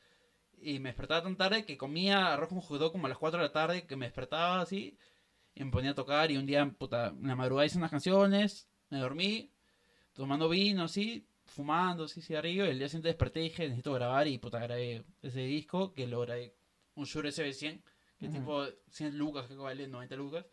y 0.60 0.80
me 0.80 0.90
despertaba 0.90 1.24
tan 1.24 1.36
tarde 1.36 1.66
que 1.66 1.78
comía 1.78 2.34
arroz 2.34 2.50
con 2.50 2.80
dog 2.80 2.92
como 2.92 3.06
a 3.06 3.10
las 3.10 3.18
4 3.18 3.40
de 3.40 3.48
la 3.48 3.52
tarde, 3.54 3.86
que 3.86 3.96
me 3.96 4.06
despertaba 4.06 4.62
así 4.62 4.98
y 5.54 5.64
me 5.64 5.72
ponía 5.72 5.92
a 5.92 5.96
tocar 5.96 6.30
y 6.32 6.38
un 6.38 6.46
día, 6.46 6.66
puta, 6.66 7.08
en 7.08 7.28
la 7.28 7.36
madrugada 7.36 7.66
hice 7.66 7.78
unas 7.78 7.90
canciones, 7.90 8.68
me 8.90 9.00
dormí, 9.00 9.52
tomando 10.14 10.48
vino, 10.50 10.84
así, 10.84 11.28
fumando, 11.46 12.04
así, 12.04 12.22
cigarrillo, 12.22 12.66
y 12.66 12.70
el 12.70 12.78
día 12.78 12.88
siguiente 12.88 13.10
desperté 13.10 13.40
y 13.40 13.44
dije, 13.44 13.64
necesito 13.64 13.94
grabar, 13.94 14.28
y 14.28 14.38
puta, 14.38 14.60
grabé 14.60 15.04
ese 15.22 15.42
disco, 15.42 15.94
que 15.94 16.06
lo 16.08 16.20
grabé, 16.22 16.56
un 16.96 17.06
Shure 17.06 17.30
SB100, 17.30 17.82
que 18.18 18.28
Ujú. 18.28 18.34
tipo 18.38 18.66
100 18.90 19.18
lucas, 19.18 19.48
que 19.48 19.56
vale 19.56 19.88
90 19.88 20.16
lucas, 20.16 20.46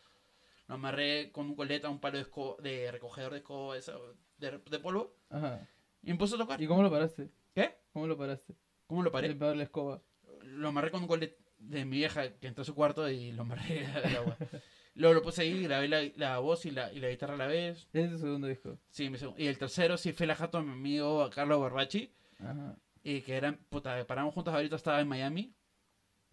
lo 0.67 0.75
amarré 0.77 1.31
con 1.33 1.47
un 1.47 1.55
coleta, 1.55 1.91
un 1.91 1.99
palo 2.01 2.17
de, 2.19 2.25
esco- 2.25 2.57
de 2.61 2.91
recogedor 2.91 3.33
de 3.33 3.39
escoba, 3.39 3.75
de, 3.77 4.59
de 4.59 4.79
polvo, 4.79 5.17
Ajá. 5.29 5.69
y 6.03 6.13
me 6.13 6.19
puse 6.19 6.35
a 6.35 6.39
tocar. 6.39 6.61
¿Y 6.61 6.67
cómo 6.67 6.83
lo 6.83 6.91
paraste? 6.91 7.31
¿Qué? 7.55 7.75
¿Cómo 7.93 8.07
lo 8.07 8.17
paraste? 8.17 8.55
¿Cómo 8.87 9.03
lo 9.03 9.11
paré? 9.13 9.35
Parar 9.35 9.57
la 9.57 9.65
escoba. 9.65 10.03
Lo 10.43 10.69
amarré 10.69 10.91
con 10.91 11.03
un 11.03 11.09
colete 11.09 11.39
de 11.59 11.85
mi 11.85 11.97
vieja, 11.99 12.33
que 12.39 12.47
entró 12.47 12.63
a 12.63 12.65
su 12.65 12.75
cuarto, 12.75 13.09
y 13.09 13.33
lo 13.33 13.43
amarré 13.43 13.87
al 13.95 14.17
agua. 14.17 14.37
Luego 14.95 15.15
lo 15.15 15.23
puse 15.23 15.43
ahí, 15.43 15.63
grabé 15.65 15.89
la, 15.89 16.03
la 16.17 16.39
voz 16.39 16.67
y 16.67 16.71
la, 16.71 16.93
y 16.93 17.01
la 17.01 17.09
guitarra 17.09 17.35
a 17.35 17.39
la 17.39 17.47
vez. 17.47 17.89
Ese 17.93 18.05
es 18.05 18.11
tu 18.13 18.19
segundo 18.19 18.47
disco. 18.47 18.79
Sí, 18.91 19.11
mi 19.11 19.19
seg- 19.19 19.35
y 19.37 19.47
el 19.47 19.59
tercero 19.59 19.97
sí 19.97 20.13
fue 20.13 20.27
la 20.27 20.37
jato 20.37 20.59
de 20.59 20.65
mi 20.65 20.73
amigo 20.73 21.29
Carlos 21.35 21.61
Barbachi. 21.61 22.13
Ajá. 22.39 22.77
Y 23.03 23.21
que 23.23 23.35
eran, 23.37 23.57
puta, 23.69 24.07
paramos 24.07 24.33
juntos 24.35 24.55
ahorita, 24.55 24.77
estaba 24.77 25.01
en 25.01 25.09
Miami. 25.09 25.53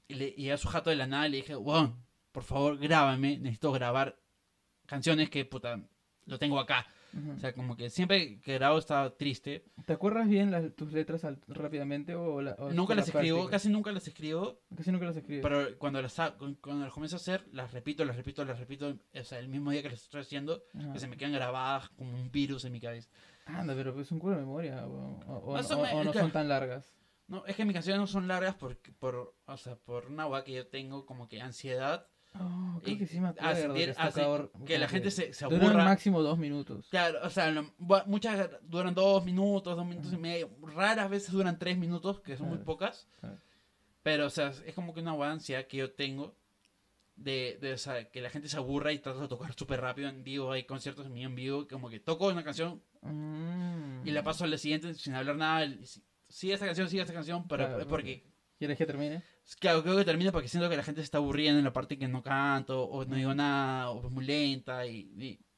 Y, 0.08 0.14
le, 0.16 0.34
y 0.38 0.50
a 0.50 0.58
su 0.58 0.68
jato 0.68 0.90
de 0.90 0.96
la 0.96 1.08
nada 1.08 1.28
le 1.28 1.38
dije, 1.38 1.56
wow, 1.56 1.96
por 2.32 2.44
favor, 2.44 2.78
grábame, 2.78 3.38
necesito 3.40 3.72
grabar 3.72 4.20
canciones 4.86 5.30
que, 5.30 5.44
puta, 5.46 5.82
lo 6.26 6.38
tengo 6.38 6.60
acá. 6.60 6.86
O 7.36 7.40
sea, 7.40 7.54
como 7.54 7.76
que 7.76 7.90
siempre 7.90 8.40
que 8.40 8.54
grabo 8.54 8.78
estaba 8.78 9.16
triste. 9.18 9.66
¿Te 9.86 9.94
acuerdas 9.94 10.28
bien 10.30 10.50
las, 10.52 10.74
tus 10.76 10.94
letras 10.94 11.26
al- 11.26 11.42
rápidamente 11.48 12.16
o, 12.16 12.42
la- 12.42 12.56
o 12.60 12.72
Nunca 12.72 12.96
las 12.96 13.08
la 13.08 13.20
escribo, 13.20 13.38
práctica? 13.38 13.52
casi 13.58 13.70
nunca 13.70 13.92
las 13.92 14.08
escribo. 14.08 14.60
Casi 14.76 14.92
nunca 14.92 15.06
las 15.06 15.18
escribes. 15.18 15.42
Pero 15.44 15.78
cuando 15.78 16.02
las, 16.02 16.16
cuando 16.62 16.86
las 16.86 16.94
comienzo 16.94 17.16
a 17.16 17.20
hacer, 17.20 17.46
las 17.52 17.74
repito, 17.74 18.06
las 18.06 18.16
repito, 18.16 18.46
las 18.46 18.60
repito. 18.60 18.98
O 19.14 19.24
sea, 19.24 19.40
el 19.40 19.50
mismo 19.50 19.72
día 19.72 19.82
que 19.82 19.90
las 19.90 20.04
estoy 20.04 20.22
haciendo, 20.22 20.64
que 20.94 21.00
se 21.00 21.08
me 21.08 21.18
quedan 21.18 21.34
grabadas 21.34 21.90
como 21.90 22.14
un 22.14 22.32
virus 22.32 22.64
en 22.66 22.72
mi 22.72 22.80
cabeza. 22.80 23.10
Anda, 23.46 23.74
pero 23.76 24.00
es 24.00 24.12
un 24.12 24.20
culo 24.20 24.36
de 24.36 24.42
memoria. 24.42 24.86
O, 24.88 25.20
o- 25.28 25.58
no 26.04 26.14
son 26.14 26.32
tan 26.32 26.48
largas. 26.48 26.94
No, 27.28 27.46
es 27.46 27.56
que 27.56 27.64
mis 27.66 27.74
canciones 27.74 28.00
no 28.00 28.08
son 28.08 28.28
largas 28.28 28.56
por, 28.56 28.78
por, 29.00 29.36
o 29.46 29.58
sea, 29.58 29.76
por 29.78 30.08
una 30.08 30.24
agua 30.24 30.44
que 30.44 30.52
yo 30.54 30.68
tengo 30.68 31.06
como 31.06 31.28
que 31.30 31.42
ansiedad. 31.42 32.08
Oh, 32.40 32.80
creo 32.82 32.96
Y 32.96 32.98
que 32.98 33.08
sí 33.08 33.20
me 33.20 33.30
acuerdo. 33.30 33.56
sentir- 33.76 33.90
que, 33.96 34.12
cabrón, 34.14 34.50
que 34.66 34.78
la 34.80 34.88
gente 34.88 35.12
se, 35.12 35.34
se 35.34 35.46
Duran 35.46 35.62
aburra. 35.64 35.84
máximo 35.86 36.22
dos 36.22 36.38
minutos. 36.38 36.88
Claro, 36.90 37.20
o 37.24 37.30
sea, 37.30 37.52
bu- 37.80 38.06
muchas 38.06 38.50
duran 38.64 38.94
dos 38.94 39.26
minutos, 39.26 39.76
dos 39.76 39.86
minutos 39.86 40.14
y 40.14 40.18
medio. 40.18 40.50
Raras 40.62 41.10
veces 41.10 41.32
duran 41.32 41.60
tres 41.60 41.78
minutos, 41.78 42.22
que 42.22 42.38
son 42.38 42.48
muy 42.48 42.58
Claro. 42.58 42.66
pocas. 42.66 43.08
Claro. 43.20 43.38
Pero, 44.04 44.26
o 44.28 44.30
sea, 44.30 44.52
es 44.66 44.74
como 44.74 44.94
que 44.94 45.02
una 45.02 45.12
ansia 45.30 45.68
que 45.68 45.78
yo 45.78 45.92
tengo 45.92 46.36
de, 47.16 47.60
de 47.62 47.74
o 47.74 47.78
sea, 47.78 48.10
que 48.10 48.22
la 48.22 48.30
gente 48.32 48.48
se 48.48 48.58
aburra 48.58 48.92
y 48.94 49.00
trata 49.00 49.20
de 49.22 49.28
tocar 49.28 49.54
súper 49.54 49.82
rápido 49.82 50.10
en 50.10 50.24
vivo. 50.24 50.52
Hay 50.52 50.64
conciertos 50.64 51.06
en 51.06 51.14
mí 51.14 51.24
en 51.24 51.36
vivo, 51.36 51.68
como 51.68 51.90
que 51.90 52.00
toco 52.00 52.28
una 52.30 52.44
canción 52.44 52.82
Mm. 53.04 54.08
y 54.08 54.12
la 54.12 54.24
paso 54.24 54.44
a 54.44 54.48
la 54.48 54.58
siguiente 54.58 54.94
sin 54.96 55.14
hablar 55.16 55.36
nada. 55.36 55.68
Sigue 56.30 56.54
esta 56.54 56.66
canción, 56.66 56.88
sigue 56.90 57.02
esta 57.02 57.14
canción, 57.14 57.48
pero 57.48 57.68
Claro, 57.68 57.88
porque 57.88 58.24
¿Quieres 58.62 58.78
que 58.78 58.86
termine? 58.86 59.24
Claro, 59.60 59.82
creo 59.82 59.98
que 59.98 60.06
termina 60.06 60.32
porque 60.32 60.48
siento 60.48 60.70
que 60.70 60.78
la 60.78 60.84
gente 60.84 61.02
se 61.02 61.06
está 61.06 61.18
aburriendo 61.18 61.58
en 61.58 61.66
la 61.66 61.74
parte 61.74 61.98
que 61.98 62.08
no 62.08 62.22
canto, 62.22 62.84
o 62.84 63.04
no 63.06 63.16
digo 63.16 63.34
nada, 63.34 63.90
o 63.90 64.06
es 64.06 64.14
muy 64.14 64.24
lenta, 64.24 64.86
y, 64.86 65.00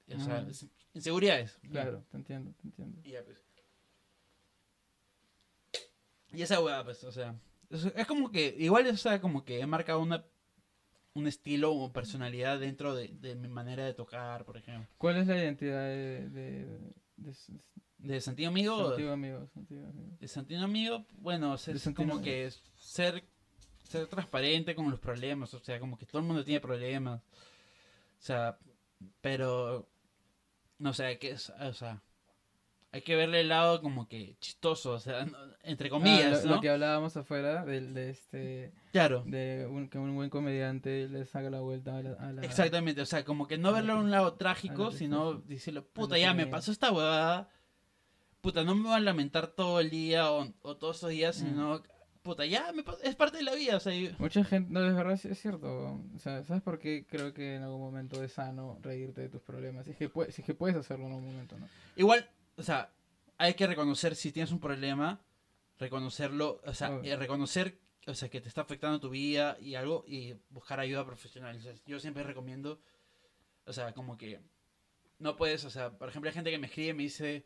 y- 0.07 0.13
o 0.15 0.19
sea, 0.21 0.47
inseguridades. 0.93 1.59
Claro, 1.69 2.05
te 2.09 2.15
entiendo, 2.15 2.53
te 2.61 2.65
entiendo. 2.65 3.01
Y, 3.03 3.11
ya, 3.11 3.21
pues. 3.25 3.43
Y 6.31 6.43
esa 6.43 6.61
weá, 6.61 6.81
pues, 6.85 7.03
o 7.03 7.11
sea, 7.11 7.35
es, 7.69 7.83
es 7.93 8.07
como 8.07 8.31
que, 8.31 8.55
igual, 8.57 8.87
o 8.87 8.95
sea, 8.95 9.19
como 9.19 9.43
que 9.43 9.59
he 9.59 9.67
marcado 9.67 9.99
una, 9.99 10.23
un 11.13 11.27
estilo 11.27 11.73
o 11.73 11.91
personalidad 11.91 12.57
dentro 12.61 12.95
de, 12.95 13.09
de 13.09 13.35
mi 13.35 13.49
manera 13.49 13.83
de 13.83 13.93
tocar, 13.93 14.45
por 14.45 14.55
ejemplo. 14.55 14.87
¿Cuál 14.97 15.17
es 15.17 15.27
la 15.27 15.37
identidad 15.37 15.83
de, 15.89 16.29
de, 16.29 16.93
de, 17.17 17.33
De 17.97 18.21
Santino 18.21 18.49
Amigo, 18.49 18.87
Santiago 18.89 19.13
Amigo? 19.13 19.49
Amigo? 19.55 19.91
de 20.19 20.27
Santino 20.27 20.63
Amigo, 20.63 21.05
bueno, 21.13 21.55
es 21.55 21.61
Santino 21.61 21.95
como 21.95 22.13
Amigo. 22.13 22.23
que 22.23 22.51
ser, 22.75 23.23
ser 23.83 24.07
transparente 24.07 24.75
con 24.75 24.89
los 24.89 24.99
problemas, 24.99 25.53
o 25.53 25.59
sea, 25.59 25.79
como 25.79 25.97
que 25.97 26.05
todo 26.05 26.19
el 26.21 26.27
mundo 26.27 26.43
tiene 26.43 26.59
problemas. 26.59 27.21
O 27.21 28.25
sea, 28.25 28.57
pero 29.21 29.89
no 30.79 30.93
sé, 30.93 31.17
que 31.19 31.31
es, 31.31 31.49
o 31.49 31.73
sea, 31.73 32.01
hay 32.93 33.01
que 33.01 33.15
verle 33.17 33.41
el 33.41 33.49
lado 33.49 33.81
como 33.81 34.07
que 34.07 34.37
chistoso, 34.39 34.91
o 34.93 34.99
sea, 34.99 35.25
no- 35.25 35.37
entre 35.63 35.87
Ah, 35.87 35.89
comillas, 35.89 36.43
lo, 36.43 36.49
¿no? 36.51 36.55
lo 36.55 36.61
que 36.61 36.69
hablábamos 36.69 37.17
afuera 37.17 37.65
del- 37.65 37.93
de, 37.93 38.11
este 38.11 38.71
Claro, 38.93 39.23
de 39.25 39.67
un, 39.69 39.89
que 39.89 39.97
un 39.97 40.15
buen 40.15 40.29
comediante 40.29 41.09
le 41.09 41.25
saca 41.25 41.49
la 41.49 41.59
vuelta 41.59 41.97
a 41.97 42.01
la, 42.03 42.11
a 42.13 42.31
la- 42.31 42.41
exactamente, 42.43 43.01
o 43.01 43.05
sea, 43.05 43.25
como 43.25 43.47
que 43.47 43.57
no 43.57 43.73
verlo 43.73 43.93
a 43.93 43.97
un 43.97 44.11
lado 44.11 44.35
trágico, 44.35 44.91
sino 44.91 45.33
decirle, 45.33 45.81
puta, 45.81 46.17
ya 46.17 46.33
me 46.33 46.47
pasó 46.47 46.71
esta 46.71 46.91
huevada, 46.91 47.49
puta, 48.41 48.63
no 48.63 48.75
me 48.75 48.83
voy 48.83 48.93
a 48.95 48.99
lamentar 48.99 49.47
todo 49.47 49.79
el 49.79 49.89
día 49.89 50.31
o, 50.31 50.53
o 50.61 50.77
todos 50.77 50.97
esos 50.97 51.09
días, 51.09 51.41
Mm. 51.41 51.45
sino, 51.47 51.81
puta, 52.21 52.45
ya 52.45 52.71
me 52.73 52.83
es 53.03 53.15
parte 53.15 53.37
de 53.37 53.43
la 53.43 53.55
vida, 53.55 53.77
o 53.77 53.79
sea, 53.79 53.93
yo- 53.95 54.11
Mucha 54.19 54.43
gente, 54.43 54.71
no, 54.71 54.85
es 54.87 54.93
verdad, 54.95 55.13
es 55.23 55.41
cierto. 55.41 55.99
O 56.15 56.19
sea, 56.19 56.43
¿sabes 56.43 56.61
por 56.61 56.77
qué 56.77 57.05
creo 57.09 57.33
que 57.33 57.55
en 57.55 57.63
algún 57.63 57.81
momento 57.81 58.21
es 58.23 58.33
sano 58.33 58.77
reírte 58.81 59.21
de 59.21 59.29
tus 59.29 59.41
problemas? 59.41 59.85
Si 59.85 59.91
es 59.91 59.97
que, 59.97 60.09
si 60.31 60.41
es 60.41 60.45
que 60.45 60.53
puedes 60.53 60.75
hacerlo 60.77 61.05
en 61.07 61.13
algún 61.13 61.25
momento, 61.31 61.57
¿no? 61.57 61.67
Igual, 61.95 62.29
o 62.55 62.63
sea, 62.63 62.93
hay 63.37 63.55
que 63.55 63.67
reconocer 63.67 64.15
si 64.15 64.31
tienes 64.31 64.51
un 64.51 64.59
problema, 64.59 65.21
reconocerlo, 65.79 66.61
o 66.65 66.73
sea, 66.73 66.99
eh, 67.03 67.15
reconocer, 67.15 67.79
o 68.07 68.13
sea, 68.13 68.29
que 68.29 68.41
te 68.41 68.47
está 68.47 68.61
afectando 68.61 68.99
tu 68.99 69.09
vida 69.09 69.57
y 69.59 69.75
algo 69.75 70.03
y 70.07 70.35
buscar 70.49 70.79
ayuda 70.79 71.05
profesional. 71.05 71.57
O 71.57 71.61
sea, 71.61 71.73
yo 71.85 71.99
siempre 71.99 72.23
recomiendo, 72.23 72.81
o 73.65 73.73
sea, 73.73 73.93
como 73.93 74.17
que 74.17 74.39
no 75.19 75.35
puedes, 75.35 75.65
o 75.65 75.69
sea, 75.69 75.97
por 75.97 76.09
ejemplo, 76.09 76.29
hay 76.29 76.33
gente 76.33 76.51
que 76.51 76.59
me 76.59 76.67
escribe 76.67 76.89
y 76.89 76.93
me 76.93 77.03
dice, 77.03 77.45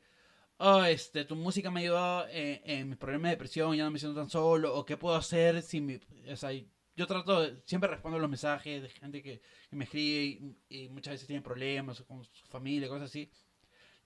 oh, 0.58 0.84
este, 0.84 1.26
tu 1.26 1.36
música 1.36 1.72
me 1.72 1.82
ayudó 1.82 2.28
en, 2.30 2.62
en 2.66 2.90
mis 2.90 2.98
problemas 2.98 3.30
de 3.30 3.36
depresión, 3.36 3.76
ya 3.76 3.84
no 3.86 3.92
me 3.92 4.00
siento 4.00 4.20
tan 4.20 4.30
solo, 4.30 4.76
o 4.76 4.86
qué 4.86 4.98
puedo 4.98 5.16
hacer 5.16 5.62
si 5.62 5.80
mi, 5.82 6.00
o 6.30 6.36
sea, 6.36 6.52
yo 6.96 7.06
trato, 7.06 7.48
siempre 7.66 7.90
respondo 7.90 8.18
los 8.20 8.30
mensajes 8.30 8.82
de 8.82 8.90
gente 8.90 9.22
que, 9.22 9.42
que 9.70 9.76
me 9.76 9.86
escribe 9.86 10.58
y, 10.70 10.84
y 10.84 10.90
muchas 10.90 11.14
veces 11.14 11.28
tiene 11.28 11.44
problemas 11.44 12.02
con 12.02 12.24
su 12.26 12.48
familia, 12.48 12.90
cosas 12.90 13.10
así 13.10 13.32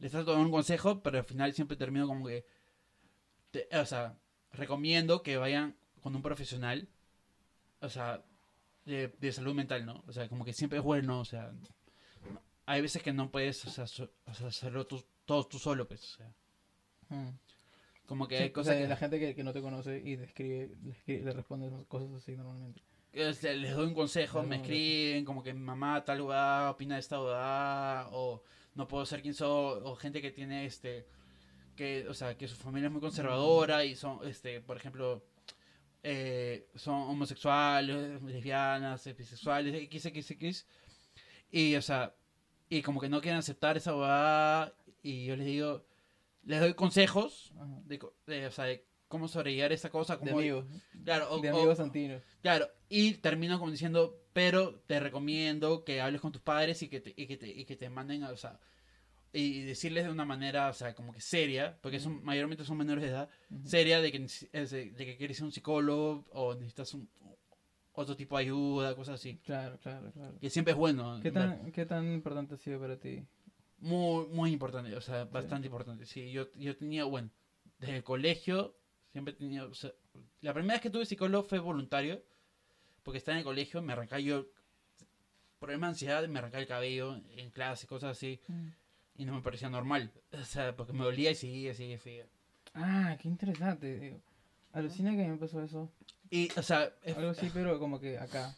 les 0.02 0.12
trato 0.12 0.32
de 0.32 0.38
dar 0.38 0.46
un 0.46 0.52
consejo, 0.52 1.02
pero 1.02 1.20
al 1.20 1.24
final 1.24 1.54
siempre 1.54 1.78
termino 1.78 2.08
como 2.08 2.28
que, 2.28 2.46
te- 3.52 3.68
o 3.78 3.86
sea, 3.86 4.18
recomiendo 4.52 5.24
que 5.24 5.38
vayan 5.38 5.76
con 6.02 6.16
un 6.16 6.22
profesional, 6.22 6.90
o 7.80 7.88
sea, 7.90 8.24
de, 8.86 9.08
de 9.20 9.32
salud 9.32 9.54
mental, 9.54 9.86
¿no? 9.86 10.04
O 10.08 10.12
sea, 10.12 10.28
como 10.28 10.44
que 10.44 10.54
siempre 10.54 10.80
es 10.80 10.84
bueno, 10.84 11.20
o 11.20 11.26
sea, 11.26 11.54
hay 12.66 12.82
veces 12.82 13.02
que 13.04 13.14
no 13.14 13.32
puedes, 13.32 13.64
o 13.66 13.70
sea, 13.70 13.88
so- 13.88 14.12
o 14.26 14.34
sea, 14.34 14.48
hacerlo 14.48 14.86
tú, 14.88 15.04
todo 15.26 15.46
tú 15.46 15.60
solo, 15.60 15.88
pues, 15.88 16.04
o 16.04 16.18
sea, 16.18 16.34
como 18.06 18.28
que 18.28 18.38
Sí, 18.38 18.44
hay 18.44 18.50
o 18.50 18.54
cosas 18.54 18.74
sea, 18.74 18.84
que, 18.84 18.90
la 18.90 18.98
gente 18.98 19.20
que, 19.20 19.36
que 19.36 19.44
no 19.44 19.54
te 19.54 19.62
conoce 19.62 19.98
y 20.04 20.18
le 20.18 20.26
escribe, 20.26 20.76
le, 20.84 20.92
escribe- 20.92 21.24
le 21.24 21.32
responde 21.34 21.70
cosas 21.88 22.12
así 22.14 22.36
normalmente. 22.36 22.82
o 23.14 23.18
les 23.18 23.76
doy 23.76 23.88
un 23.88 23.94
consejo, 23.94 24.42
me 24.44 24.58
no, 24.58 24.64
escriben 24.64 25.26
como 25.26 25.44
que 25.44 25.54
mamá 25.54 26.04
tal 26.04 26.18
lugar 26.20 26.70
opina 26.70 26.96
de 26.96 27.02
esta 27.02 27.18
lugar, 27.18 28.08
o 28.12 28.42
no 28.76 28.88
puedo 28.88 29.06
ser 29.06 29.22
quien 29.22 29.34
soy, 29.34 29.82
o 29.84 29.96
gente 29.96 30.22
que 30.22 30.32
tiene 30.32 30.66
este, 30.66 31.06
que, 31.76 32.08
o 32.08 32.14
sea, 32.14 32.38
que 32.38 32.48
su 32.48 32.56
familia 32.56 32.88
es 32.88 32.92
muy 32.92 33.02
conservadora 33.02 33.84
y 33.86 33.96
son, 33.96 34.20
este, 34.28 34.62
por 34.62 34.78
ejemplo, 34.78 35.24
eh, 36.04 36.68
son 36.76 36.96
homosexuales, 36.96 38.22
lesbianas, 38.24 39.06
bisexuales, 39.18 39.90
xxx, 39.90 40.66
y, 41.52 41.76
o 41.76 41.82
sea, 41.82 42.14
y 42.70 42.82
como 42.82 43.00
que 43.02 43.10
no 43.10 43.22
quieren 43.22 43.40
aceptar 43.40 43.78
esa 43.78 43.94
huevada, 43.96 44.74
y 45.04 45.26
yo 45.26 45.36
les 45.36 45.46
digo, 45.46 45.86
les 46.46 46.60
doy 46.60 46.74
consejos 46.74 47.54
de, 47.86 48.00
de, 48.26 48.48
o 48.48 48.52
sea, 48.52 48.66
de 48.66 48.86
cómo 49.08 49.28
sobrellevar 49.28 49.74
esa 49.74 49.90
cosa, 49.90 50.16
De 50.16 50.20
cómo, 50.30 50.40
amigos. 50.40 50.66
claro, 51.04 51.30
o- 51.32 51.40
de 51.40 51.52
o- 51.52 51.56
amigos 51.58 51.78
santinos. 51.78 52.24
Claro, 52.42 52.70
y 52.90 53.16
termino 53.16 53.60
como 53.60 53.70
diciendo, 53.72 54.18
pero 54.34 54.80
te 54.88 55.00
recomiendo 55.00 55.84
que 55.84 56.02
hables 56.02 56.22
con 56.22 56.32
tus 56.32 56.42
padres 56.42 56.82
y 56.82 56.88
que 56.90 57.02
te, 57.02 57.14
y 57.16 57.28
que 57.28 57.38
te, 57.38 57.48
y 57.48 57.66
que 57.66 57.76
te 57.76 57.90
manden, 57.90 58.24
a- 58.24 58.32
o 58.32 58.38
sea, 58.38 58.60
y 59.34 59.62
decirles 59.62 60.04
de 60.04 60.12
una 60.12 60.26
manera, 60.26 60.70
o 60.70 60.74
sea, 60.74 60.94
como 60.94 61.14
que 61.14 61.22
seria, 61.22 61.80
porque 61.82 62.00
son, 62.00 62.24
mayormente 62.24 62.66
son 62.66 62.78
menores 62.78 63.04
de 63.04 63.10
edad, 63.10 63.30
Ujú. 63.50 63.68
seria 63.70 64.02
de 64.02 64.12
que, 64.12 64.20
de, 64.20 64.94
que 65.06 65.18
quieres 65.18 65.38
ser 65.38 65.46
un 65.46 65.52
psicólogo 65.52 66.26
o 66.32 66.54
necesitas 66.56 66.94
un, 66.94 67.10
otro 67.94 68.16
tipo 68.16 68.38
de 68.38 68.44
ayuda, 68.44 68.96
cosas 68.96 69.16
así. 69.16 69.38
Claro, 69.38 69.78
claro, 69.80 70.12
claro. 70.12 70.38
Que 70.40 70.50
siempre 70.50 70.72
es 70.74 70.78
bueno. 70.78 71.20
¿Qué 71.22 71.32
tan, 71.32 71.72
¿Qué 71.72 71.86
tan 71.86 72.12
importante 72.12 72.56
ha 72.56 72.58
sido 72.58 72.80
para 72.80 72.98
ti? 73.00 73.26
Muy, 73.80 74.28
muy 74.28 74.52
importante, 74.52 74.96
o 74.96 75.02
sea, 75.02 75.26
bastante 75.26 75.68
importante. 75.68 76.06
Sí, 76.06 76.32
yo, 76.32 76.52
yo 76.54 76.76
tenía, 76.78 77.04
bueno, 77.06 77.32
desde 77.80 77.98
el 77.98 78.04
colegio, 78.04 78.78
siempre 79.12 79.34
tenía, 79.34 79.66
o 79.66 79.74
sea, 79.74 79.92
la 80.42 80.54
primera 80.54 80.76
vez 80.76 80.82
que 80.82 80.90
tuve 80.90 81.06
psicólogo 81.06 81.44
fue 81.44 81.60
voluntario, 81.60 82.24
porque 83.04 83.18
estaba 83.18 83.36
en 83.36 83.40
el 83.40 83.44
colegio, 83.46 83.82
me 83.82 83.94
arrancaba 83.94 84.20
yo, 84.20 84.46
problema 85.60 85.88
de 85.88 85.92
ansiedad, 85.92 86.28
me 86.28 86.40
arrancaba 86.40 86.62
el 86.62 86.68
cabello 86.68 87.16
en 87.36 87.50
clase, 87.52 87.88
cosas 87.88 88.12
así, 88.18 88.40
y 89.16 89.26
no 89.26 89.34
me 89.36 89.42
parecía 89.42 89.70
normal, 89.70 90.12
o 90.32 90.44
sea, 90.44 90.76
porque 90.76 90.94
me 90.94 91.04
dolía 91.04 91.32
y 91.32 91.36
seguía, 91.36 91.74
seguía, 91.74 91.98
seguía. 92.00 92.26
Ah, 92.74 93.18
qué 93.22 93.28
interesante. 93.28 94.00
digo. 94.00 94.22
Alucina 94.74 95.12
que 95.12 95.28
me 95.28 95.38
pasó 95.38 95.62
eso. 95.62 95.92
Y, 96.30 96.50
o 96.58 96.64
sea, 96.64 96.94
es- 97.04 97.18
Algo 97.18 97.32
así, 97.32 97.50
pero 97.54 97.78
como 97.78 98.00
que 98.00 98.18
acá. 98.18 98.56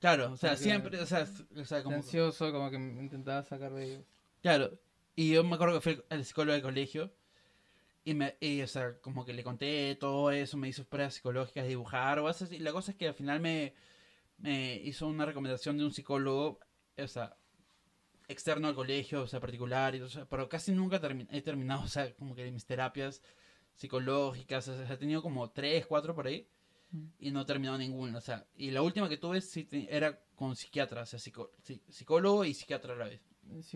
claro, 0.00 0.32
o 0.32 0.36
sea, 0.36 0.56
siempre, 0.56 0.98
o 1.00 1.06
sea, 1.06 1.26
o 1.56 1.64
sea, 1.64 1.82
como... 1.84 1.96
Ansioso, 1.96 2.50
como 2.52 2.68
que 2.70 2.76
intentaba 2.76 3.42
sacar 3.44 3.72
de 3.72 3.84
ellos. 3.84 4.04
Claro, 4.42 4.72
y 5.14 5.32
yo 5.32 5.44
me 5.44 5.54
acuerdo 5.54 5.74
que 5.80 5.94
fui 5.94 6.02
al 6.10 6.24
psicólogo 6.24 6.54
del 6.54 6.62
colegio 6.62 7.12
y, 8.04 8.14
me, 8.14 8.36
y, 8.40 8.62
o 8.62 8.66
sea, 8.66 8.98
como 9.00 9.24
que 9.24 9.32
le 9.34 9.44
conté 9.44 9.96
todo 9.96 10.30
eso, 10.30 10.56
me 10.56 10.68
hizo 10.68 10.84
pruebas 10.86 11.14
psicológicas, 11.14 11.66
dibujar 11.68 12.18
o 12.20 12.28
así. 12.28 12.46
Y 12.56 12.58
la 12.60 12.72
cosa 12.72 12.92
es 12.92 12.96
que 12.98 13.08
al 13.08 13.14
final 13.14 13.40
me, 13.40 13.74
me 14.38 14.76
hizo 14.76 15.06
una 15.08 15.26
recomendación 15.26 15.78
de 15.78 15.84
un 15.84 15.92
psicólogo, 15.92 16.60
o 16.98 17.08
sea, 17.08 17.36
externo 18.28 18.68
al 18.68 18.74
colegio, 18.74 19.22
o 19.22 19.26
sea, 19.26 19.40
particular, 19.40 19.94
y, 19.94 20.00
o 20.00 20.08
sea, 20.08 20.24
pero 20.26 20.48
casi 20.48 20.72
nunca 20.72 21.00
termi- 21.00 21.28
he 21.30 21.42
terminado, 21.42 21.82
o 21.84 21.88
sea, 21.88 22.14
como 22.16 22.34
que 22.34 22.50
mis 22.52 22.66
terapias 22.66 23.22
psicológicas, 23.74 24.68
o 24.68 24.76
sea, 24.76 24.92
he 24.94 24.96
tenido 24.96 25.22
como 25.22 25.50
tres, 25.50 25.86
cuatro 25.86 26.14
por 26.14 26.26
ahí. 26.26 26.48
Mm. 26.92 27.06
y 27.20 27.30
no 27.30 27.42
he 27.42 27.44
terminado 27.44 27.78
ninguna. 27.78 28.18
O 28.18 28.20
sea, 28.20 28.46
y 28.56 28.70
la 28.72 28.82
última 28.82 29.08
que 29.08 29.16
tuve 29.16 29.40
sí 29.40 29.68
era 29.90 30.20
con 30.34 30.56
psiquiatra, 30.56 31.02
o 31.02 31.06
sea, 31.06 31.18
psico- 31.20 31.52
psi- 31.64 31.82
psicólogo 31.88 32.44
y 32.44 32.54
psiquiatra 32.54 32.94
a 32.94 32.96
la 32.96 33.08
vez. 33.08 33.20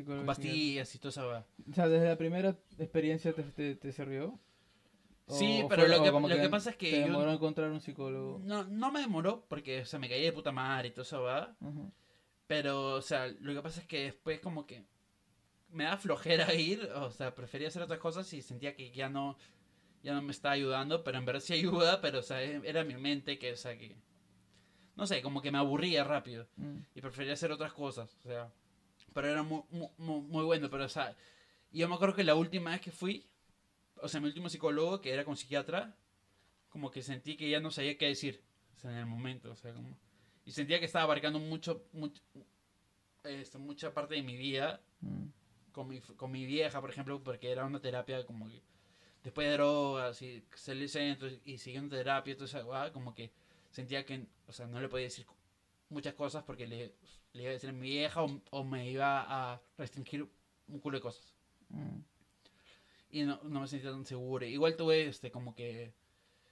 Con 0.07 0.27
pastillas 0.27 0.95
y 0.95 0.99
toda 0.99 1.11
esa 1.11 1.25
va. 1.25 1.47
O 1.71 1.73
sea, 1.75 1.89
desde 1.89 2.09
la 2.09 2.17
primera 2.19 2.57
experiencia 2.79 3.33
te, 3.33 3.43
te, 3.43 3.75
te 3.77 3.93
sirvió. 3.93 4.39
¿O 5.27 5.35
Sí, 5.39 5.61
fue- 5.61 5.69
pero 5.77 5.89
lo 5.89 6.03
que- 6.03 6.11
lo 6.35 6.43
que 6.43 6.49
pasa 6.51 6.71
es 6.71 6.77
que 6.77 6.91
Te 6.91 7.01
yo- 7.01 7.07
demoró 7.07 7.33
encontrar 7.33 7.71
un 7.71 7.81
psicólogo. 7.81 8.41
No, 8.45 8.65
no 8.65 8.93
me 8.93 9.01
demoró 9.01 9.45
porque, 9.49 9.81
o 9.81 9.85
sea, 9.87 9.99
me 9.99 10.09
caí 10.09 10.23
de 10.23 10.33
puta 10.33 10.53
madre 10.53 10.89
y 10.89 10.91
toda 10.91 11.03
esa 11.05 11.19
va. 11.19 11.57
Pero, 12.47 12.93
o 12.95 13.03
sea, 13.03 13.29
lo 13.41 13.55
que 13.55 13.63
pasa 13.63 13.81
es 13.81 13.87
que 13.87 14.05
después 14.05 14.41
como 14.41 14.67
que 14.67 14.85
me 15.71 15.85
da 15.85 15.97
flojera 15.97 16.47
ir, 16.55 16.85
o 16.95 17.11
sea, 17.11 17.35
prefería 17.35 17.69
hacer 17.69 17.83
otras 17.83 17.99
cosas 18.01 18.31
y 18.35 18.43
sentía 18.43 18.77
que 18.77 18.91
ya 18.91 19.09
no, 19.09 19.37
ya 20.03 20.13
no 20.13 20.21
me 20.23 20.31
estaba 20.33 20.53
ayudando, 20.55 21.03
pero 21.03 21.19
en 21.19 21.25
verdad 21.25 21.41
sí 21.41 21.55
ayuda, 21.55 22.01
pero, 22.03 22.19
o 22.19 22.23
sea, 22.23 22.43
e, 22.43 22.61
era 22.65 22.85
mi 22.85 22.95
mente 22.95 23.39
que, 23.39 23.53
o 23.53 23.57
sea, 23.57 23.79
que, 23.79 23.97
no 24.95 25.07
sé, 25.07 25.23
como 25.23 25.41
que 25.41 25.51
me 25.51 25.57
aburría 25.59 26.05
rápido 26.05 26.47
Mm. 26.57 26.81
y 26.95 27.01
prefería 27.01 27.33
hacer 27.33 27.51
otras 27.51 27.73
cosas, 27.73 28.15
o 28.25 28.29
sea, 28.29 28.53
pero 29.15 29.29
era 29.29 29.43
muy, 29.43 29.63
muy, 29.71 30.21
muy- 30.21 30.45
bueno, 30.45 30.69
pero, 30.71 30.85
o 30.85 30.89
sea, 30.89 31.17
y 31.73 31.79
yo 31.81 31.89
me 31.89 31.95
acuerdo 31.95 32.15
que 32.17 32.25
la 32.25 32.35
última 32.35 32.73
vez 32.73 32.81
que 32.83 32.93
fui, 32.93 33.27
o 34.03 34.09
sea, 34.09 34.21
mi 34.21 34.27
último 34.29 34.49
psicólogo, 34.51 35.01
que 35.01 35.13
era 35.13 35.25
con 35.25 35.37
psiquiatra, 35.37 35.97
como 36.69 36.91
que 36.91 37.03
sentí 37.03 37.37
que 37.37 37.49
ya 37.49 37.61
no 37.61 37.71
sabía 37.71 37.97
qué 37.99 38.07
decir, 38.09 38.43
o 38.77 38.81
sea, 38.81 38.91
en 38.91 38.99
el 38.99 39.07
momento, 39.07 39.53
o 39.53 39.57
sea, 39.57 39.73
como, 39.73 39.97
y 40.45 40.53
sentía 40.53 40.79
que 40.81 40.87
estaba 40.87 41.05
abarcando 41.05 41.39
mucho, 41.39 41.87
mucho 41.93 42.21
este, 43.25 43.59
mucha 43.59 43.93
parte 43.95 44.15
de 44.15 44.23
mi 44.23 44.37
vida 44.37 44.81
Mm. 45.01 45.27
con 45.73 45.89
mi, 45.89 46.01
con 46.01 46.31
mi 46.31 46.47
vieja, 46.47 46.81
por 46.81 46.91
ejemplo, 46.91 47.23
porque 47.23 47.51
era 47.51 47.65
una 47.67 47.81
terapia 47.81 48.25
como 48.27 48.49
que 48.49 48.63
después 49.23 49.47
de 49.47 49.55
drogas 49.55 50.21
y 50.23 50.43
del 50.67 50.89
centro 50.89 51.29
y 51.45 51.59
siguiendo 51.59 51.97
terapia 51.97 52.33
y 52.33 52.35
toda 52.37 52.47
esa 52.47 52.63
guada, 52.63 52.93
como 52.93 53.15
que 53.15 53.31
sentía 53.71 54.05
que, 54.05 54.27
o 54.47 54.53
sea, 54.53 54.67
no 54.67 54.81
le 54.81 54.89
podía 54.89 55.05
decir 55.07 55.27
muchas 55.95 56.15
cosas 56.15 56.43
porque 56.45 56.67
le, 56.67 56.95
le 57.33 57.43
iba 57.43 57.51
a 57.51 57.55
decir 57.55 57.71
a 57.71 57.73
mi 57.73 57.89
vieja 57.89 58.23
o, 58.23 58.41
o 58.51 58.65
me 58.65 58.91
iba 58.91 59.25
a 59.27 59.61
restringir 59.79 60.29
un 60.69 60.81
culo 60.81 60.99
de 60.99 61.03
cosas. 61.03 61.35
Mm. 61.71 61.99
Y 63.11 63.23
no, 63.23 63.41
no 63.45 63.61
me 63.61 63.67
sentía 63.69 63.91
tan 63.91 64.05
seguro. 64.05 64.45
Igual 64.45 64.77
tuve, 64.77 65.07
este, 65.07 65.31
como 65.31 65.55
que 65.55 65.95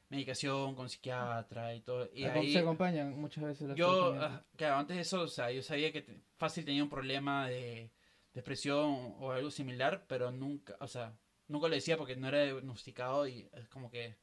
medicación 0.09 0.75
con 0.75 0.89
psiquiatra 0.89 1.75
y 1.75 1.81
todo. 1.81 2.09
Y 2.15 2.25
ahí, 2.25 2.53
Se 2.53 2.59
acompañan 2.59 3.19
muchas 3.19 3.45
veces 3.45 3.69
los 3.69 3.77
yo, 3.77 4.15
ah, 4.21 4.45
claro, 4.57 4.77
antes 4.77 4.97
de 4.97 5.03
eso, 5.03 5.23
o 5.23 5.29
sea, 5.29 5.51
yo 5.51 5.63
sabía 5.63 5.91
que 5.91 6.03
te- 6.03 6.21
fácil 6.37 6.65
tenía 6.65 6.83
un 6.83 6.91
problema 6.91 7.49
de 7.49 7.91
depresión 8.35 9.15
o 9.19 9.33
algo 9.33 9.51
similar, 9.51 10.05
pero 10.07 10.31
nunca, 10.31 10.77
o 10.81 10.87
sea, 10.87 11.17
nunca 11.49 11.69
lo 11.69 11.75
decía 11.75 11.97
porque 11.97 12.15
no 12.17 12.29
era 12.29 12.45
diagnosticado 12.45 13.27
y 13.27 13.49
es 13.55 13.69
como 13.69 13.91
que 13.91 14.17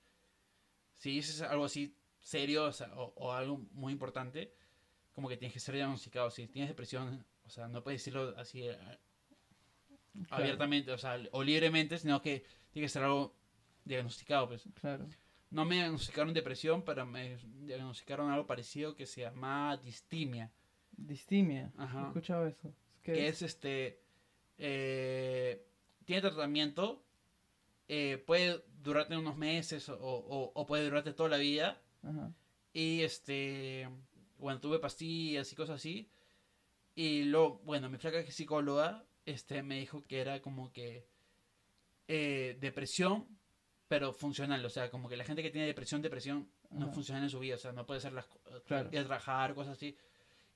si 0.94 1.12
dices 1.12 1.42
algo 1.42 1.66
así 1.66 1.96
serio 2.20 2.66
o, 2.66 2.72
sea, 2.72 2.94
o, 2.96 3.14
o 3.16 3.32
algo 3.34 3.58
muy 3.72 3.92
importante, 3.92 4.54
como 5.20 5.28
que 5.30 5.36
tienes 5.38 5.54
que 5.54 5.60
ser 5.60 5.76
diagnosticado. 5.76 6.32
Si 6.32 6.48
tienes 6.48 6.70
depresión, 6.70 7.26
o 7.46 7.50
sea, 7.50 7.68
no 7.68 7.84
puedes 7.84 8.00
decirlo 8.00 8.34
así 8.38 8.64
eh, 8.64 8.78
Claro, 10.28 10.44
abiertamente, 10.44 10.92
o 10.92 10.98
sea, 10.98 11.20
o 11.32 11.44
libremente, 11.44 11.98
sino 11.98 12.22
que 12.22 12.44
tiene 12.72 12.86
que 12.86 12.90
ser 12.90 13.04
algo 13.04 13.36
diagnosticado, 13.86 14.48
pues. 14.48 14.64
Claro. 14.80 15.06
No 15.52 15.66
me 15.66 15.76
diagnosticaron 15.76 16.34
depresión, 16.34 16.84
pero 16.84 17.06
me 17.06 17.38
diagnosticaron 17.66 18.30
algo 18.32 18.46
parecido 18.48 18.96
que 18.96 19.06
se 19.06 19.22
llama 19.22 19.78
distimia. 19.84 20.52
Distimia. 20.96 21.72
Ajá. 21.78 22.04
He 22.04 22.08
escuchado 22.08 22.48
eso. 22.48 22.74
¿Qué 23.04 23.14
que 23.14 23.28
es 23.28 23.42
este 23.42 24.02
eh, 24.58 25.66
tiene 26.06 26.22
tratamiento 26.22 27.04
eh, 27.88 28.24
puede 28.26 28.64
durarte 28.82 29.18
unos 29.18 29.36
meses 29.38 29.90
o, 29.90 29.96
o- 30.00 30.52
o 30.54 30.66
puede 30.66 30.84
durarte 30.86 31.14
toda 31.14 31.30
la 31.30 31.38
vida 31.38 31.82
Ajá. 32.04 32.32
y 32.74 33.02
este 33.02 33.90
bueno 34.40 34.60
tuve 34.60 34.80
pastillas 34.80 35.52
y 35.52 35.56
cosas 35.56 35.76
así 35.78 36.10
y 36.96 37.24
luego 37.24 37.60
bueno 37.64 37.90
mi 37.90 37.98
flaca 37.98 38.24
que 38.24 38.30
es 38.30 38.36
psicóloga 38.36 39.06
este 39.26 39.62
me 39.64 39.80
dijo 39.80 40.04
que 40.08 40.20
era 40.20 40.42
como 40.42 40.72
que 40.74 41.06
eh, 42.08 42.58
depresión 42.60 43.28
pero 43.88 44.14
funcional 44.14 44.64
o 44.66 44.70
sea 44.70 44.90
como 44.90 45.10
que 45.10 45.18
la 45.18 45.24
gente 45.26 45.42
que 45.44 45.52
tiene 45.52 45.68
depresión 45.68 46.02
depresión 46.02 46.50
no 46.72 46.86
Ajá. 46.86 46.94
funciona 46.94 47.22
en 47.22 47.30
su 47.30 47.40
vida 47.40 47.56
o 47.56 47.60
sea 47.60 47.72
no 47.72 47.86
puede 47.86 48.00
hacer 48.00 48.14
las 48.14 48.26
co- 48.26 48.40
Claro. 48.66 48.90
ir 48.92 49.00
a 49.00 49.04
trabajar 49.06 49.54
cosas 49.54 49.78
así 49.78 49.96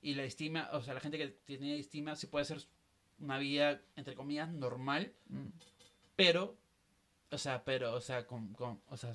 y 0.01 0.13
la 0.15 0.23
estima 0.23 0.69
o 0.73 0.81
sea 0.81 0.93
la 0.93 0.99
gente 0.99 1.17
que 1.17 1.27
tiene 1.27 1.77
estima 1.77 2.15
sí 2.15 2.27
puede 2.27 2.43
hacer 2.43 2.61
una 3.19 3.37
vida 3.37 3.81
entre 3.95 4.15
comillas 4.15 4.49
normal 4.51 5.13
Mm. 5.27 5.47
pero 6.15 6.57
o 7.31 7.37
sea 7.37 7.63
pero 7.63 7.93
o 7.95 8.01
sea 8.01 8.25
con, 8.25 8.53
con 8.53 8.81
o 8.89 8.97
sea 8.97 9.13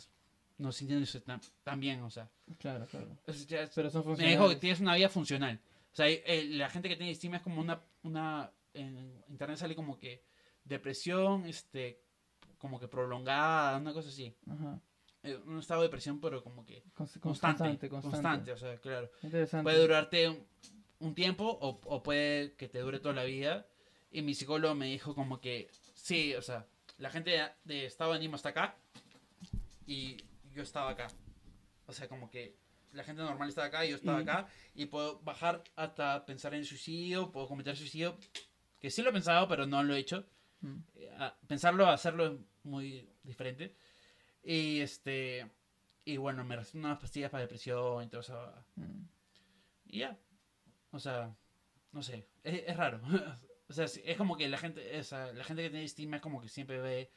no 0.59 0.73
sintiéndose 0.73 1.21
tan, 1.21 1.41
tan 1.65 1.79
bien 1.81 2.03
o 2.03 2.11
sea 2.11 2.29
Claro, 2.59 2.87
claro. 2.87 3.17
es- 3.27 3.47
ya 3.47 3.63
es- 3.63 3.71
Pero 3.75 3.91
son 3.91 4.03
me 4.03 4.11
dijo 4.11 4.19
que 4.19 4.27
funcionales. 4.27 4.61
tienes 4.61 4.81
una 4.81 4.95
vida 4.97 5.09
funcional. 5.09 5.61
O 5.93 5.97
sea, 5.99 6.09
eh, 6.09 6.47
la 6.51 6.69
gente 6.71 6.89
que 6.89 6.97
tiene 6.97 7.11
estima 7.13 7.37
es 7.39 7.43
como 7.43 7.61
una, 7.61 7.81
una, 8.03 8.51
en 8.75 9.23
internet 9.29 9.57
sale 9.59 9.75
como 9.75 9.99
que 9.99 10.23
depresión, 10.65 11.47
este, 11.47 12.01
como 12.59 12.79
que 12.79 12.89
prolongada, 12.89 13.79
una 13.79 13.93
cosa 13.93 14.09
así. 14.09 14.35
Ajá. 14.49 14.81
Eh, 15.25 15.37
un 15.47 15.59
estado 15.59 15.81
de 15.83 15.89
depresión, 15.89 16.21
pero 16.21 16.43
como 16.45 16.65
que 16.65 16.83
Cons- 16.95 17.19
constante, 17.19 17.21
Constante, 17.21 17.89
constante, 17.89 18.01
constante. 18.11 18.53
o 18.53 18.57
sea, 18.57 18.77
claro. 18.79 19.11
Interesante. 19.23 19.65
Puede 19.65 19.81
durarte 19.81 20.29
un, 20.29 20.47
un 21.01 21.15
tiempo 21.15 21.45
o, 21.61 21.81
o 21.85 22.03
puede 22.03 22.55
que 22.55 22.69
te 22.69 22.79
dure 22.81 23.01
toda 23.01 23.15
la 23.15 23.25
vida. 23.25 23.67
Y 24.13 24.23
mi 24.23 24.35
psicólogo 24.35 24.75
me 24.75 24.87
dijo 24.87 25.15
como 25.15 25.41
que, 25.41 25.69
sí, 25.95 26.35
o 26.35 26.43
sea, 26.43 26.67
la 26.99 27.11
gente 27.11 27.31
de, 27.31 27.49
de 27.65 27.87
estado 27.87 28.13
de 28.13 28.19
ánimo 28.19 28.37
está 28.37 28.51
acá 28.51 28.77
y 29.87 30.17
yo 30.59 30.65
estaba 30.65 30.91
acá. 30.91 31.09
O 31.87 31.93
sea, 31.93 32.09
como 32.09 32.31
que 32.31 32.57
la 32.93 33.05
gente 33.05 33.23
normal 33.23 33.49
está 33.49 33.65
acá 33.65 33.87
y 33.87 33.91
yo 33.91 33.97
estaba 33.97 34.19
acá 34.19 34.49
y 34.75 34.87
puedo 34.87 35.21
bajar 35.21 35.63
hasta 35.77 36.27
pensar 36.27 36.55
en 36.55 36.65
suicidio, 36.65 37.31
puedo 37.31 37.47
cometer 37.47 37.77
suicidio, 37.77 38.19
que 38.81 38.91
sí 38.91 39.03
lo 39.03 39.11
he 39.11 39.13
pensado, 39.13 39.49
pero 39.49 39.67
no 39.67 39.83
lo 39.83 39.95
he 39.95 39.99
hecho. 39.99 40.27
Eh, 40.97 41.11
pensarlo, 41.47 41.87
hacerlo 41.87 42.27
es 42.27 42.41
muy 42.65 43.09
diferente. 43.23 43.75
Y 44.43 44.81
este, 44.81 45.49
y 46.05 46.17
bueno, 46.17 46.45
me 46.45 46.57
recetan 46.57 46.85
unas 46.85 46.99
pastillas 46.99 47.31
para 47.31 47.43
depresión 47.43 48.05
y 48.05 48.09
todo 48.09 48.21
eso. 48.21 48.53
Y 49.87 50.01
ya. 50.01 50.19
O 50.91 50.99
sea, 50.99 51.37
no 51.93 52.03
sé, 52.03 52.27
es, 52.43 52.65
es 52.67 52.77
raro. 52.77 53.01
o 53.69 53.73
sea, 53.73 53.85
es 53.85 54.17
como 54.17 54.37
que 54.37 54.49
la 54.49 54.59
gente, 54.59 54.99
esa, 54.99 55.33
la 55.33 55.45
gente 55.45 55.63
que 55.63 55.71
tiene 55.71 55.85
estima 55.85 56.17
es 56.17 56.23
como 56.23 56.41
que 56.41 56.49
siempre 56.49 56.81
ve 56.81 57.11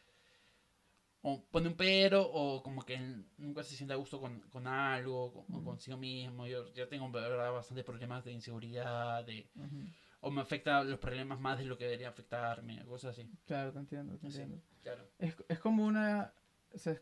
o 1.24 1.44
pone 1.52 1.68
un 1.68 1.76
pero 1.76 2.24
o 2.24 2.64
como 2.64 2.82
que 2.84 2.98
nunca 3.38 3.64
se 3.64 3.76
siente 3.76 3.94
a 3.94 3.98
gusto 3.98 4.20
con, 4.20 4.40
con 4.50 4.66
algo, 4.68 5.32
con, 5.32 5.46
o 5.56 5.64
consigo 5.64 5.98
mismo. 5.98 6.48
Yo, 6.48 6.72
yo 6.74 6.88
tengo 6.88 7.06
en 7.06 7.12
verdad 7.12 7.52
bastantes 7.52 7.86
problemas 7.86 8.24
de 8.24 8.32
inseguridad, 8.32 9.24
de 9.24 9.50
Ujú. 9.56 9.86
o 10.22 10.32
me 10.32 10.42
afecta 10.42 10.84
los 10.84 11.00
problemas 11.00 11.40
más 11.40 11.58
de 11.60 11.66
lo 11.66 11.78
que 11.78 11.86
debería 11.86 12.10
afectarme, 12.10 12.84
cosas 12.86 13.12
así. 13.12 13.30
Claro, 13.46 13.72
te 13.72 13.80
entiendo, 13.80 14.18
te 14.18 14.30
Sí, 14.32 14.42
entiendo. 14.42 14.64
claro. 14.82 15.08
Es, 15.20 15.36
es 15.48 15.60
como 15.60 15.86
una... 15.86 16.34
O 16.74 16.78
sea, 16.80 17.00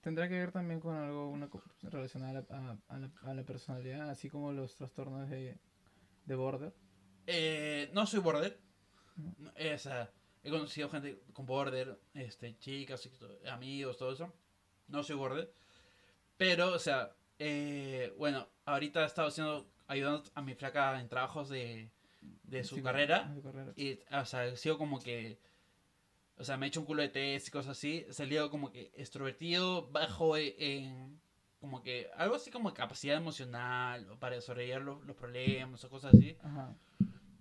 tendrá 0.00 0.28
que 0.28 0.38
ver 0.38 0.52
también 0.52 0.80
con 0.80 0.94
algo 0.94 1.28
una, 1.28 1.48
relacionado 1.82 2.30
a 2.38 2.54
la, 2.54 2.70
a- 2.70 2.94
a 2.94 2.98
la, 2.98 3.10
a 3.22 3.34
la 3.34 3.42
personalidad, 3.42 4.08
así 4.10 4.28
como 4.30 4.52
los 4.52 4.74
trastornos 4.74 5.28
de, 5.28 5.58
de 6.24 6.34
border. 6.34 6.72
Eh, 7.26 7.90
no 7.92 8.06
soy 8.06 8.20
border. 8.20 8.58
No, 9.16 9.50
Esa, 9.54 10.10
he 10.44 10.50
conocido 10.50 10.88
gente 10.90 11.20
con 11.32 11.46
border, 11.46 11.98
este, 12.14 12.56
chicas, 12.58 13.08
amigos, 13.50 13.96
todo 13.96 14.12
eso. 14.12 14.32
No 14.88 15.02
soy 15.02 15.16
border. 15.16 15.50
Pero, 16.36 16.72
o 16.74 16.78
sea, 16.78 17.12
eh, 17.38 18.12
bueno, 18.18 18.48
ahorita 18.66 19.02
he 19.02 19.06
estado 19.06 19.28
haciendo, 19.28 19.66
ayudando 19.86 20.22
a 20.34 20.42
mi 20.42 20.54
flaca 20.54 21.00
en 21.00 21.08
trabajos 21.08 21.48
de, 21.48 21.90
de 22.42 22.64
su 22.64 22.76
Sí, 22.76 22.82
carrera. 22.82 23.24
de 23.34 23.40
carrera. 23.42 23.72
Y, 23.76 23.98
o 24.14 24.24
sea, 24.26 24.46
he 24.46 24.56
sido 24.56 24.78
como 24.78 25.00
que. 25.00 25.38
O 26.36 26.42
sea, 26.44 26.56
me 26.56 26.66
he 26.66 26.68
hecho 26.68 26.80
un 26.80 26.86
culo 26.86 27.02
de 27.02 27.08
test 27.08 27.48
y 27.48 27.50
cosas 27.52 27.78
así. 27.78 28.04
He 28.08 28.12
salido 28.12 28.50
como 28.50 28.70
que 28.72 28.90
extrovertido, 28.96 29.88
bajo 29.90 30.36
e- 30.36 30.56
en. 30.58 31.20
Como 31.60 31.82
que. 31.82 32.10
Algo 32.16 32.34
así 32.34 32.50
como 32.50 32.74
capacidad 32.74 33.16
emocional 33.16 34.04
para 34.18 34.40
sobrellevar 34.40 34.82
los, 34.82 35.04
los 35.06 35.16
problemas 35.16 35.82
o 35.84 35.88
cosas 35.88 36.12
así. 36.14 36.36
Ajá. 36.42 36.74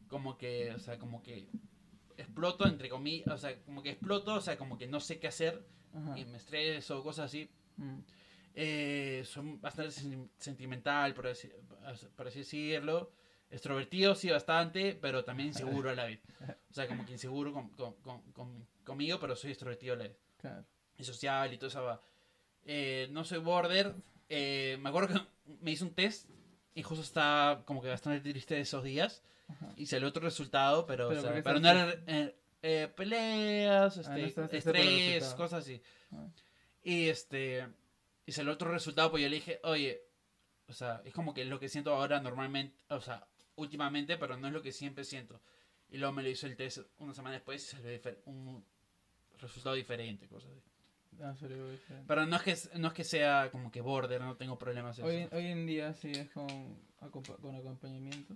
Como 0.07 0.37
que. 0.37 0.71
O 0.71 0.79
sea, 0.79 0.97
como 0.99 1.21
que. 1.23 1.49
Exploto, 2.17 2.67
entre 2.67 2.89
comillas. 2.89 3.27
O 3.33 3.37
sea, 3.37 3.57
como 3.63 3.81
que 3.83 3.91
exploto, 3.91 4.33
o 4.35 4.41
sea, 4.41 4.57
como 4.57 4.77
que 4.77 4.87
no 4.87 4.99
sé 4.99 5.19
qué 5.19 5.27
hacer 5.27 5.65
Ajá. 5.93 6.17
y 6.17 6.25
me 6.25 6.37
estreso 6.37 6.99
o 6.99 7.03
cosas 7.03 7.25
así. 7.25 7.49
Mm. 7.77 7.99
Eh, 8.55 9.23
son 9.25 9.59
bastante 9.59 9.91
sen- 9.91 10.29
sentimental, 10.37 11.13
por 11.13 11.27
así, 11.27 11.49
por 12.15 12.27
así 12.27 12.39
decirlo. 12.39 13.11
Extrovertido, 13.49 14.15
sí, 14.15 14.29
bastante, 14.31 14.95
pero 14.99 15.23
también 15.23 15.49
inseguro 15.49 15.89
a 15.89 15.95
la 15.95 16.05
vez. 16.05 16.19
O 16.69 16.73
sea, 16.73 16.87
como 16.87 17.05
que 17.05 17.11
inseguro 17.11 17.53
con, 17.53 17.69
con- 17.69 17.93
con- 18.01 18.21
con- 18.31 18.67
conmigo, 18.83 19.19
pero 19.19 19.35
soy 19.35 19.51
extrovertido 19.51 19.93
a 19.93 19.97
la 19.97 20.03
vez. 20.05 20.17
Claro. 20.37 20.65
Y 20.97 21.03
social 21.03 21.53
y 21.53 21.57
todo 21.57 21.67
eso. 21.67 21.83
va. 21.83 22.01
Eh, 22.65 23.07
no 23.11 23.23
soy 23.23 23.37
border. 23.39 23.93
Eh, 24.29 24.77
me 24.81 24.89
acuerdo 24.89 25.13
que 25.13 25.53
me 25.61 25.71
hice 25.71 25.83
un 25.83 25.93
test 25.93 26.29
y 26.73 26.81
justo 26.81 27.03
estaba 27.03 27.63
como 27.65 27.81
que 27.81 27.89
bastante 27.89 28.27
triste 28.31 28.59
esos 28.59 28.83
días. 28.83 29.21
Ajá. 29.53 29.73
Y 29.75 29.85
salió 29.85 30.07
otro 30.07 30.23
resultado, 30.23 30.85
pero, 30.85 31.09
¿Pero 31.09 31.19
o 31.19 31.23
sea, 31.23 31.43
pero 31.43 31.59
no 31.59 31.69
estás 31.69 31.95
era 31.95 32.03
eh, 32.07 32.35
eh, 32.61 32.93
peleas, 32.95 33.97
Ah, 33.97 34.17
este, 34.19 34.41
no 34.41 34.47
estrés, 34.47 35.33
cosas 35.35 35.63
así. 35.63 35.81
Ah. 36.11 36.27
Y 36.83 37.09
este 37.09 37.67
y 38.25 38.31
salió 38.31 38.53
otro 38.53 38.71
resultado, 38.71 39.11
pues 39.11 39.23
yo 39.23 39.29
le 39.29 39.35
dije, 39.35 39.59
oye, 39.63 40.01
o 40.67 40.73
sea, 40.73 41.01
es 41.05 41.13
como 41.13 41.33
que 41.33 41.41
es 41.41 41.47
lo 41.47 41.59
que 41.59 41.69
siento 41.69 41.93
ahora 41.93 42.21
normalmente, 42.21 42.77
o 42.89 43.01
sea, 43.01 43.27
últimamente, 43.55 44.17
pero 44.17 44.37
no 44.37 44.47
es 44.47 44.53
lo 44.53 44.61
que 44.61 44.71
siempre 44.71 45.03
siento. 45.03 45.41
Y 45.89 45.97
luego 45.97 46.13
me 46.13 46.23
lo 46.23 46.29
hizo 46.29 46.47
el 46.47 46.55
test 46.55 46.79
una 46.99 47.13
semana 47.13 47.35
después 47.35 47.63
y 47.63 47.67
salió 47.67 47.99
un 48.25 48.65
resultado 49.37 49.75
diferente, 49.75 50.27
cosas 50.27 50.51
así. 50.51 50.71
Ah. 51.21 51.35
Pero 52.07 52.25
no 52.25 52.37
es 52.37 52.41
que 52.41 52.79
no 52.79 52.87
es 52.87 52.93
que 52.93 53.03
sea 53.03 53.49
como 53.51 53.71
que 53.71 53.81
border, 53.81 54.21
no 54.21 54.35
tengo 54.35 54.57
problemas 54.57 54.97
Hoy, 54.99 55.17
eso. 55.17 55.35
hoy 55.35 55.45
en 55.45 55.67
día 55.67 55.93
sí 55.93 56.11
es 56.11 56.29
con, 56.31 56.47
con 57.41 57.55
acompañamiento 57.55 58.35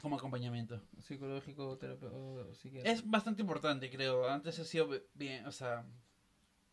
como 0.00 0.16
acompañamiento. 0.16 0.80
psicológico 1.00 1.76
terapeuta 1.78 2.16
o 2.16 2.54
psiquiatra. 2.54 2.90
Es 2.92 3.08
bastante 3.08 3.42
importante, 3.42 3.90
creo. 3.90 4.28
Antes 4.28 4.58
ha 4.58 4.64
sido 4.64 4.88
bien, 5.14 5.46
o 5.46 5.52
sea, 5.52 5.84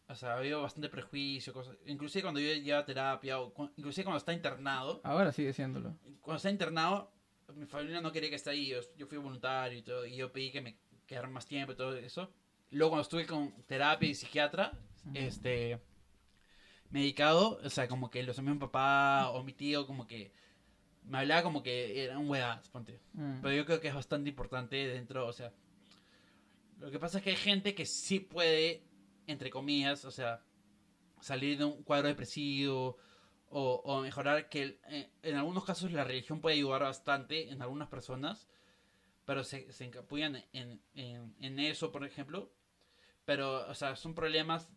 o 0.07 0.15
sea, 0.15 0.37
había 0.37 0.57
bastante 0.57 0.89
prejuicio, 0.89 1.51
cosas. 1.53 1.75
Inclusive 1.85 2.21
cuando 2.23 2.39
yo 2.39 2.53
llevaba 2.53 2.85
terapia, 2.85 3.39
o 3.39 3.53
cu- 3.53 3.71
inclusive 3.77 4.03
cuando 4.05 4.17
está 4.19 4.33
internado, 4.33 5.01
Ahora 5.03 5.31
sigue 5.31 5.51
siéndolo. 5.53 5.95
cuando 6.21 6.37
está 6.37 6.49
internado, 6.51 7.11
mi 7.55 7.65
familia 7.65 8.01
no 8.01 8.11
quería 8.11 8.29
que 8.29 8.35
esté 8.35 8.51
ahí. 8.51 8.67
Yo, 8.67 8.79
yo 8.97 9.07
fui 9.07 9.17
voluntario 9.17 9.77
y 9.77 9.81
todo, 9.81 10.05
y 10.05 10.15
yo 10.15 10.31
pedí 10.31 10.51
que 10.51 10.61
me 10.61 10.77
quedara 11.07 11.27
más 11.27 11.45
tiempo 11.45 11.71
y 11.73 11.75
todo 11.75 11.95
eso. 11.97 12.31
Luego 12.71 12.91
cuando 12.91 13.01
estuve 13.03 13.25
con 13.25 13.51
terapia 13.67 14.09
y 14.09 14.15
psiquiatra, 14.15 14.71
este, 15.13 15.79
medicado, 16.89 17.59
o 17.63 17.69
sea, 17.69 17.87
como 17.87 18.09
que 18.09 18.23
los 18.23 18.37
amigos 18.39 18.55
mi 18.57 18.61
papá 18.61 19.29
o 19.31 19.43
mi 19.43 19.53
tío, 19.53 19.85
como 19.87 20.07
que 20.07 20.31
me 21.07 21.19
hablaba 21.19 21.43
como 21.43 21.63
que 21.63 22.03
era 22.03 22.17
un 22.17 22.29
weá, 22.29 22.61
ponte. 22.71 22.99
Mm. 23.13 23.41
Pero 23.41 23.55
yo 23.55 23.65
creo 23.65 23.79
que 23.79 23.87
es 23.87 23.95
bastante 23.95 24.29
importante 24.29 24.75
dentro, 24.87 25.27
o 25.27 25.33
sea, 25.33 25.53
lo 26.79 26.91
que 26.91 26.99
pasa 26.99 27.19
es 27.19 27.23
que 27.23 27.29
hay 27.31 27.35
gente 27.35 27.75
que 27.75 27.85
sí 27.85 28.19
puede, 28.19 28.83
entre 29.27 29.49
comillas, 29.49 30.05
o 30.05 30.11
sea, 30.11 30.43
salir 31.21 31.57
de 31.57 31.65
un 31.65 31.83
cuadro 31.83 32.07
depresivo 32.07 32.97
o, 33.49 33.81
o 33.85 34.01
mejorar, 34.01 34.49
que 34.49 34.79
eh, 34.89 35.09
en 35.23 35.35
algunos 35.35 35.63
casos 35.63 35.91
la 35.91 36.03
religión 36.03 36.41
puede 36.41 36.55
ayudar 36.55 36.81
bastante 36.81 37.49
en 37.49 37.61
algunas 37.61 37.87
personas, 37.87 38.47
pero 39.25 39.43
se, 39.43 39.71
se 39.71 39.85
encapullan 39.85 40.43
en, 40.53 40.81
en, 40.93 41.35
en 41.39 41.59
eso, 41.59 41.91
por 41.91 42.05
ejemplo, 42.05 42.51
pero, 43.25 43.67
o 43.67 43.73
sea, 43.73 43.95
son 43.95 44.13
problemas, 44.13 44.69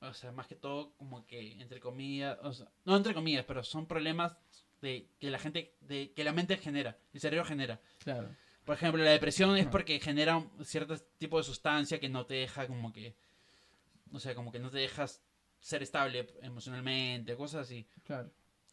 o 0.00 0.12
sea, 0.12 0.32
más 0.32 0.46
que 0.46 0.54
todo 0.54 0.92
como 0.96 1.26
que, 1.26 1.60
entre 1.60 1.80
comillas, 1.80 2.38
o 2.42 2.52
sea, 2.52 2.70
no 2.84 2.96
entre 2.96 3.14
comillas, 3.14 3.44
pero 3.46 3.62
son 3.62 3.86
problemas 3.86 4.36
de 4.80 5.08
que 5.18 5.30
la 5.30 5.38
gente, 5.38 5.74
de 5.80 6.12
que 6.12 6.24
la 6.24 6.32
mente 6.32 6.56
genera, 6.56 6.96
el 7.12 7.20
cerebro 7.20 7.44
genera. 7.46 7.80
Claro. 7.98 8.28
Por 8.64 8.74
ejemplo, 8.74 9.02
la 9.02 9.10
depresión 9.10 9.56
es 9.56 9.66
porque 9.66 10.00
genera 10.00 10.36
un 10.38 10.64
cierto 10.64 10.98
tipo 11.18 11.38
de 11.38 11.44
sustancia 11.44 12.00
que 12.00 12.08
no 12.08 12.26
te 12.26 12.34
deja 12.34 12.66
como 12.66 12.92
que, 12.92 13.14
o 14.12 14.18
sea, 14.18 14.34
como 14.34 14.50
que 14.50 14.58
no 14.58 14.70
te 14.70 14.78
dejas 14.78 15.22
ser 15.60 15.82
estable 15.82 16.26
emocionalmente, 16.42 17.36
cosas 17.36 17.62
así. 17.62 17.86
Claro. 18.04 18.30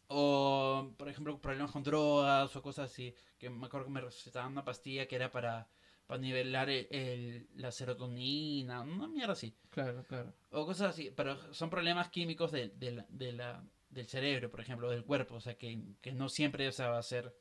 O, 0.08 0.92
por 0.96 1.08
ejemplo, 1.08 1.40
problemas 1.40 1.70
con 1.70 1.82
drogas 1.82 2.54
o 2.56 2.62
cosas 2.62 2.90
así. 2.90 3.14
Que 3.38 3.48
me 3.50 3.66
acuerdo 3.66 3.86
que 3.86 3.92
me 3.92 4.00
recetaban 4.00 4.52
una 4.52 4.64
pastilla 4.64 5.06
que 5.06 5.16
era 5.16 5.30
para, 5.30 5.66
para 6.06 6.20
nivelar 6.20 6.68
el- 6.70 6.86
el- 6.90 7.48
la 7.56 7.72
serotonina, 7.72 8.82
una 8.82 9.08
mierda 9.08 9.32
así. 9.32 9.56
Claro, 9.70 10.04
claro. 10.08 10.32
O 10.50 10.66
cosas 10.66 10.90
así, 10.90 11.10
pero 11.16 11.52
son 11.54 11.70
problemas 11.70 12.08
químicos 12.10 12.52
de, 12.52 12.68
de 12.68 12.92
la, 12.92 13.06
de 13.08 13.32
la- 13.32 13.64
del 13.94 14.06
cerebro, 14.08 14.50
por 14.50 14.60
ejemplo, 14.60 14.90
del 14.90 15.04
cuerpo. 15.04 15.36
O 15.36 15.40
sea, 15.40 15.54
que, 15.56 15.80
que 16.02 16.12
no 16.12 16.28
siempre 16.28 16.68
o 16.68 16.72
sea, 16.72 16.88
va 16.90 16.98
a 16.98 17.02
ser 17.02 17.34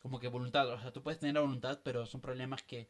como 0.00 0.18
que 0.20 0.28
voluntad. 0.28 0.68
O 0.72 0.80
sea, 0.80 0.92
tú 0.92 1.02
puedes 1.02 1.20
tener 1.20 1.34
la 1.34 1.40
voluntad, 1.42 1.80
pero 1.84 2.06
son 2.06 2.20
problemas 2.20 2.62
que, 2.62 2.88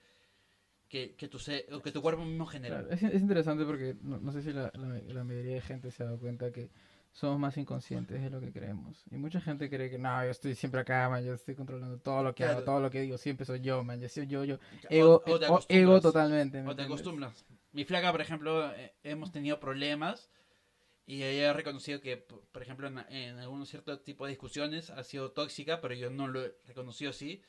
que, 0.89 1.17
que, 1.17 1.29
tu, 1.29 1.39
que 1.85 1.93
tu 1.93 2.03
cuerpo 2.03 2.25
mismo 2.25 2.47
genera. 2.47 2.77
Claro, 2.77 2.91
Es, 2.91 3.03
es 3.03 3.21
interesante 3.21 3.65
porque 3.65 3.97
no, 4.03 4.19
no 4.19 4.33
sé 4.33 4.43
si 4.43 4.53
la, 4.53 4.71
la, 4.75 4.89
la 5.15 5.25
mayoría 5.25 5.55
de 5.55 5.61
gente 5.61 5.91
se 5.91 6.03
ha 6.03 6.07
dado 6.07 6.19
cuenta 6.19 6.51
que 6.53 6.71
somos 7.13 7.39
más 7.39 7.57
inconscientes 7.57 8.21
de 8.21 8.29
lo 8.31 8.41
que 8.41 8.53
creemos. 8.53 9.05
Y 9.11 9.17
mucha 9.17 9.41
gente 9.41 9.71
cree 9.71 9.89
que 9.89 9.99
no, 9.99 10.25
yo 10.25 10.31
estoy 10.31 10.55
siempre 10.55 10.81
acá, 10.81 11.09
man, 11.09 11.25
yo 11.25 11.35
estoy 11.35 11.55
controlando 11.55 11.99
todo 11.99 12.23
lo 12.23 12.35
que 12.35 12.45
hago, 12.45 12.57
Claro. 12.57 12.65
todo 12.65 12.81
lo 12.81 12.91
que 12.91 13.01
digo, 13.01 13.19
siempre 13.19 13.47
soy 13.47 13.61
yo, 13.61 13.83
man, 13.85 14.01
yo 14.01 14.09
soy 14.09 14.27
yo, 14.27 14.45
yo. 14.45 14.59
Ego, 14.91 15.23
o 15.27 15.35
o- 15.55 15.65
ego 15.69 16.01
totalmente. 16.01 16.61
¿me 16.63 16.71
O 16.71 16.75
te 16.75 16.83
entiendes? 16.83 16.85
acostumbras. 16.85 17.45
Mi 17.73 17.85
flaca, 17.85 18.11
por 18.13 18.21
ejemplo, 18.21 18.73
eh, 18.75 18.95
hemos 19.05 19.31
tenido 19.33 19.61
problemas 19.61 20.31
y 21.07 21.23
ella 21.23 21.51
ha 21.51 21.53
reconocido 21.53 22.01
que, 22.01 22.17
por 22.17 22.63
ejemplo, 22.63 22.89
en, 22.89 22.99
en 23.13 23.39
algunos 23.39 23.69
ciertos 23.69 24.03
tipos 24.03 24.27
de 24.27 24.31
discusiones 24.33 24.91
ha 24.91 25.03
sido 25.05 25.31
tóxica, 25.31 25.81
pero 25.81 25.95
yo 25.95 26.11
no 26.11 26.27
lo 26.27 26.45
he 26.45 26.57
reconocido 26.67 27.11
así. 27.11 27.43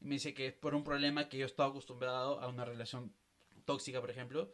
Y 0.00 0.04
me 0.04 0.14
dice 0.16 0.34
que 0.34 0.48
es 0.48 0.52
por 0.52 0.74
un 0.74 0.84
problema 0.84 1.28
que 1.28 1.38
yo 1.38 1.44
he 1.44 1.46
estado 1.46 1.70
acostumbrado 1.70 2.38
a 2.40 2.46
una 2.48 2.64
relación 2.64 3.12
tóxica, 3.64 4.00
por 4.00 4.10
ejemplo, 4.10 4.52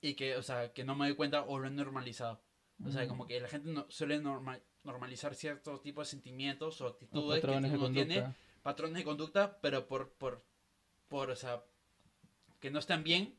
y 0.00 0.14
que, 0.14 0.36
o 0.36 0.42
sea, 0.42 0.72
que 0.72 0.84
no 0.84 0.94
me 0.94 1.06
doy 1.06 1.16
cuenta 1.16 1.42
o 1.42 1.58
lo 1.58 1.66
he 1.66 1.70
normalizado. 1.70 2.40
O 2.84 2.90
sea, 2.90 3.02
Ujú. 3.02 3.08
como 3.08 3.26
que 3.26 3.40
la 3.40 3.48
gente 3.48 3.70
no, 3.70 3.86
suele 3.88 4.18
norma- 4.20 4.60
normalizar 4.82 5.34
ciertos 5.34 5.80
tipos 5.80 6.06
de 6.06 6.10
sentimientos 6.10 6.80
o 6.82 6.86
O 6.86 6.88
actitudes 6.90 7.40
que 7.40 7.46
patrones 7.46 7.70
de 7.70 7.78
uno 7.78 7.90
tiene 7.90 8.14
conducta. 8.16 8.36
patrones 8.62 8.96
de 8.98 9.04
conducta, 9.04 9.60
pero 9.62 9.86
por, 9.88 10.12
por, 10.12 10.44
por, 11.08 11.30
o 11.30 11.36
sea, 11.36 11.64
que 12.60 12.70
no 12.70 12.78
están 12.78 13.02
bien, 13.04 13.34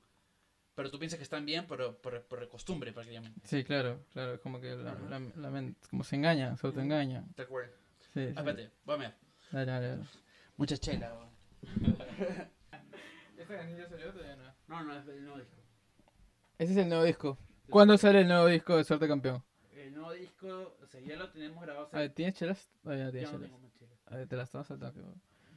pero 0.75 0.91
tú 0.91 0.99
piensas 0.99 1.17
que 1.17 1.23
están 1.23 1.45
bien, 1.45 1.65
pero 1.67 1.97
por, 2.01 2.21
por 2.23 2.47
costumbre 2.49 2.91
prácticamente. 2.93 3.39
Sí, 3.45 3.63
claro, 3.63 4.03
claro, 4.13 4.33
es 4.35 4.39
como 4.41 4.59
que 4.59 4.75
la, 4.75 4.93
la, 5.09 5.19
la 5.35 5.49
mente, 5.49 5.79
como 5.89 6.03
se 6.03 6.15
engaña, 6.17 6.55
se 6.57 6.67
autoengaña. 6.67 7.23
¿Te 7.35 7.43
acuerdas? 7.43 7.71
Sí, 8.13 8.27
sí. 8.27 8.33
Ah, 8.35 8.39
espérate, 8.41 8.71
vamos 8.85 9.07
a. 9.07 9.15
Dale, 9.51 9.71
dale, 9.71 9.87
dale. 9.89 10.03
Mucha 10.57 10.77
chela. 10.77 11.13
weón. 11.13 11.29
¿Esta 13.37 13.57
canilla 13.57 13.87
salió 13.87 14.11
todavía 14.11 14.35
no? 14.35 14.53
No, 14.67 14.83
no, 14.83 14.99
es 14.99 15.07
el 15.07 15.23
nuevo 15.23 15.39
disco. 15.39 15.55
Ese 16.57 16.71
es 16.71 16.77
el 16.77 16.89
nuevo 16.89 17.03
disco. 17.03 17.37
¿Cuándo 17.69 17.97
sale 17.97 18.21
el 18.21 18.27
nuevo 18.27 18.47
disco 18.47 18.77
de 18.77 18.83
Suerte 18.83 19.07
Campeón? 19.07 19.43
El 19.75 19.93
nuevo 19.93 20.11
disco, 20.13 20.77
o 20.81 20.87
sea, 20.87 21.01
ya 21.01 21.15
lo 21.15 21.29
tenemos 21.31 21.61
grabado. 21.63 21.89
A 21.91 21.99
ver, 21.99 22.11
¿tienes 22.13 22.35
chelas? 22.35 22.69
Todavía 22.83 23.05
no 23.05 23.09
ya 23.09 23.11
tienes 23.11 23.31
no 23.31 23.37
chelas. 23.37 23.51
tengo 23.51 23.63
más 23.63 23.73
chela. 23.73 23.95
A 24.07 24.15
ver, 24.17 24.27
te 24.27 24.35
las 24.35 24.49
tomas 24.51 24.71
al 24.71 24.79
toque. 24.79 25.01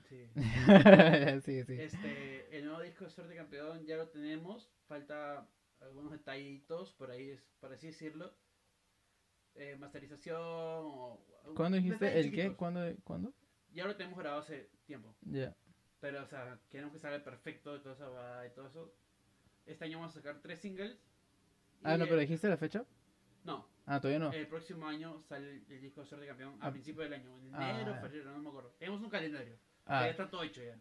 Sí. 0.08 0.26
sí, 1.44 1.64
sí. 1.64 1.80
Este, 1.80 2.58
el 2.58 2.64
nuevo 2.66 2.80
disco 2.82 3.04
de 3.04 3.10
Suerte 3.10 3.36
Campeón 3.36 3.84
ya 3.86 3.96
lo 3.96 4.08
tenemos. 4.08 4.68
Falta 4.88 5.46
algunos 5.80 6.12
detallitos 6.12 6.92
por 6.94 7.10
ahí, 7.10 7.30
es- 7.30 7.44
por 7.60 7.72
así 7.72 7.88
decirlo. 7.88 8.34
Eh, 9.54 9.76
masterización. 9.78 10.38
O, 10.40 11.20
¿Cuándo 11.54 11.76
dijiste 11.76 12.06
el 12.18 12.26
qué? 12.30 12.36
chiquitos. 12.36 12.56
¿Cuándo? 12.56 12.80
¿Cuándo? 13.04 13.32
Ya 13.72 13.84
lo 13.86 13.96
tenemos 13.96 14.18
grabado 14.18 14.40
hace 14.42 14.70
tiempo. 14.86 15.14
Ya. 15.22 15.54
Pero, 16.00 16.22
o 16.22 16.26
sea, 16.26 16.58
queremos 16.70 16.92
que 16.92 16.98
salga 17.00 17.22
perfecto 17.22 17.76
y 17.76 17.80
todo 17.80 17.92
eso. 17.92 18.14
Y 18.46 18.50
todo 18.54 18.66
eso. 18.68 18.94
Este 19.66 19.84
año 19.84 19.98
vamos 19.98 20.16
a 20.16 20.20
sacar 20.20 20.40
tres 20.40 20.60
singles. 20.60 20.96
Ah, 21.82 21.96
no, 21.98 22.04
el- 22.04 22.08
pero 22.08 22.20
dijiste 22.20 22.48
la 22.48 22.56
fecha. 22.56 22.84
No, 23.44 23.68
Ah, 23.86 24.00
todavía 24.00 24.18
no. 24.18 24.32
el 24.32 24.46
próximo 24.46 24.86
año 24.86 25.22
sale 25.22 25.62
el, 25.68 25.80
disco 25.80 26.00
de 26.02 26.06
Suerte 26.06 26.26
Campeón 26.26 26.56
a 26.62 26.68
Ah. 26.68 26.70
principio 26.72 27.02
del 27.02 27.12
año. 27.14 27.38
En 27.42 27.54
Ah, 27.54 27.70
enero, 27.70 27.94
febrero, 28.00 28.30
no 28.32 28.38
me 28.38 28.48
acuerdo. 28.48 28.70
Tenemos 28.78 29.00
un 29.02 29.10
calendario. 29.10 29.58
Ah, 29.90 30.02
Ya 30.04 30.10
está 30.10 30.28
todo 30.28 30.42
hecho 30.42 30.62
ya. 30.62 30.78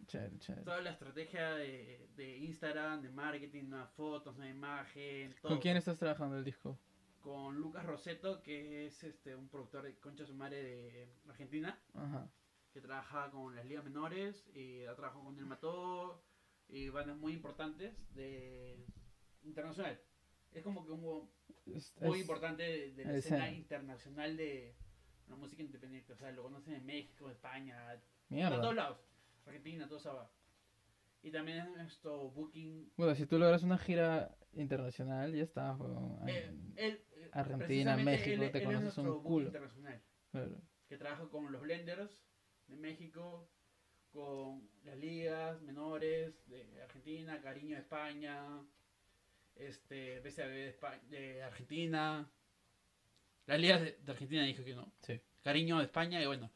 Toda 0.63 0.81
la 0.81 0.91
estrategia 0.91 1.51
de, 1.55 2.09
de 2.15 2.37
Instagram, 2.39 3.01
de 3.01 3.09
marketing, 3.09 3.69
nuevas 3.69 3.89
fotos, 3.93 4.35
nueva 4.37 4.51
imagen. 4.51 5.33
Todo. 5.41 5.51
¿Con 5.53 5.59
quién 5.61 5.77
estás 5.77 5.97
trabajando 5.97 6.37
el 6.37 6.43
disco? 6.43 6.77
Con 7.21 7.55
Lucas 7.55 7.85
Roseto, 7.85 8.41
que 8.43 8.85
es 8.85 9.03
este 9.03 9.35
un 9.35 9.47
productor 9.49 9.83
de 9.83 9.95
Concha 9.99 10.25
Sumare 10.25 10.61
de 10.61 11.09
Argentina, 11.27 11.77
Ajá. 11.93 12.29
que 12.73 12.81
trabaja 12.81 13.31
con 13.31 13.55
las 13.55 13.65
ligas 13.65 13.83
menores 13.83 14.45
y 14.53 14.83
ha 14.85 14.93
trabajado 14.95 15.23
con 15.25 15.37
El 15.39 15.45
Mató 15.45 16.21
y 16.69 16.89
bandas 16.89 17.17
muy 17.17 17.33
importantes 17.33 17.93
de 18.13 18.85
internacional. 19.43 19.99
Es 20.51 20.63
como 20.63 20.85
que 20.85 20.91
un 20.91 21.29
muy 22.01 22.19
importante 22.21 22.63
de, 22.63 22.91
de 22.93 23.05
la 23.05 23.11
es 23.11 23.17
escena 23.25 23.45
escena. 23.45 23.51
internacional 23.57 24.37
de 24.37 24.75
la 25.27 25.35
música 25.35 25.61
independiente. 25.61 26.13
O 26.13 26.17
sea, 26.17 26.31
lo 26.31 26.43
conocen 26.43 26.75
en 26.75 26.85
México, 26.85 27.29
España, 27.29 28.01
a 28.29 28.49
todos 28.49 28.59
Mierda. 28.61 28.73
lados. 28.73 28.97
Argentina, 29.45 29.87
todo 29.87 29.97
eso 29.99 30.13
va. 30.15 30.29
Y 31.23 31.31
también 31.31 31.59
es 31.59 31.67
nuestro 31.69 32.29
booking. 32.29 32.91
Bueno, 32.97 33.15
si 33.15 33.25
tú 33.25 33.37
logras 33.39 33.63
una 33.63 33.77
gira 33.77 34.35
internacional, 34.53 35.33
ya 35.33 35.43
está. 35.43 35.71
Ay, 36.25 36.33
eh, 36.33 36.51
él, 36.75 37.01
eh, 37.15 37.29
Argentina, 37.33 37.97
México, 37.97 38.43
él- 38.43 38.51
te 38.51 38.63
conoces 38.63 38.97
un 38.97 39.23
culo. 39.23 39.47
internacional. 39.47 40.01
claro. 40.31 40.61
Que 40.87 40.97
trabaja 40.97 41.27
con 41.29 41.51
los 41.51 41.61
Blenders 41.61 42.17
de 42.67 42.75
México, 42.77 43.49
con 44.11 44.69
las 44.85 44.97
ligas 44.97 45.61
menores 45.61 46.33
de 46.47 46.81
Argentina, 46.81 47.41
Cariño 47.41 47.75
de 47.75 47.81
España, 47.81 48.61
este 49.55 50.19
BCAB 50.21 50.47
de, 50.49 50.69
Espa- 50.79 51.01
de 51.09 51.43
Argentina. 51.43 52.29
Las 53.47 53.59
ligas 53.59 53.81
de, 53.81 53.97
de 54.01 54.11
Argentina 54.11 54.43
dijo 54.43 54.63
que 54.63 54.75
no. 54.75 54.91
Sí. 55.01 55.19
Cariño 55.43 55.77
de 55.79 55.85
España 55.85 56.21
y 56.21 56.25
bueno. 56.27 56.51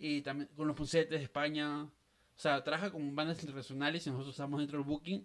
Y 0.00 0.22
también 0.22 0.48
con 0.56 0.66
los 0.66 0.74
Puncetes 0.76 1.10
de 1.18 1.22
España. 1.24 1.84
O 1.84 1.90
sea, 2.42 2.64
trabaja 2.64 2.90
con 2.90 3.14
bandas 3.14 3.38
internacionales 3.40 4.06
y 4.06 4.10
nosotros 4.10 4.34
estamos 4.34 4.58
dentro 4.58 4.78
del 4.78 4.86
booking. 4.88 5.24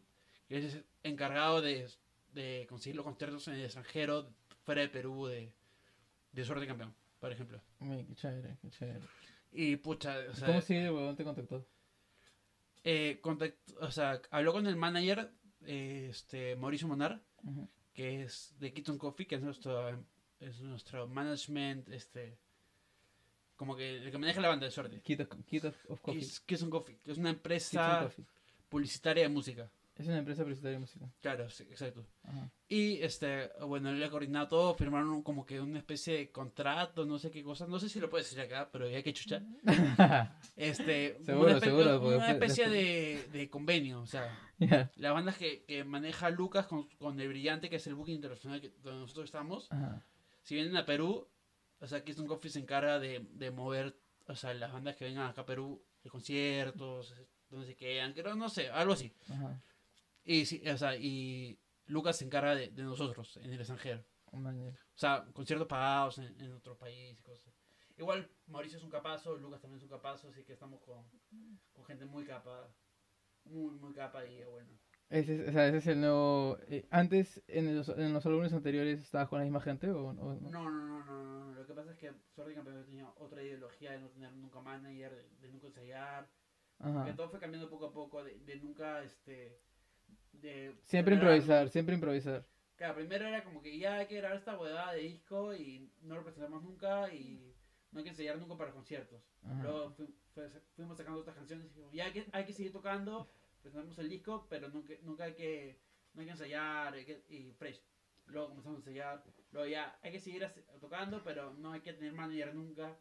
Que 0.49 0.57
es 0.57 0.80
encargado 1.01 1.61
de, 1.61 1.88
de 2.34 2.67
conseguir 2.69 2.97
los 2.97 3.05
conciertos 3.05 3.47
en 3.47 3.55
el 3.55 3.63
extranjero, 3.63 4.30
fuera 4.63 4.82
de 4.82 4.89
Perú, 4.89 5.26
de, 5.28 5.51
de 6.34 6.43
Suerte 6.43 6.67
Campeón, 6.67 6.93
por 7.19 7.32
ejemplo. 7.32 7.61
Uy, 7.80 8.05
qué 8.05 8.13
chévere, 8.15 8.57
qué 8.61 8.69
chévere. 8.69 8.99
Y 9.51 9.78
pucha, 9.78 10.17
o 10.30 10.34
sea, 10.36 10.47
¿Cómo 10.47 10.61
sigue, 10.61 10.91
weón? 10.91 11.15
¿Te 11.15 11.23
contactó? 11.23 11.65
eh, 12.84 13.19
contact- 13.23 13.73
o 13.80 13.89
sea, 13.89 14.21
habló 14.30 14.51
con 14.53 14.67
el 14.67 14.76
manager, 14.76 15.32
eh, 15.65 16.07
este, 16.11 16.55
Mauricio 16.57 16.88
Monar, 16.88 17.23
que 17.93 18.23
es 18.23 18.53
de 18.59 18.73
Keaton 18.73 18.97
Coffee, 18.97 19.26
que 19.26 19.36
es 19.36 19.41
nuestro, 19.41 20.05
es 20.39 20.59
nuestro 20.61 21.07
management, 21.07 21.89
este, 21.89 22.38
como 23.56 23.76
que 23.76 23.97
el 23.97 24.12
que 24.12 24.18
maneja 24.18 24.41
la 24.41 24.49
banda 24.49 24.66
de 24.66 24.72
suerte. 24.72 25.01
Kit 25.01 25.22
of, 25.22 25.28
Kit 25.45 25.66
of- 25.66 25.76
of 25.89 26.01
Coffee. 26.01 26.64
On 26.64 26.70
Coffee, 26.70 26.97
que 27.03 27.12
es 27.12 27.18
una 27.18 27.30
empresa 27.30 28.01
Coffee. 28.03 28.26
publicitaria 28.70 29.24
de 29.24 29.30
música. 29.30 29.70
Es 29.97 30.08
una 30.08 30.18
empresa 30.18 30.43
publicitaria 30.43 30.74
de 30.74 30.80
música. 30.82 31.06
Claro, 31.22 31.49
sí, 31.49 31.64
exacto. 31.64 32.06
Ajá. 32.24 32.51
Y 32.68 33.01
este, 33.01 33.49
bueno, 33.66 33.91
él 33.91 34.03
ha 34.03 34.10
coordinado 34.10 34.49
todo, 34.49 34.76
firmaron 34.76 35.24
como 35.24 35.45
que 35.45 35.62
una 35.62 35.80
especie 35.80 36.18
de 36.18 36.32
contrato, 36.32 37.06
no 37.06 37.18
sé 37.18 37.32
qué 37.32 37.41
cosa, 37.43 37.66
no 37.66 37.80
sé 37.80 37.88
si 37.88 38.01
lo 38.01 38.10
puedes 38.10 38.28
decir 38.30 38.41
acá, 38.41 38.68
pero 38.74 38.89
ya 38.89 39.01
que 39.01 39.14
chucha. 39.14 39.41
Este, 40.58 41.18
Seguro, 41.26 41.51
una, 41.51 41.60
seguro, 41.60 42.01
una 42.08 42.32
especie 42.32 42.70
de, 42.70 43.28
de 43.32 43.49
convenio, 43.49 44.01
o 44.01 44.06
sea, 44.08 44.38
Ya. 44.60 44.91
la 44.97 45.12
banda 45.14 45.34
que, 45.34 45.64
que 45.64 45.84
maneja 45.84 46.30
Lucas 46.30 46.66
con, 46.68 46.88
con 46.97 47.20
el 47.20 47.28
Brillante, 47.30 47.70
que 47.70 47.76
es 47.78 47.88
el 47.88 47.95
booking 47.95 48.16
internacional 48.16 48.60
que, 48.62 48.72
donde 48.84 48.99
nosotros 49.01 49.26
estamos, 49.26 49.72
Ajá. 49.72 50.03
si 50.43 50.56
vienen 50.56 50.76
a 50.78 50.86
Perú, 50.86 51.28
o 51.80 51.88
sea, 51.88 52.03
Kingston 52.03 52.28
Coffee 52.28 52.51
se 52.51 52.59
encarga 52.59 52.99
de, 52.99 53.26
de 53.32 53.51
mover, 53.51 53.97
o 54.28 54.36
sea, 54.36 54.53
las 54.53 54.71
bandas 54.71 54.95
que 54.95 55.05
vengan 55.05 55.28
acá 55.28 55.41
a 55.41 55.45
Perú, 55.45 55.84
de 56.03 56.09
conciertos, 56.09 57.13
donde 57.49 57.67
se 57.67 57.76
quedan, 57.76 58.13
creo, 58.13 58.36
no 58.36 58.49
sé, 58.49 58.69
algo 58.69 58.93
así. 58.93 59.13
Ajá. 59.30 59.61
Y, 60.23 60.45
sí, 60.45 60.67
o 60.67 60.78
sea, 60.78 60.95
y 60.95 61.59
Lucas 61.86 62.17
se 62.17 62.26
encarga 62.26 62.55
de, 62.55 62.69
de 62.69 62.84
nosotros 62.84 63.38
en 63.38 63.51
el 63.51 63.59
extranjero. 63.59 64.03
O 64.32 64.97
sea, 64.97 65.26
conciertos 65.34 65.67
pagados 65.67 66.17
en, 66.17 66.39
en 66.41 66.53
otro 66.53 66.78
país 66.78 67.17
y 67.17 67.21
cosas. 67.21 67.53
Igual, 67.97 68.30
Mauricio 68.47 68.78
es 68.78 68.84
un 68.84 68.89
capazo, 68.89 69.38
Lucas 69.38 69.61
también 69.61 69.78
es 69.78 69.84
un 69.84 69.89
capazo, 69.89 70.28
así 70.28 70.43
que 70.43 70.53
estamos 70.53 70.82
con, 70.82 71.05
con 71.71 71.86
gente 71.86 72.05
muy 72.05 72.26
capa. 72.26 72.69
Muy, 73.45 73.76
muy 73.76 73.93
capa 73.93 74.26
y 74.26 74.43
bueno. 74.43 74.69
Ese 75.10 75.36
es, 75.43 75.49
o 75.49 75.51
sea, 75.51 75.68
ese 75.68 75.78
es 75.78 75.88
el 75.88 76.01
nuevo. 76.01 76.58
eh, 76.68 76.88
antes, 76.89 77.43
en 77.47 77.76
los, 77.76 77.89
en 77.89 78.12
los 78.14 78.26
álbumes 78.26 78.53
anteriores, 78.53 79.01
¿estabas 79.01 79.30
con 79.30 79.39
la 79.39 79.45
misma 79.45 79.62
gente 79.62 79.89
o, 79.91 80.08
o 80.08 80.14
no? 80.14 80.49
No, 80.49 80.70
no, 80.70 80.72
no, 80.72 81.03
no, 81.06 81.24
no. 81.45 81.53
Lo 81.53 81.66
que 81.68 81.74
pasa 81.74 81.91
es 81.91 81.97
que 81.97 82.08
de 82.12 82.53
Campeón 82.53 82.86
tenía 82.86 83.08
otra 83.18 83.41
ideología 83.43 83.91
de 83.91 83.99
no 83.99 84.10
tener 84.10 84.32
nunca 84.34 84.60
manager, 84.62 85.12
de, 85.14 85.30
de 85.41 85.49
nunca 85.49 85.68
ensayar. 85.68 86.28
Que 87.06 87.14
todo 87.14 87.30
fue 87.30 87.39
cambiando 87.39 87.70
poco 87.70 87.86
a 87.86 87.93
poco, 87.93 88.24
de, 88.24 88.38
de 88.39 88.56
nunca, 88.58 89.03
este... 89.03 89.60
De 90.34 90.76
Siempre 90.84 91.16
algo. 91.16 91.26
improvisar, 91.28 91.70
siempre 91.70 91.95
improvisar. 91.95 92.45
Claro, 92.76 92.95
primero 92.95 93.26
era 93.26 93.43
como 93.43 93.62
que 93.62 93.78
ya 93.80 93.95
hay 93.95 94.08
que 94.08 94.18
grabar 94.18 94.38
esta 94.38 94.60
huevada 94.60 94.91
de 94.93 94.99
disco 95.01 95.56
y 95.56 95.89
no 96.01 96.16
lo 96.16 96.24
presentamos 96.24 96.62
nunca 96.62 97.12
y 97.14 97.56
no 97.91 97.99
hay 97.99 98.03
que 98.03 98.10
ensayar 98.10 98.38
nunca 98.38 98.58
para 98.58 98.74
conciertos. 98.74 99.24
Ajá. 99.43 99.64
Luego 99.64 99.91
fu- 99.91 100.14
fuimos 100.76 100.97
sacando 100.97 101.22
otras 101.22 101.38
canciones 101.38 101.66
y 101.66 101.70
dijimos, 101.70 101.93
ya 101.93 102.06
hay 102.06 102.12
que, 102.12 102.26
hay 102.34 102.45
que 102.45 102.51
seguir 102.53 102.74
tocando, 102.74 103.30
presentamos 103.66 103.97
el 103.99 104.09
disco, 104.09 104.45
pero 104.49 104.70
nunca, 104.70 104.93
nunca 105.01 105.24
hay 105.26 105.34
que, 105.34 105.80
no 106.13 106.22
hay 106.22 106.26
que 106.28 106.32
ensayar 106.32 106.93
hay 106.93 107.05
que- 107.05 107.24
y 107.30 107.51
fresh. 107.53 107.82
Luego 108.28 108.49
comenzamos 108.49 108.78
a 108.78 108.82
ensayar, 108.82 109.24
luego 109.51 109.68
ya 109.68 109.99
hay 110.01 110.11
que 110.11 110.20
seguir 110.20 110.47
tocando, 110.80 111.24
pero 111.24 111.53
no 111.53 111.72
hay 111.74 111.82
que 111.82 111.93
tener 111.93 112.13
manager 112.13 112.53
nunca. 112.55 112.97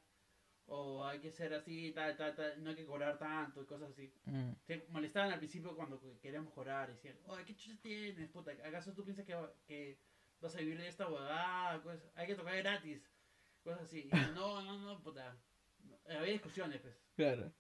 O 0.67 1.05
hay 1.05 1.21
que 1.21 1.31
ser 1.31 1.53
así, 1.53 1.93
tal, 1.93 2.17
tal, 2.17 2.35
tal, 2.35 2.63
no 2.65 2.71
hay 2.71 2.77
que 2.77 2.87
cobrar 2.87 3.19
tanto 3.19 3.63
y 3.63 3.67
cosas 3.67 3.91
así. 3.91 4.11
Mm. 4.25 4.53
Se 4.67 4.87
molestaban 4.89 5.31
al 5.31 5.39
principio 5.39 5.77
cuando 5.77 6.01
queríamos 6.23 6.55
cobrar 6.55 6.89
y 6.89 6.95
decían, 6.95 7.19
oye, 7.27 7.45
¿qué 7.45 7.55
chucha 7.55 7.79
tienes, 7.83 8.31
puta? 8.31 8.53
¿Acaso 8.65 8.95
tú 8.95 9.05
piensas 9.05 9.27
que, 9.27 9.37
que 9.67 9.99
vas 10.41 10.55
a 10.55 10.59
vivir 10.61 10.79
de 10.79 10.89
esta 10.89 11.07
huevada? 11.07 11.83
Cosas- 11.83 12.11
Hay 12.15 12.27
que 12.27 12.35
tocar 12.35 12.57
gratis. 12.57 13.03
Cosas 13.63 13.83
así. 13.83 14.09
Y 14.11 14.17
no, 14.35 14.63
no, 14.63 14.79
no, 14.79 15.03
puta. 15.03 15.37
Había 16.07 16.33
discusiones, 16.33 16.81
pues. 16.81 16.97
Claro. 17.15 17.53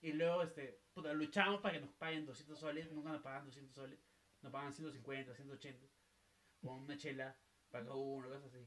Y 0.00 0.12
luego, 0.12 0.42
este, 0.42 0.80
puta, 0.92 1.12
luchamos 1.12 1.60
para 1.60 1.74
que 1.74 1.80
nos 1.80 1.92
paguen 1.94 2.26
200 2.26 2.58
soles. 2.58 2.90
Nunca 2.92 3.10
nos 3.10 3.22
pagan 3.22 3.44
200 3.46 3.74
soles. 3.74 3.98
Nos 4.42 4.52
pagan 4.52 4.72
150, 4.72 5.34
180. 5.34 5.86
Con 6.60 6.82
una 6.82 6.96
chela 6.96 7.36
para 7.70 7.84
cada 7.84 7.96
uno, 7.96 8.28
cosas 8.28 8.44
así. 8.54 8.66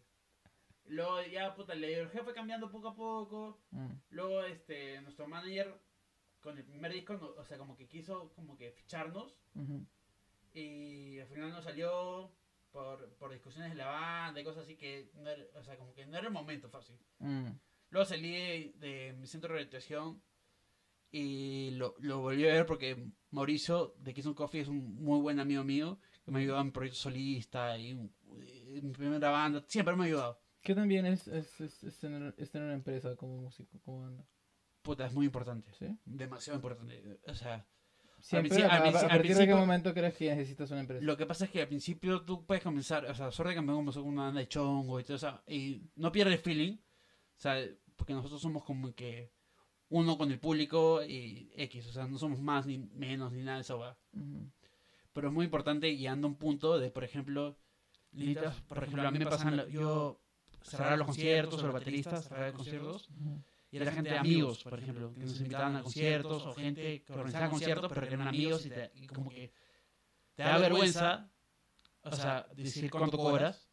Luego 0.86 1.22
ya, 1.24 1.54
puta, 1.56 1.76
la 1.76 1.88
ideología 1.88 2.24
fue 2.24 2.34
cambiando 2.34 2.70
poco 2.72 2.90
a 2.90 2.96
poco. 2.96 3.62
Mm. 3.72 3.92
Luego, 4.10 4.44
este, 4.44 5.00
nuestro 5.02 5.28
manager, 5.28 5.80
con 6.40 6.58
el 6.58 6.66
primer 6.66 6.92
disco, 6.94 7.14
no- 7.16 7.34
o 7.38 7.46
sea, 7.46 7.58
como 7.58 7.76
que 7.78 7.88
quiso 7.88 8.32
como 8.34 8.58
que 8.58 8.72
ficharnos. 8.72 9.38
Y 10.54 11.20
al 11.20 11.28
final 11.28 11.52
no 11.52 11.62
salió 11.62 12.32
por, 12.72 13.14
por 13.16 13.32
discusiones 13.32 13.70
de 13.72 13.78
la 13.78 13.88
banda 13.88 14.42
y 14.42 14.44
cosas 14.44 14.64
así 14.64 14.76
que, 14.76 15.12
no 15.16 15.30
era, 15.30 15.44
o 15.60 15.64
sea, 15.64 15.78
como 15.78 15.94
que 15.94 16.06
no 16.06 16.18
era 16.18 16.28
el 16.28 16.34
momento 16.34 16.70
fácil. 16.70 16.98
Mm. 17.20 17.50
Luego 17.92 18.06
salí 18.06 18.32
de, 18.32 18.74
de 18.76 19.14
mi 19.14 19.28
centro 19.28 19.50
de 19.50 19.56
rehabilitación 19.56 20.22
y 21.12 21.72
lo, 21.72 21.96
lo 22.00 22.20
volví 22.20 22.44
a 22.48 22.54
ver 22.54 22.66
porque 22.66 23.08
Mauricio 23.32 23.96
de 24.00 24.14
Kiss 24.14 24.28
Coffee 24.36 24.62
es 24.62 24.68
un 24.68 24.96
muy 24.96 25.20
buen 25.22 25.40
amigo 25.40 25.64
mío 25.64 26.00
que 26.24 26.32
me 26.32 26.40
ha 26.40 26.42
ayudado 26.42 26.62
en 26.62 26.72
proyectos 26.72 27.02
solista 27.02 27.78
y 27.78 27.92
en, 27.92 28.12
mi 28.82 28.92
primera 28.92 29.30
banda. 29.32 29.64
Siempre 29.68 29.96
me 29.96 30.04
ha 30.04 30.08
ayudado. 30.08 30.40
¿Qué 30.62 30.76
también 30.76 31.06
es, 31.06 31.28
es, 31.28 31.60
es, 31.62 31.84
es 31.84 31.98
tener, 32.00 32.34
es 32.38 32.52
tener 32.52 32.66
una 32.68 32.76
empresa 32.76 33.16
como 33.16 33.38
músico, 33.38 33.80
como 33.84 34.02
banda? 34.02 34.26
Puta, 34.82 35.06
es 35.06 35.14
muy 35.14 35.26
importante. 35.26 35.72
¿Sí? 35.74 35.88
Demasiado 36.06 36.58
importante. 36.58 37.20
O 37.28 37.34
sea, 37.34 37.66
Siempre, 38.20 38.52
princi- 38.52 38.64
a, 38.66 38.68
a- 38.76 38.78
a 38.78 39.00
al 39.04 39.08
partir 39.10 39.36
de 39.38 39.48
qué 39.48 39.56
momento 39.56 39.94
crees 39.94 40.14
que 40.16 40.30
necesitas 40.36 40.70
una 40.72 40.82
empresa? 40.82 41.04
Lo 41.06 41.16
que 41.16 41.26
pasa 41.26 41.46
es 41.46 41.52
que 41.52 41.62
al 41.62 41.68
principio 41.70 42.22
tú 42.24 42.46
puedes 42.46 42.62
comenzar, 42.64 43.06
o 43.06 43.16
sea, 43.16 43.32
Suerte 43.32 43.50
de 43.52 43.56
Campeón 43.56 43.78
comenzó 43.78 44.02
con 44.04 44.12
una 44.14 44.24
banda 44.26 44.42
de 44.42 44.48
chongo 44.50 45.00
y 45.00 45.04
todo 45.06 45.16
eso, 45.16 45.42
y 45.48 45.82
no 45.96 46.12
pierde 46.12 46.34
el 46.34 46.40
feeling, 46.40 46.74
o 46.74 47.40
sea, 47.42 47.56
porque 47.96 48.14
nosotros 48.14 48.42
somos 48.42 48.64
como 48.66 48.94
que 48.94 49.32
uno 49.90 50.18
con 50.18 50.32
el 50.32 50.40
público 50.40 51.04
y 51.04 51.52
X, 51.56 51.88
o 51.88 51.92
sea, 51.92 52.08
no 52.08 52.18
somos 52.18 52.40
más 52.42 52.66
ni 52.66 52.78
menos 52.78 53.32
ni 53.32 53.42
nada 53.44 53.58
de 53.58 53.62
eso, 53.62 53.78
Ujú. 54.14 54.50
pero 55.14 55.28
es 55.30 55.34
muy 55.34 55.46
importante 55.46 55.90
y 55.90 56.06
anda 56.08 56.28
un 56.28 56.36
punto 56.36 56.78
de, 56.80 56.92
por 56.92 57.04
ejemplo, 57.04 57.58
necesitas, 58.12 58.62
por 58.62 58.78
ejemplo, 58.84 59.08
a 59.08 59.12
mí 59.12 59.20
me 59.20 59.26
pasan, 59.26 59.58
la- 59.58 59.68
yo 59.68 60.20
cerrar 60.62 60.98
los 60.98 61.08
conciertos 61.08 61.62
o 61.64 61.66
los 61.68 61.74
bateristas, 61.74 62.28
cerrar 62.28 62.54
conciertos, 62.54 63.10
Ujú. 63.10 63.42
y 63.72 63.78
era 63.78 63.92
gente 63.92 64.10
de 64.12 64.18
amigos, 64.18 64.64
por 64.64 64.80
ejemplo, 64.80 65.14
que 65.14 65.22
nos 65.22 65.38
invitaban 65.40 65.76
a 65.76 65.82
conciertos, 65.84 66.46
o 66.46 66.54
gente 66.54 67.02
que 67.04 67.14
organizaba 67.14 67.50
conciertos, 67.50 67.92
pero 67.94 68.08
que 68.08 68.14
eran 68.14 68.28
amigos 68.28 68.66
y, 68.66 68.70
te- 68.70 68.92
y 68.96 69.08
como 69.08 69.30
que 69.32 69.52
te 70.36 70.44
da 70.44 70.58
vergüenza, 70.60 71.32
o 72.04 72.12
sea, 72.16 72.48
decir 72.56 72.90
cuánto 72.92 73.18
cobras, 73.18 73.68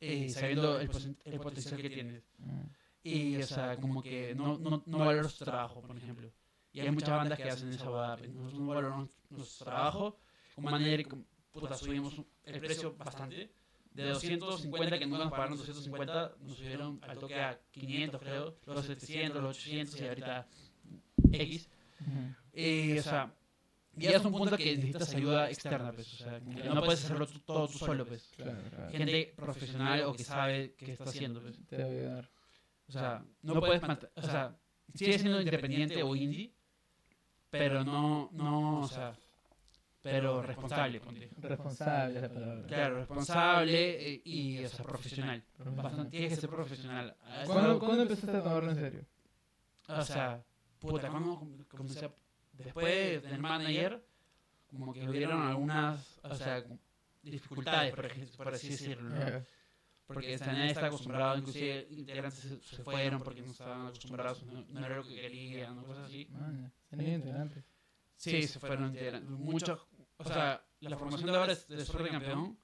eh, 0.00 0.28
sabiendo 0.30 0.78
el, 0.80 0.88
el 1.24 1.40
potencial 1.40 1.80
que 1.82 1.90
tienes. 1.90 2.22
Ujú. 2.38 2.70
Y, 3.02 3.36
o 3.36 3.46
sea, 3.46 3.76
como 3.76 4.02
que 4.02 4.34
no, 4.34 4.58
no, 4.58 4.82
no 4.84 4.98
valoras 4.98 5.36
tu 5.36 5.44
trabajo, 5.44 5.80
por 5.80 5.96
ejemplo. 5.96 6.30
Y 6.72 6.80
hay 6.80 6.90
muchas 6.90 7.10
bandas 7.10 7.38
que 7.38 7.48
hacen 7.48 7.72
esa 7.72 7.88
boda. 7.88 8.16
Nosotros 8.16 8.60
no 8.60 8.66
valoramos 8.66 9.08
nuestro 9.30 9.64
trabajo. 9.64 10.20
Como 10.54 10.70
manera, 10.70 11.02
como, 11.04 11.24
puta, 11.52 11.74
subimos 11.74 12.20
el 12.44 12.60
precio 12.60 12.94
bastante. 12.96 13.50
De 13.92 14.04
250 14.04 14.98
que 14.98 15.06
nunca 15.06 15.24
nos 15.24 15.32
pagaron 15.32 15.56
250, 15.56 16.36
nos 16.40 16.56
subieron 16.56 17.00
al 17.02 17.18
toque 17.18 17.40
a 17.40 17.58
500, 17.72 18.20
creo. 18.20 18.56
Los 18.66 18.86
700, 18.86 19.42
los 19.42 19.56
800 19.56 20.00
y 20.00 20.06
ahorita 20.06 20.48
X. 21.32 21.68
Y, 22.52 22.98
o 22.98 23.02
sea, 23.02 23.34
ya 23.94 24.10
es 24.10 24.24
un 24.24 24.32
punto 24.32 24.56
que 24.56 24.76
necesitas 24.76 25.14
ayuda 25.14 25.50
externa, 25.50 25.92
pues. 25.92 26.12
O 26.14 26.16
sea, 26.16 26.40
que 26.40 26.68
no 26.68 26.82
puedes 26.82 27.04
hacerlo 27.04 27.26
todo 27.44 27.66
tú 27.66 27.78
solo, 27.78 28.06
pues. 28.06 28.32
Claro, 28.36 28.58
claro. 28.70 28.90
Gente 28.90 29.32
profesional 29.34 30.02
o 30.04 30.12
que 30.14 30.24
sabe 30.24 30.74
qué 30.76 30.92
está 30.92 31.04
haciendo, 31.04 31.40
pues. 31.40 31.58
Te 31.66 32.06
va 32.06 32.28
O 32.88 32.92
sea, 32.92 33.22
no 33.42 33.60
puedes 33.60 33.82
mant- 33.82 34.08
o 34.14 34.22
sea, 34.22 34.56
sigue 34.94 35.18
siendo 35.18 35.40
independiente 35.40 36.02
o 36.02 36.16
indie, 36.16 36.52
pero 37.50 37.84
no, 37.84 38.30
no, 38.32 38.80
o 38.80 38.88
sea, 38.88 39.14
pero 40.02 40.40
responsable, 40.42 41.00
ponte. 41.00 41.30
Responsable 41.38 42.16
es 42.16 42.22
la 42.22 42.28
palabra. 42.32 42.66
Claro, 42.66 42.96
responsable 42.96 44.20
y, 44.24 44.64
o 44.64 44.68
sea, 44.68 44.84
profesional. 44.84 45.44
Bastante, 45.58 46.10
tienes 46.10 46.30
que 46.34 46.40
ser 46.40 46.50
profesional. 46.50 47.16
¿Cuándo, 47.46 47.78
¿Cuándo 47.78 48.02
empezaste 48.02 48.36
a 48.36 48.42
tomarlo 48.42 48.70
en 48.70 48.76
serio? 48.76 49.04
O 49.88 50.02
sea, 50.02 50.42
puta, 50.78 51.08
cuando 51.10 51.38
com- 51.38 51.64
comencé 51.68 52.06
a- 52.06 52.14
después 52.52 53.22
del 53.22 53.38
manager, 53.38 54.02
como 54.70 54.92
que 54.92 55.08
hubieron 55.08 55.42
algunas, 55.42 56.18
o 56.22 56.34
sea, 56.34 56.64
dificultades, 57.22 57.94
por, 57.94 58.06
ej- 58.06 58.36
por 58.36 58.54
así 58.54 58.68
decirlo, 58.70 59.10
¿no? 59.10 59.57
Porque 60.08 60.36
Sanay 60.38 60.70
está 60.70 60.86
acostumbrado, 60.86 61.38
inclusive 61.38 61.86
integrantes 61.90 62.40
se, 62.40 62.60
se 62.62 62.82
fueron 62.82 63.22
porque 63.22 63.42
no 63.42 63.52
estaban 63.52 63.86
acostumbrados, 63.86 64.42
no, 64.44 64.64
no 64.68 64.84
era 64.86 64.96
lo 64.96 65.06
que 65.06 65.14
querían, 65.14 65.76
¿no? 65.76 65.84
cosas 65.84 66.06
así. 66.06 66.26
Man, 66.30 66.72
tenía 66.88 67.14
integrantes. 67.14 67.64
Sí, 68.16 68.42
se 68.42 68.58
fueron 68.58 68.86
integrantes. 68.88 69.30
Muchos, 69.30 69.78
o 70.16 70.24
sea, 70.24 70.64
la 70.80 70.96
formación 70.96 71.30
de 71.30 71.36
ahora 71.38 71.52
es 71.52 71.68
de 71.68 71.84
suerte 71.84 72.10
campeón, 72.10 72.58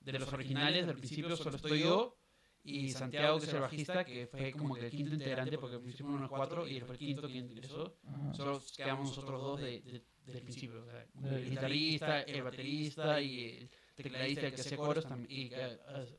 de 0.00 0.18
los 0.18 0.32
originales, 0.32 0.86
del 0.86 0.96
principio 0.96 1.36
solo 1.36 1.56
estoy 1.56 1.80
yo 1.80 2.16
y 2.62 2.90
Santiago, 2.90 3.38
que 3.38 3.46
es 3.46 3.52
el 3.54 3.60
bajista, 3.60 4.04
que 4.04 4.26
fue 4.26 4.52
como 4.52 4.74
que 4.74 4.86
el 4.86 4.90
quinto 4.90 5.14
integrante, 5.14 5.58
porque 5.58 5.76
al 5.76 5.82
principio 5.82 6.12
unos 6.12 6.28
cuatro 6.30 6.66
y 6.66 6.80
fue 6.80 6.92
el 6.94 6.98
quinto 6.98 7.28
que 7.28 7.36
ingresó. 7.38 7.96
Ajá. 8.06 8.34
Solo 8.34 8.62
quedamos 8.76 9.08
nosotros 9.08 9.40
dos 9.40 9.60
de, 9.60 9.80
de- 9.82 10.04
del 10.26 10.42
principio. 10.42 10.82
O 10.82 10.84
sea, 10.84 11.06
Del 11.14 11.34
el 11.44 11.50
guitarrista, 11.50 12.20
el 12.22 12.42
baterista 12.42 13.20
y 13.20 13.44
el 13.58 13.70
tecladista, 14.02 14.46
el 14.46 14.54
que 14.54 14.60
hacía 14.60 14.76
coros 14.76 15.04
también, 15.06 15.30
y 15.30 15.48
que 15.48 15.78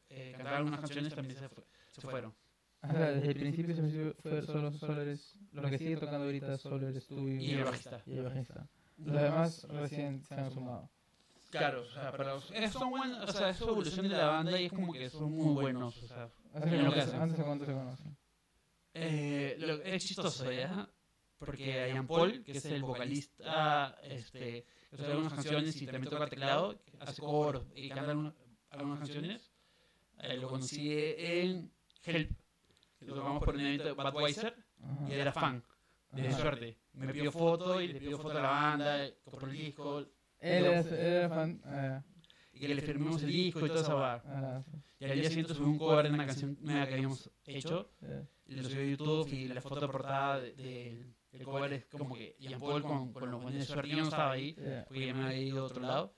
eh, 0.09 0.32
cantaba 0.36 0.57
algunas 0.57 0.79
canciones 0.82 1.13
también 1.15 1.39
se, 1.39 1.49
fue- 1.49 1.63
se 1.91 2.01
fueron. 2.01 2.36
Desde 2.82 3.27
el 3.27 3.36
principio, 3.36 3.75
principio 3.75 4.15
fue 4.21 4.41
solo, 4.41 4.71
solo 4.73 5.01
eres. 5.01 5.38
Lo 5.51 5.69
que 5.69 5.77
sigue 5.77 5.97
tocando 5.97 6.25
ahorita 6.25 6.57
solo 6.57 6.88
eres 6.89 7.05
tú 7.07 7.27
y, 7.27 7.38
Y 7.45 7.51
el 7.53 7.63
bajista. 7.65 8.01
y 8.07 8.17
el 8.17 8.23
bajista. 8.23 8.67
Los 8.97 9.21
demás 9.21 9.63
recién 9.69 10.23
se 10.23 10.34
han 10.34 10.51
sumado. 10.51 10.89
Claro, 11.51 11.82
o 11.82 11.86
sea, 11.86 12.11
pero 12.13 12.38
es, 12.53 12.71
son 12.71 12.89
buenos, 12.91 13.29
o 13.29 13.32
sea, 13.34 13.49
es 13.49 13.59
evolución 13.61 14.07
de 14.07 14.15
la 14.15 14.25
banda 14.27 14.59
y 14.59 14.65
es 14.65 14.71
como 14.71 14.93
que 14.93 15.09
son 15.09 15.32
muy 15.32 15.53
buenos. 15.53 16.01
O 16.01 16.07
sea, 16.07 16.29
¿Hace 16.53 16.75
En 16.75 16.86
lo 16.86 16.89
que 16.91 16.95
cuánto, 16.95 17.01
hacen. 17.01 17.21
antes 17.21 17.38
de 17.38 17.43
cuánto 17.43 17.65
se 17.65 17.73
conocen? 17.73 18.17
eh, 18.93 19.55
lo- 19.59 19.82
es 19.84 20.05
chistoso, 20.05 20.51
¿ya? 20.51 20.89
Porque 21.38 21.89
Ian 21.93 22.07
Paul, 22.07 22.43
que 22.43 22.53
es 22.53 22.65
el 22.65 22.82
vocalista, 22.84 23.97
este, 24.03 24.65
que 24.91 24.97
toca 24.97 25.09
algunas 25.11 25.33
canciones 25.33 25.81
y 25.81 25.85
también 25.85 26.09
toca 26.11 26.27
teclado, 26.27 26.79
hace 26.99 27.21
coros 27.21 27.65
y 27.75 27.89
canta 27.89 28.11
algunas, 28.11 28.33
algunas 28.69 28.99
canciones, 28.99 29.51
eh, 30.19 30.37
lo 30.37 30.49
conocí 30.49 30.91
en 30.93 31.71
Help, 32.03 32.31
que 32.99 33.05
lo 33.05 33.15
tocamos 33.15 33.41
por 33.43 33.55
un 33.55 33.61
evento 33.61 33.85
de 33.85 33.91
Budweiser, 33.93 34.55
Ajá. 34.83 35.07
y 35.09 35.13
era 35.13 35.31
fan 35.31 35.63
de 36.11 36.27
Ajá. 36.27 36.37
suerte. 36.41 36.77
Me 36.93 37.07
pidió 37.13 37.31
foto 37.31 37.79
y 37.81 37.87
le 37.87 37.99
pidió 37.99 38.17
foto 38.17 38.37
a 38.37 38.41
la 38.41 38.49
banda, 38.49 39.07
por 39.23 39.43
el 39.45 39.51
disco, 39.57 39.99
Él 40.39 40.65
era, 40.65 41.29
fan. 41.29 41.61
ah, 41.65 42.03
y 42.53 42.59
que 42.59 42.75
le 42.75 42.81
firmemos 42.81 43.23
el 43.23 43.31
disco 43.31 43.65
y 43.65 43.69
toda 43.69 43.81
esa 43.81 43.93
va. 43.93 44.23
ah, 44.25 44.63
Y 44.99 45.05
al 45.05 45.19
día 45.21 45.29
siguiente 45.29 45.53
subí 45.53 45.67
un 45.67 45.77
cover 45.77 46.07
de 46.09 46.13
una 46.13 46.25
canción 46.25 46.57
nueva 46.59 46.85
que 46.85 46.93
habíamos 46.95 47.31
hecho, 47.45 47.89
eh, 48.01 48.25
y 48.47 48.55
lo 48.55 48.63
subí 48.69 48.79
a 48.81 48.85
YouTube 48.97 49.27
y 49.31 49.47
la 49.47 49.61
foto 49.61 49.79
de 49.79 49.87
portada 49.87 50.39
de- 50.41 50.51
de- 50.53 51.13
del 51.32 51.43
cover 51.43 51.73
es 51.73 51.86
como 51.86 52.15
que 52.15 52.36
Ian 52.39 52.59
Paul 52.59 52.82
con, 52.82 53.13
con 53.13 53.32
los 53.32 53.41
buenos 53.41 53.59
de 53.59 53.65
suerte, 53.65 53.89
yo 53.89 53.97
no 53.97 54.03
estaba 54.03 54.32
ahí, 54.34 54.53
yeah. 54.55 54.86
porque 54.88 55.05
ya 55.07 55.13
me 55.13 55.25
había 55.25 55.38
ido 55.41 55.61
a 55.61 55.65
otro 55.65 55.82
lado, 55.82 56.13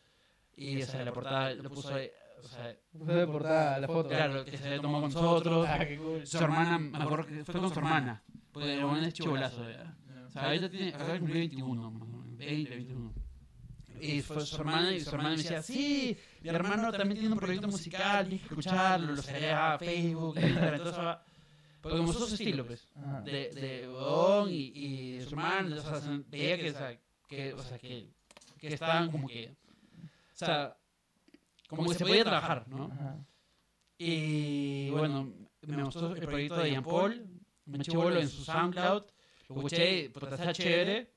y 0.55 0.81
o 0.81 0.85
sea, 0.85 1.03
la 1.05 1.13
portada 1.13 1.53
lo 1.55 1.69
puso, 1.69 1.93
ahí, 1.93 2.09
o 2.43 2.47
sea, 2.47 2.75
Fue 2.97 3.13
de 3.13 3.27
portada 3.27 3.79
la 3.79 3.87
foto. 3.87 4.09
claro, 4.09 4.43
que 4.45 4.57
se 4.57 4.65
había 4.67 4.81
tomado 4.81 5.03
con 5.03 5.13
nosotros, 5.13 5.67
Ah, 5.69 5.85
cool. 5.97 6.25
su 6.25 6.37
hermana, 6.37 6.79
me 6.79 6.97
acuerdo 6.97 7.25
que 7.27 7.43
fue 7.45 7.59
con 7.59 7.69
su 7.71 7.79
hermana, 7.79 8.23
porque 8.51 8.73
el 8.73 8.79
hermano 8.79 9.05
es 9.05 9.13
chivolazo, 9.13 9.69
ya. 9.69 9.95
O 10.27 10.31
sea, 10.31 10.45
ahorita 10.47 10.69
tiene, 10.69 10.89
acá 10.89 11.17
cumplió 11.19 11.35
21, 11.39 11.91
más 11.91 12.01
o 12.01 12.05
menos, 12.07 12.37
20, 12.37 12.69
21. 12.75 13.13
Y 14.01 14.21
fue 14.21 14.41
su 14.41 14.55
hermana 14.57 14.91
y 14.91 14.99
su 14.99 15.11
hermana 15.11 15.29
me 15.29 15.37
decía, 15.37 15.61
sí, 15.61 16.17
mi 16.41 16.49
hermano 16.49 16.91
también 16.91 17.19
tiene 17.19 17.33
un 17.33 17.39
proyecto 17.39 17.67
musical, 17.67 18.27
tienes 18.27 18.41
que 18.41 18.53
escucharlo, 18.53 19.15
lo 19.15 19.21
seguiré 19.21 19.51
a 19.51 19.77
Facebook, 19.77 20.37
Instagram, 20.39 20.77
todo 20.79 20.89
eso. 20.89 21.19
Porque 21.83 21.97
como 21.97 22.13
sos 22.13 22.31
estilo, 22.31 22.65
pues, 22.65 22.87
Ajá. 22.95 23.21
de, 23.21 23.49
de 23.49 23.87
Bodón 23.87 24.49
y, 24.49 24.71
y 24.73 25.11
de 25.17 25.23
su 25.25 25.29
hermano, 25.31 25.75
o 25.75 25.81
sea, 25.81 25.99
se- 25.99 26.23
veía 26.29 26.57
que, 26.57 26.69
o 26.71 26.73
sea, 26.73 26.99
que, 27.27 27.53
o 27.53 27.61
sea, 27.61 27.77
que, 27.77 28.09
que 28.57 28.67
estaban 28.73 29.11
como 29.11 29.27
que, 29.27 29.53
o 30.01 30.35
sea, 30.35 30.77
como 31.67 31.89
que 31.89 31.95
se 31.95 32.05
podía 32.05 32.23
trabajar, 32.23 32.67
¿no? 32.69 32.85
Ajá. 32.85 33.17
Y 33.97 34.89
bueno, 34.91 35.33
me 35.61 35.83
gustó 35.83 36.15
el 36.15 36.21
proyecto 36.25 36.55
de 36.57 36.71
Ian 36.71 36.83
Paul, 36.83 37.27
me 37.65 37.77
eché 37.77 37.95
bolo 37.97 38.19
en 38.19 38.29
su 38.29 38.43
SoundCloud, 38.45 39.03
lo 39.49 39.55
escuché, 39.57 40.09
puta, 40.09 40.29
está 40.35 40.53
chévere. 40.53 41.11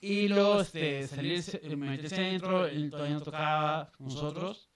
Y 0.00 0.28
luego 0.28 0.60
este, 0.60 1.08
salí, 1.08 1.42
ce- 1.42 1.60
me 1.76 1.90
metí 1.90 2.04
al 2.04 2.10
centro, 2.10 2.66
él 2.66 2.88
todavía 2.88 3.14
no 3.14 3.20
tocaba 3.20 3.90
con 3.96 4.06
nosotros. 4.06 4.67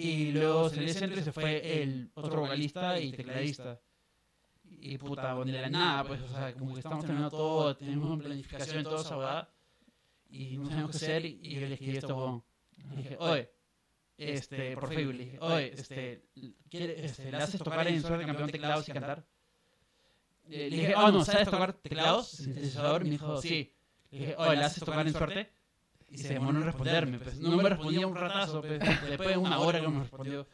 Y 0.00 0.30
luego 0.30 0.70
del 0.70 0.94
centro 0.94 1.18
y 1.18 1.24
se 1.24 1.32
fue 1.32 1.82
el 1.82 2.12
otro 2.14 2.42
vocalista 2.42 3.00
y 3.00 3.10
tecladista. 3.10 3.80
Y 4.62 4.96
puta, 4.96 5.34
bueno, 5.34 5.50
de 5.50 5.60
la 5.60 5.70
nada, 5.70 6.04
pues, 6.04 6.22
o 6.22 6.28
sea, 6.28 6.54
como 6.54 6.74
que 6.74 6.78
estamos 6.78 7.04
terminando 7.04 7.36
todo, 7.36 7.76
tenemos 7.76 8.08
una 8.08 8.22
planificación 8.22 8.84
todo 8.84 9.00
esa 9.00 9.16
verdad. 9.16 9.48
Y 10.30 10.56
no 10.56 10.68
sabemos 10.68 10.92
qué 10.92 10.96
hacer, 10.98 11.24
y 11.24 11.50
yo 11.52 11.60
le 11.66 11.74
este 11.74 12.06
huevón. 12.06 12.44
Le 12.76 12.96
dije, 12.96 13.16
oye, 13.18 13.50
este, 14.18 14.76
por 14.76 14.88
Facebook, 14.94 15.14
le 15.14 15.24
dije, 15.24 15.38
oye, 15.40 15.72
este, 15.74 16.28
¿quiere, 16.70 17.04
este, 17.04 17.32
¿le 17.32 17.36
haces 17.38 17.60
tocar 17.60 17.88
en 17.88 18.00
suerte 18.00 18.24
campeón 18.24 18.50
teclados 18.50 18.88
y 18.88 18.92
cantar? 18.92 19.26
Le 20.46 20.70
le 20.70 20.76
dije, 20.76 20.94
oh, 20.94 21.10
no, 21.10 21.24
¿sabes 21.24 21.50
tocar 21.50 21.72
teclados? 21.72 22.28
Sintetizador, 22.28 23.02
me 23.02 23.10
dijo, 23.10 23.42
sí. 23.42 23.74
Le 24.12 24.18
dije, 24.20 24.34
oye, 24.38 24.56
¿le 24.58 24.64
haces 24.64 24.84
tocar 24.84 25.04
en 25.04 25.12
suerte? 25.12 25.57
Y 26.10 26.18
se 26.18 26.34
demoró 26.34 26.58
en 26.58 26.64
responderme, 26.64 27.18
pues. 27.18 27.38
No 27.38 27.56
me 27.56 27.68
respondía 27.68 28.06
un 28.06 28.16
ratazo, 28.16 28.62
pues. 28.62 28.80
Después 28.80 29.28
de 29.28 29.36
una 29.36 29.58
hora 29.58 29.80
que 29.80 29.88
me 29.88 30.00
respondió. 30.00 30.46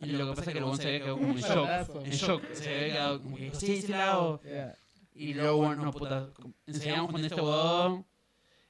Y 0.00 0.06
lo 0.12 0.30
que 0.30 0.36
pasa 0.36 0.50
es 0.50 0.54
que 0.54 0.60
luego 0.60 0.76
se 0.76 0.86
había 0.88 1.00
quedado 1.00 1.18
como 1.18 1.32
en 1.32 1.40
shock. 1.40 1.68
En 2.04 2.12
shock. 2.12 2.42
Se 2.52 2.68
había 2.68 2.92
quedado 2.94 3.22
como 3.22 3.36
que, 3.36 3.50
sí, 3.54 3.82
sí, 3.82 3.88
la 3.88 4.12
hago. 4.12 4.40
Yeah. 4.42 4.76
Y 5.14 5.34
luego, 5.34 5.56
bueno, 5.56 5.92
puta, 5.92 6.28
ensayamos 6.66 7.10
con 7.10 7.24
este 7.24 7.40
huevón. 7.40 8.06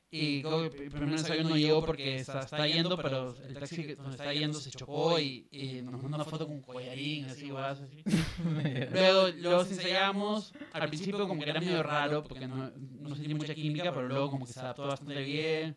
Y 0.08 0.40
creo 0.40 0.70
que 0.70 0.84
el 0.84 0.90
primer 0.92 1.08
ensayo 1.18 1.42
no 1.42 1.56
llegó 1.56 1.84
porque 1.84 2.16
está, 2.16 2.40
está 2.40 2.66
yendo, 2.66 2.96
pero 2.96 3.34
el 3.48 3.54
taxi 3.54 3.84
que- 3.84 3.96
donde 3.96 4.12
está 4.12 4.32
yendo 4.32 4.58
se 4.60 4.70
chocó 4.70 5.18
y, 5.18 5.48
y 5.50 5.82
nos 5.82 6.00
mandó 6.00 6.14
una 6.16 6.24
foto 6.24 6.46
con 6.46 6.54
un 6.56 6.62
collarín, 6.62 7.24
así, 7.26 7.46
huevadas 7.50 7.80
así. 7.80 8.02
Luego, 8.92 9.28
luego 9.36 9.60
ensayamos, 9.62 10.52
al 10.72 10.88
principio 10.88 11.26
como 11.26 11.42
que 11.42 11.50
era 11.50 11.60
medio 11.60 11.82
raro 11.82 12.22
porque 12.22 12.46
no, 12.46 12.70
no 12.76 13.14
sentí 13.16 13.34
mucha 13.34 13.54
química, 13.54 13.92
pero 13.92 14.06
luego 14.08 14.30
como 14.30 14.46
que 14.46 14.52
se 14.52 14.60
adaptó 14.60 14.86
bastante 14.86 15.20
bien. 15.22 15.76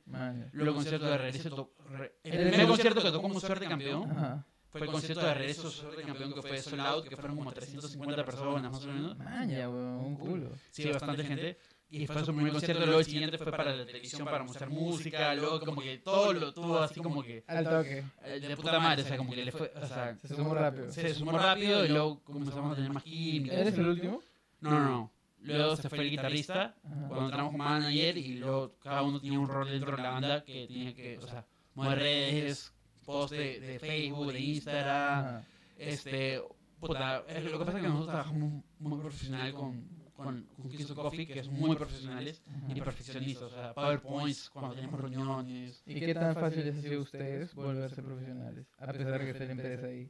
Luego 0.52 0.70
el 0.72 0.76
concierto 0.76 1.06
de 1.08 1.18
regreso, 1.18 1.50
to- 1.50 1.74
re- 1.90 2.14
el 2.24 2.34
¿Eres 2.34 2.50
primer 2.50 2.68
concierto 2.68 3.02
que 3.02 3.08
tocó 3.12 3.22
como 3.24 3.40
suerte 3.40 3.66
campeón 3.66 4.12
Ajá. 4.12 4.46
fue 4.70 4.82
el 4.82 4.88
concierto 4.88 5.26
de 5.26 5.34
regreso 5.34 5.72
suerte 5.72 6.04
campeón 6.04 6.34
que 6.34 6.42
fue 6.44 6.62
Sold 6.62 6.82
Out, 6.82 7.08
que 7.08 7.16
fueron 7.16 7.36
como 7.38 7.52
350 7.52 8.24
personas 8.26 8.72
más 8.72 8.86
o 8.86 8.88
menos. 8.88 9.18
Maña, 9.18 9.68
weón, 9.70 9.96
un 10.06 10.16
culo. 10.16 10.52
Sí, 10.70 10.88
bastante 10.90 11.24
gente. 11.24 11.58
Y 11.92 12.06
fue 12.06 12.24
su 12.24 12.34
primer 12.36 12.52
concierto, 12.54 12.86
luego 12.86 13.00
el 13.00 13.06
siguiente 13.06 13.38
fue 13.40 13.52
para 13.52 13.76
la 13.76 13.84
televisión 13.86 14.24
para 14.26 14.44
mostrar 14.44 14.70
música, 14.70 15.34
luego 15.34 15.60
como 15.60 15.82
que 15.82 15.98
todo 15.98 16.34
lo 16.34 16.54
tuvo 16.54 16.78
así 16.80 17.00
como 17.02 17.24
que 17.24 17.44
Al 17.48 17.64
toque. 17.64 18.04
eh, 18.26 18.40
de 18.40 18.56
puta 18.56 18.80
madre, 18.80 19.02
o 19.02 19.06
sea, 19.06 19.18
como 19.18 19.32
que 19.34 19.44
le 19.44 19.52
fue, 19.52 19.72
o 19.76 19.88
sea, 19.88 20.16
Se 20.22 20.28
sumó 20.36 20.54
rápido. 20.54 20.92
se 20.92 21.14
sumó 21.16 21.38
rápido 21.40 21.84
y 21.86 21.90
luego 21.90 22.20
comenzamos 22.24 22.74
a 22.74 22.76
tener 22.76 22.92
más 22.94 23.02
química. 23.04 23.56
¿Eres 23.56 23.74
el 23.76 23.88
último? 23.88 24.22
No, 24.62 24.70
no, 24.72 24.80
no. 24.86 25.12
Luego 25.42 25.76
se 25.78 25.88
fue 25.90 26.00
el 26.00 26.10
guitarrista, 26.12 26.76
Ajá. 26.84 27.08
cuando 27.08 27.26
entramos 27.26 27.52
como 27.54 27.64
manager 27.64 28.18
y 28.18 28.36
luego 28.40 28.76
cada 28.80 29.02
uno 29.04 29.20
tenía 29.22 29.40
un 29.40 29.48
rol 29.48 29.70
dentro 29.72 29.96
de 29.96 30.04
la 30.04 30.10
banda 30.12 30.44
que 30.44 30.68
tenía 30.68 30.94
que, 30.94 31.18
o 31.18 31.28
sea, 31.28 31.46
mover 31.76 31.98
redes, 31.98 32.74
post 33.06 33.32
de, 33.34 33.60
de 33.62 33.80
Facebook, 33.80 34.32
de 34.34 34.40
Instagram, 34.42 35.20
Ajá. 35.26 35.44
este, 35.78 36.42
puta, 36.80 37.24
lo 37.42 37.58
que 37.60 37.66
pasa 37.66 37.78
es 37.78 37.84
que 37.84 37.90
nosotros 37.90 38.08
trabajamos 38.10 38.64
muy 38.80 39.00
profesional 39.00 39.54
con, 39.54 39.99
con, 40.24 40.48
con 40.56 40.70
Kiss 40.70 40.92
Coffee, 40.92 41.28
que 41.28 41.44
son 41.44 41.54
muy 41.54 41.76
profesionales 41.76 42.44
y 42.68 42.80
perfeccionistas, 42.82 43.44
o 43.44 43.50
sea, 43.50 43.74
PowerPoints 43.74 44.50
cuando 44.50 44.76
tenemos 44.76 45.00
reuniones. 45.00 45.82
¿Y 45.86 46.00
qué 46.00 46.14
tan 46.14 46.36
fácil 46.36 46.66
les 46.66 46.78
ha 46.78 46.82
sido 46.82 47.00
a 47.00 47.04
ustedes 47.04 47.54
volverse 47.56 48.02
profesionales? 48.02 48.68
A 48.78 48.92
pesar 48.92 49.20
de 49.20 49.26
que 49.26 49.32
está 49.32 49.46
la 49.46 49.52
empresa 49.52 49.88
ahí. 49.88 50.10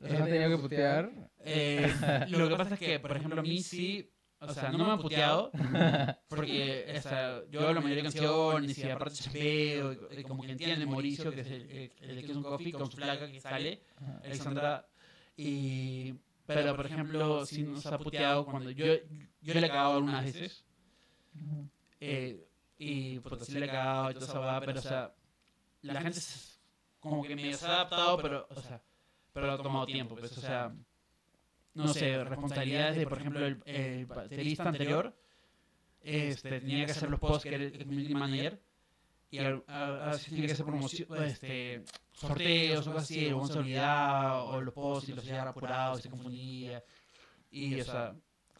¿Los 0.00 0.12
han 0.12 0.24
tenido 0.24 0.50
que 0.50 0.62
putear? 0.62 1.10
Eh, 1.44 1.92
lo 2.28 2.48
que 2.48 2.56
pasa 2.56 2.74
es 2.74 2.80
que, 2.80 3.00
por 3.00 3.16
ejemplo, 3.16 3.40
a 3.40 3.42
mí 3.42 3.62
sí, 3.62 4.10
o 4.38 4.52
sea, 4.52 4.70
no 4.70 4.78
me 4.78 4.92
han 4.92 5.00
puteado, 5.00 5.50
porque 6.28 6.94
o 6.96 7.00
sea, 7.02 7.42
yo 7.50 7.60
hablo 7.60 7.74
la 7.74 7.80
mayoría 7.80 8.04
de 8.04 8.10
canciones 8.10 8.78
y 8.78 8.88
aparte 8.88 9.16
chapeo, 9.16 9.92
y, 9.92 10.20
y 10.20 10.22
como 10.22 10.42
que 10.42 10.52
entiende 10.52 10.86
Mauricio, 10.86 11.32
que 11.32 11.40
es 11.40 11.50
el, 11.50 11.92
el, 12.00 12.18
el 12.30 12.42
Coffee, 12.42 12.72
con 12.72 12.90
su 12.90 12.96
flaca 12.96 13.30
que 13.30 13.40
sale. 13.40 13.82
Alexandra, 14.24 14.86
y, 15.36 16.14
pero 16.46 16.76
por 16.76 16.86
ejemplo, 16.86 17.46
sí 17.46 17.62
nos 17.62 17.86
ha 17.86 17.98
puteado 17.98 18.44
cuando 18.44 18.70
yo, 18.70 18.86
yo 19.42 19.54
le 19.54 19.66
he 19.66 19.68
cagado 19.68 19.94
algunas 19.94 20.24
veces, 20.24 20.64
eh, 22.00 22.46
y 22.78 23.18
puta, 23.20 23.44
sí 23.44 23.52
le 23.52 23.66
he 23.66 23.68
cagado 23.68 24.10
y 24.10 24.14
todo 24.14 24.24
eso 24.24 24.40
va, 24.40 24.60
pero 24.60 24.78
o 24.78 24.82
sea, 24.82 25.14
la 25.82 26.00
gente 26.00 26.18
es 26.18 26.60
como 26.98 27.22
que 27.22 27.34
me 27.34 27.54
se 27.54 27.66
ha 27.66 27.74
adaptado, 27.74 28.18
pero, 28.18 28.46
o 28.50 28.60
sea, 28.60 28.82
pero 29.32 29.52
ha 29.52 29.56
tomado 29.56 29.86
tiempo, 29.86 30.14
pues, 30.16 30.36
o 30.36 30.40
sea, 30.40 30.72
no 31.74 31.88
sé, 31.88 32.22
responsabilidades 32.24 32.96
de, 32.96 33.06
por 33.06 33.18
ejemplo, 33.18 33.46
el, 33.46 33.62
el 33.64 34.06
baterista 34.06 34.64
anterior, 34.64 35.16
este, 36.02 36.60
tenía 36.60 36.86
que 36.86 36.92
hacer 36.92 37.10
los 37.10 37.20
posts 37.20 37.44
que 37.44 37.54
era 37.54 37.64
el 37.64 37.78
community 37.78 38.14
manager, 38.14 38.60
y 39.30 39.38
a, 39.38 39.50
veces 40.10 40.26
tenía 40.26 40.46
que 40.46 40.52
hacer 40.52 40.66
promoción, 40.66 41.24
este, 41.24 41.84
sorteos 42.12 42.86
o 42.86 42.92
cosas 42.92 43.04
así, 43.04 43.26
el 43.26 43.46
se 43.46 43.58
olvidaba, 43.58 44.44
o 44.44 44.60
los 44.60 44.74
posts 44.74 45.08
y 45.08 45.12
los 45.12 45.24
hacía 45.24 45.42
apurados 45.42 46.00
y 46.00 46.02
se 46.02 46.10
confundía, 46.10 46.84
y, 47.50 47.80
o 47.80 47.84
sea, 47.84 48.14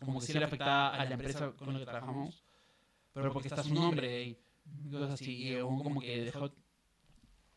como 0.05 0.21
que 0.21 0.27
sí 0.27 0.33
le 0.39 0.45
afectaba 0.45 0.89
a 0.95 1.05
la 1.05 1.11
empresa 1.13 1.53
con 1.53 1.73
la 1.75 1.79
que 1.81 1.85
trabajamos, 1.87 2.43
pero 3.13 3.33
porque 3.33 3.49
está 3.49 3.63
su 3.63 3.75
nombre 3.75 4.23
y 4.25 4.39
cosas 4.91 5.11
así, 5.13 5.37
y 5.49 5.55
huevón 5.57 5.83
como 5.83 6.01
que 6.01 6.25
dejó, 6.25 6.51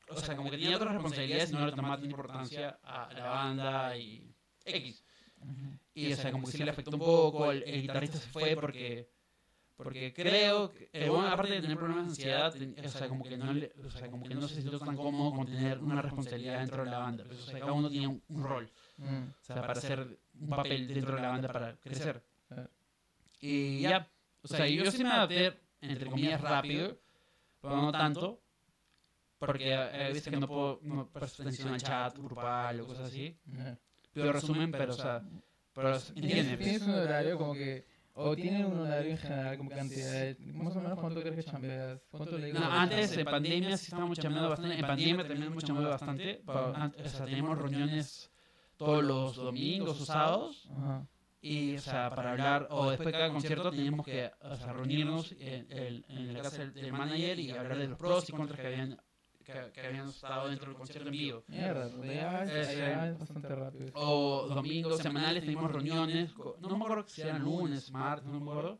o 0.09 0.15
sea, 0.17 0.35
como 0.35 0.51
que 0.51 0.57
tenía 0.57 0.75
otras 0.75 0.93
responsabilidades 0.93 1.51
y 1.51 1.53
no 1.53 1.65
le 1.65 1.71
tomaba 1.71 1.95
tanta 1.95 2.09
importancia 2.09 2.79
a 2.83 3.13
la 3.13 3.25
banda 3.29 3.97
y 3.97 4.33
X. 4.65 5.03
Y, 5.93 6.11
o 6.13 6.15
sea, 6.15 6.31
como 6.31 6.45
que 6.45 6.51
sí 6.53 6.63
le 6.63 6.71
afectó 6.71 6.91
un 6.91 6.99
poco, 6.99 7.51
el, 7.51 7.63
el 7.63 7.81
guitarrista 7.81 8.17
se 8.17 8.27
fue 8.29 8.55
porque, 8.55 9.09
porque 9.75 10.13
creo 10.13 10.71
que, 10.71 10.89
el 10.93 11.09
huevón, 11.09 11.25
aparte 11.27 11.53
de 11.53 11.61
tener 11.61 11.77
problemas 11.77 12.05
de 12.05 12.09
ansiedad, 12.11 12.53
ten- 12.53 12.75
o 12.85 12.89
sea, 12.89 13.07
como 13.09 13.23
que 13.23 13.37
no, 13.37 13.53
le- 13.53 13.71
o 13.85 13.89
sea, 13.91 14.09
como 14.09 14.23
que 14.25 14.35
no 14.35 14.47
se 14.47 14.61
sintió 14.61 14.79
tan 14.79 14.95
cómodo 14.95 15.33
con 15.35 15.45
tener 15.45 15.79
una 15.79 16.01
responsabilidad 16.01 16.59
dentro 16.59 16.83
de 16.85 16.91
la 16.91 16.97
banda. 16.99 17.23
Pues, 17.25 17.39
o 17.41 17.45
sea, 17.45 17.59
cada 17.59 17.73
uno 17.73 17.89
tenía 17.89 18.09
un, 18.09 18.21
un 18.27 18.43
rol, 18.43 18.71
Mm. 18.97 19.23
o 19.23 19.43
sea, 19.43 19.55
para 19.55 19.73
hacer 19.73 20.19
un 20.39 20.49
papel 20.49 20.87
dentro 20.87 21.15
de 21.15 21.21
la 21.21 21.29
banda 21.29 21.51
para 21.51 21.75
crecer. 21.77 22.23
Y 23.39 23.81
ya, 23.81 24.09
o 24.41 24.47
sea, 24.47 24.67
yo 24.67 24.89
sí 24.91 25.03
me 25.03 25.11
adapté, 25.11 25.59
entre 25.81 26.09
comillas, 26.09 26.41
rápido, 26.41 26.97
pero 27.61 27.77
no 27.77 27.91
tanto, 27.91 28.41
porque 29.37 29.75
hay 29.75 30.13
veces 30.13 30.31
que 30.31 30.37
no 30.37 30.47
puedo 30.47 30.79
no 30.83 31.09
al 31.71 31.81
chat 31.81 32.17
grupal 32.17 32.79
o 32.81 32.87
cosas 32.87 33.07
así. 33.07 33.37
Yeah. 33.45 33.77
Pido 34.13 34.31
resumen, 34.31 34.71
pero, 34.71 34.93
o 34.93 34.95
sea, 34.95 35.21
pero 35.73 35.99
¿Tienes, 35.99 36.37
entiende. 36.37 36.57
tienes 36.57 36.81
un 36.83 36.93
horario 36.93 37.37
como 37.37 37.53
que... 37.53 37.85
O 38.15 38.35
tienen 38.35 38.65
un 38.67 38.81
horario 38.81 39.09
en 39.09 39.17
general 39.17 39.57
como 39.57 39.71
cantidad 39.71 40.11
de... 40.11 40.37
Más 40.53 40.75
o 40.75 40.81
menos 40.81 40.99
cuánto 40.99 41.19
crees 41.19 41.35
que 41.35 41.43
chambeas. 41.43 41.99
¿Cuánto 42.11 42.37
le 42.37 42.53
No, 42.53 42.63
antes, 42.63 43.17
en 43.17 43.25
pandemia, 43.25 43.75
sí 43.75 43.85
estábamos 43.85 44.19
chambeando 44.19 44.49
bastante. 44.49 44.75
En 44.75 44.81
pandemia 44.85 45.27
también 45.27 45.43
hemos 45.51 45.63
chambeado 45.63 45.89
bastante. 45.89 46.43
an- 46.47 46.95
O 47.03 47.09
sea, 47.09 47.25
teníamos 47.25 47.57
reuniones 47.57 48.31
todos 48.77 49.03
los 49.03 49.35
domingos 49.35 49.99
o 49.99 50.05
sábados. 50.05 50.69
Ajá. 50.77 51.07
Y, 51.45 51.75
o 51.75 51.81
sea, 51.81 52.09
para 52.15 52.31
hablar, 52.31 52.67
o 52.71 52.89
después 52.91 53.05
de 53.07 53.11
cada 53.11 53.29
concierto 53.33 53.69
teníamos 53.69 54.05
que 54.05 54.31
o 54.41 54.55
sea, 54.55 54.73
reunirnos 54.73 55.31
en, 55.33 55.71
en- 55.71 56.05
en 56.07 56.33
la 56.33 56.41
casa 56.41 56.57
del, 56.57 56.73
del 56.73 56.91
manager 56.93 57.39
y 57.39 57.49
hablar 57.51 57.77
de 57.77 57.87
los 57.87 57.97
pros 57.97 58.29
y 58.29 58.31
contras 58.31 58.59
que 58.61 58.67
habían, 58.67 59.01
que, 59.43 59.71
que 59.73 59.87
habían 59.87 60.07
estado 60.07 60.47
dentro 60.47 60.67
del 60.69 60.77
concierto 60.77 61.09
en 61.09 61.11
vivo. 61.11 61.43
Mierda, 61.49 61.89
pero 61.99 62.13
ya 62.13 62.43
es, 62.45 62.49
Ese- 62.69 62.77
ya 62.79 63.09
es 63.09 63.19
bastante 63.19 63.55
rápido. 63.55 63.91
O 63.93 64.47
domingos 64.47 64.97
semanales 65.01 65.43
teníamos 65.43 65.71
reuniones, 65.73 66.31
no 66.61 66.69
me 66.69 66.75
acuerdo 66.85 67.07
si 67.09 67.21
eran 67.21 67.41
lunes, 67.43 67.91
martes, 67.91 68.25
no 68.25 68.39
me 68.39 68.49
acuerdo, 68.51 68.79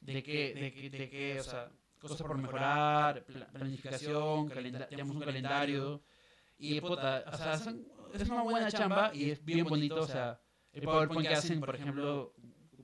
de 0.00 0.22
qué, 0.22 0.54
de 0.54 0.72
qué, 0.72 0.90
de 0.90 1.10
qué, 1.10 1.40
o 1.40 1.42
sea, 1.42 1.70
cosas 2.00 2.22
por 2.22 2.38
mejorar, 2.38 3.24
pla- 3.24 3.46
planificación, 3.48 4.48
teníamos 4.88 5.16
un 5.16 5.22
calendario. 5.22 6.02
Y 6.56 6.80
puta, 6.80 7.24
o 7.26 7.36
sea, 7.36 7.54
es 8.12 8.28
una 8.30 8.42
buena 8.42 8.70
chamba 8.70 9.10
y 9.12 9.30
es 9.32 9.44
bien 9.44 9.64
bonito, 9.66 9.96
o 9.96 10.06
sea, 10.06 10.40
el 10.72 10.82
PowerPoint 10.82 11.28
que 11.28 11.34
hacen, 11.34 11.60
por 11.60 11.74
ejemplo, 11.76 12.34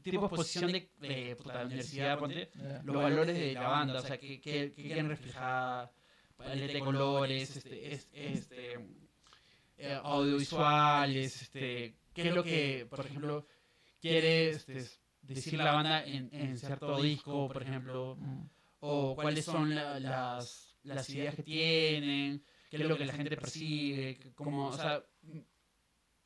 tipo 0.03 0.21
de 0.21 0.27
exposición 0.27 0.73
de, 0.73 0.91
de 0.99 1.37
puta, 1.37 1.55
la 1.55 1.65
universidad, 1.67 2.19
ponte, 2.19 2.51
los 2.85 2.97
valores 2.97 3.37
de 3.39 3.53
la 3.55 3.69
banda, 3.69 3.99
o 3.99 4.03
sea, 4.03 4.19
que, 4.19 4.41
que, 4.41 4.73
que 4.73 4.83
quieren 4.83 5.09
reflejar, 5.09 5.91
paleta 6.37 6.73
de 6.73 6.81
colores, 6.81 7.57
este, 7.57 7.93
es- 7.93 8.09
este, 8.13 8.75
eh, 9.79 9.99
audiovisuales, 10.03 11.43
este, 11.43 11.97
qué 12.15 12.29
es 12.29 12.35
lo 12.35 12.43
que, 12.45 12.87
por 12.89 13.05
ejemplo, 13.07 13.47
quiere 14.01 14.51
este, 14.51 14.85
decir 15.23 15.55
la 15.59 15.73
banda 15.73 16.05
en, 16.05 16.29
en 16.33 16.57
cierto 16.59 17.01
disco, 17.01 17.49
por 17.49 17.63
ejemplo, 17.63 18.17
Mm. 18.19 18.43
o 18.81 19.15
cuáles 19.15 19.45
son 19.45 19.75
la- 19.75 19.99
las, 19.99 20.77
las 20.85 21.09
ideas 21.11 21.35
que 21.35 21.43
tienen, 21.43 22.45
qué 22.71 22.77
es 22.77 22.87
lo 22.87 22.97
que 22.97 23.05
la 23.07 23.13
gente 23.15 23.37
percibe, 23.37 24.19
como, 24.35 24.69
o 24.69 24.73
sea, 24.73 25.03
mm, 25.16 25.16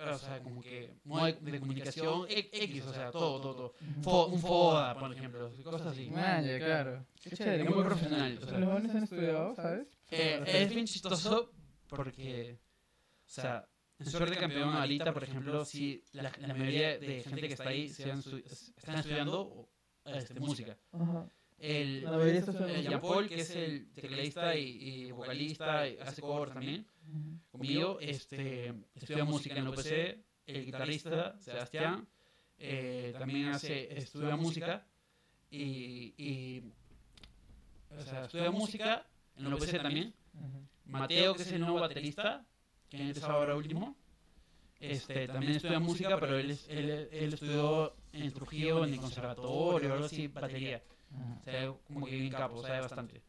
o 0.02 0.18
sea, 0.18 0.40
como 0.42 0.60
que 0.62 0.94
modo 1.04 1.26
de, 1.26 1.60
comunicación 1.60 2.26
X, 2.28 2.84
o 2.86 2.92
sea, 2.94 3.10
todo, 3.10 3.40
todo, 3.40 3.54
todo. 3.54 3.74
Fo- 4.02 4.28
un 4.32 4.38
FODA, 4.40 4.98
por 4.98 5.12
ejemplo, 5.12 5.50
cosas 5.62 5.86
así. 5.88 6.08
Claro. 6.58 7.06
Qué 7.22 7.30
chévere. 7.36 7.62
Es 7.64 7.70
muy 7.70 7.84
profesional, 7.84 8.38
o 8.42 8.46
sea. 8.46 8.58
Los 8.58 8.68
jóvenes 8.68 8.94
han 8.96 9.02
estudiado, 9.04 9.54
¿sabes? 9.54 9.86
Eh, 10.10 10.42
es 10.46 10.70
bien 10.74 10.86
chistoso 10.86 11.52
porque, 11.88 12.58
o 13.26 13.28
sea, 13.28 13.68
en 13.98 14.06
Suerte 14.06 14.36
Campeón 14.36 14.74
ahorita, 14.74 15.12
por 15.12 15.24
ejemplo, 15.24 15.64
si 15.64 16.02
la, 16.12 16.32
la 16.38 16.54
mayoría 16.54 16.98
de 16.98 17.22
gente 17.22 17.40
que 17.42 17.52
está 17.54 17.68
ahí 17.68 17.88
se 17.88 18.10
han 18.10 18.22
estu- 18.22 18.42
están 18.76 18.96
estudiando 18.96 19.68
este, 20.06 20.40
música. 20.40 20.78
Ajá. 20.92 21.28
El, 21.60 22.02
el. 22.68 22.82
Jean 22.82 23.00
Paul, 23.02 23.28
que 23.28 23.34
es 23.42 23.50
el 23.56 23.92
tecladista 23.92 24.56
y, 24.56 24.62
y 25.08 25.12
vocalista, 25.12 25.86
y 25.86 25.98
hace 25.98 26.22
covers 26.22 26.52
también, 26.54 26.86
conmigo, 27.52 27.98
este, 28.00 28.72
estudia 28.94 29.24
música 29.24 29.56
en 29.56 29.64
la 29.64 29.70
UPC, 29.70 30.18
el 30.46 30.64
guitarrista, 30.64 31.38
Sebastián, 31.38 32.08
eh, 32.58 33.12
también 33.18 33.48
hace, 33.48 33.98
estudia 33.98 34.36
música 34.36 34.86
y, 35.50 36.14
y 36.16 36.62
o 37.90 38.02
sea, 38.02 38.24
estudia 38.24 38.50
música 38.50 39.06
en 39.36 39.44
la 39.44 39.50
UPC 39.56 39.82
también. 39.82 40.14
Mateo, 40.86 41.34
que 41.34 41.42
es 41.42 41.52
el 41.52 41.60
nuevo 41.60 41.78
baterista, 41.80 42.46
que 42.88 42.96
ha 42.96 43.00
empezado 43.00 43.32
ahora 43.34 43.54
último, 43.54 43.96
este, 44.80 45.26
también 45.26 45.52
estudia 45.56 45.78
música, 45.78 46.18
pero 46.18 46.38
él, 46.38 46.50
es- 46.52 46.66
él, 46.68 47.08
él 47.12 47.34
estudió 47.34 47.94
en 48.14 48.32
Trujillo, 48.32 48.84
en 48.84 48.94
el 48.94 49.00
conservatorio, 49.00 49.92
algo 49.92 50.06
así, 50.06 50.26
batería. 50.28 50.82
O 51.12 51.44
sea, 51.44 51.72
como 51.86 52.06
que 52.06 52.16
bien 52.16 52.32
capo, 52.32 52.62
sabe 52.62 52.80
bastante. 52.80 53.22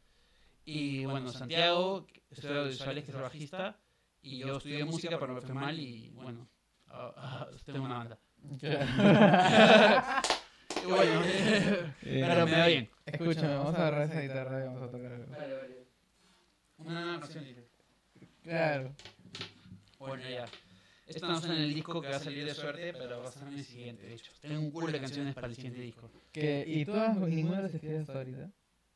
Y 0.65 1.05
bueno, 1.05 1.31
Santiago, 1.31 2.05
estudia 2.29 2.57
audiovisuales, 2.57 3.03
que 3.03 3.09
es 3.11 3.17
el 3.17 3.23
bajista, 3.23 3.79
y 4.21 4.37
yo 4.39 4.57
estudié 4.57 4.85
música, 4.85 5.17
pero 5.19 5.33
me 5.33 5.41
fue 5.41 5.55
mal, 5.55 5.79
y 5.79 6.09
bueno, 6.09 6.47
ah, 6.87 7.11
ah, 7.17 7.47
tengo 7.65 7.85
una 7.85 7.97
banda. 7.97 8.19
Y 8.43 8.59
bueno, 10.87 11.21
pero 12.01 12.45
me 12.47 12.59
va 12.59 12.67
bien. 12.67 12.89
Escúchame, 13.05 13.55
vamos 13.55 13.75
a 13.75 13.87
agarrar 13.87 14.03
esa 14.03 14.21
guitarra 14.21 14.61
y 14.61 14.65
vamos 14.65 14.83
a 14.83 14.91
tocar 14.91 15.13
algo. 15.13 15.35
Una 16.77 17.19
canción, 17.19 17.45
dice. 17.45 17.67
Claro. 18.43 18.93
Bueno, 19.99 20.23
ya. 20.27 20.45
Esto 21.15 21.27
no 21.27 21.35
está 21.35 21.47
en 21.55 21.61
el 21.61 21.73
disco 21.73 22.01
que 22.01 22.07
va 22.09 22.15
a 22.15 22.19
salir 22.19 22.45
de 22.45 22.53
suerte, 22.55 22.93
pero 22.93 23.19
va 23.19 23.25
a 23.25 23.29
estar 23.29 23.47
en 23.47 23.53
el 23.53 23.65
siguiente, 23.65 24.03
de 24.07 24.13
hecho. 24.15 24.31
Tengo 24.41 24.59
un 24.61 24.71
culo 24.71 24.87
de 24.87 24.99
canciones 25.01 25.33
para 25.35 25.47
el 25.47 25.55
siguiente 25.55 25.81
disco. 25.81 26.09
¿Y 26.33 26.85
todas, 26.85 27.17
ninguna 27.17 27.61
las 27.61 27.73
escribes 27.73 28.01
hasta 28.01 28.13
ahorita? 28.17 28.49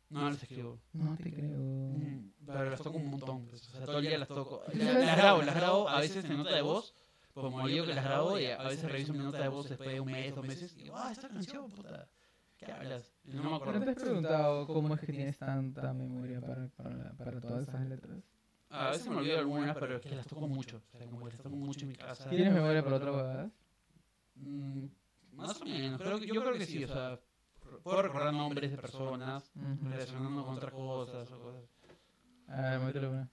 No 0.09 0.29
las 0.29 0.41
escribo. 0.43 0.79
No 0.93 1.17
te 1.17 1.31
creo. 1.33 1.57
Mm, 1.57 2.31
Pero 2.45 2.69
las 2.69 2.81
toco 2.81 2.97
un 2.97 3.09
montón. 3.09 3.45
pues, 3.47 3.67
O 3.67 3.71
sea, 3.77 3.85
todo 3.85 3.97
el 3.99 4.05
día 4.07 4.17
las 4.19 4.27
toco. 4.27 4.63
La- 4.73 4.93
Las 4.93 5.17
grabo, 5.17 5.41
las 5.41 5.55
grabo 5.55 5.89
a 5.89 5.99
veces 5.99 6.23
en 6.25 6.37
nota 6.37 6.55
de 6.55 6.61
voz. 6.61 6.93
Como 7.33 7.67
digo 7.67 7.85
que 7.85 7.93
las 7.93 8.05
grabo 8.05 8.39
y 8.39 8.45
a 8.45 8.63
veces 8.63 8.89
reviso 8.89 9.11
mi 9.13 9.19
nota 9.19 9.39
de 9.41 9.47
voz 9.49 9.67
después 9.67 9.89
de 9.91 9.99
un 9.99 10.11
mes, 10.11 10.33
dos 10.35 10.45
meses. 10.45 10.73
Y 10.77 10.83
digo, 10.83 10.95
ah, 10.97 11.09
esta 11.11 11.27
canción, 11.27 11.69
puta. 11.71 12.07
¿Qué 12.57 12.71
hablas? 12.71 13.11
Y 13.25 13.31
no 13.33 13.43
me 13.43 13.49
¿No 13.49 13.55
acuerdo. 13.57 13.83
te 13.83 13.89
has 13.89 13.95
preguntado 13.97 14.65
cómo 14.67 14.93
es 14.93 15.01
que 15.01 15.07
tienes 15.11 15.37
tanta 15.37 15.93
memoria 15.93 16.39
para, 16.39 16.67
para, 16.69 17.11
para 17.13 17.41
todas 17.41 17.67
esas 17.67 17.85
letras? 17.89 18.19
A 18.77 18.89
veces 18.91 19.07
me 19.07 19.15
olvido 19.17 19.39
algunas, 19.39 19.77
pero 19.77 19.95
es 19.97 20.01
que 20.01 20.15
las 20.15 20.27
toco 20.27 20.47
mucho. 20.47 20.81
O 20.93 20.97
sea, 20.97 21.07
como 21.07 21.25
que 21.25 21.31
las 21.33 21.41
toco 21.41 21.55
mucho 21.55 21.81
en 21.81 21.87
mi 21.89 21.95
casa. 21.95 22.29
¿Tienes 22.29 22.53
memoria 22.53 22.83
para 22.83 22.95
otras 22.97 23.15
huevadas? 23.15 23.51
Mm, 24.35 24.85
Más 25.33 25.61
o 25.61 25.65
menos. 25.65 26.01
Creo 26.01 26.19
que, 26.19 26.27
yo 26.27 26.41
creo 26.41 26.53
que 26.53 26.65
sí. 26.65 26.83
O 26.83 26.87
sea, 26.87 27.19
puedo 27.83 28.01
recordar 28.01 28.33
nombres 28.33 28.71
de 28.71 28.77
personas 28.77 29.51
relacionando 29.83 30.45
con 30.45 30.55
otras 30.55 30.73
cosas 30.73 31.31
o 31.31 31.39
cosas. 31.39 31.63
A 32.47 32.61
ver, 32.61 32.79
métele 32.79 33.07
una. 33.07 33.29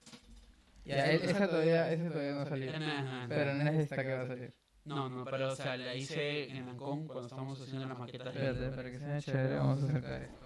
Ya, 0.85 1.11
e- 1.11 1.15
esa 1.15 1.47
todavía, 1.47 1.91
esa 1.91 2.09
todavía 2.09 2.33
no 2.33 2.45
salió. 2.45 2.71
Ajá. 2.75 3.25
Pero 3.29 3.53
no 3.53 3.69
es 3.69 3.79
esta 3.79 4.03
que 4.03 4.13
va 4.13 4.21
a 4.21 4.27
salir. 4.27 4.53
No, 4.85 5.07
no, 5.09 5.23
pero 5.23 5.53
o 5.53 5.55
sea, 5.55 5.77
la 5.77 5.95
hice 5.95 6.49
en 6.49 6.67
Ancón 6.67 7.05
cuando 7.07 7.23
estábamos 7.27 7.61
haciendo 7.61 7.87
las 7.87 7.97
maquetas. 7.99 8.35
Espérate, 8.35 8.69
para 8.75 8.91
que 8.91 8.99
sea 8.99 9.21
chévere, 9.21 9.55
vamos 9.55 9.81
a 9.81 9.85
acercar 9.85 10.21
esto. 10.23 10.45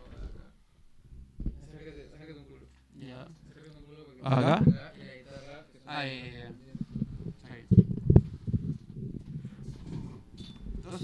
Acércate, 1.63 2.09
acércate 2.13 2.39
un 2.39 2.45
culo. 2.45 2.65
Ya. 2.95 3.21
Acércate 3.49 3.77
un 3.79 3.85
culo 3.85 4.05
porque... 4.05 4.21
¿Acá? 4.23 4.61
Y 4.95 5.03
la 5.05 5.15
guitarra... 5.15 5.65
que 5.71 5.76
Ah, 5.89 6.03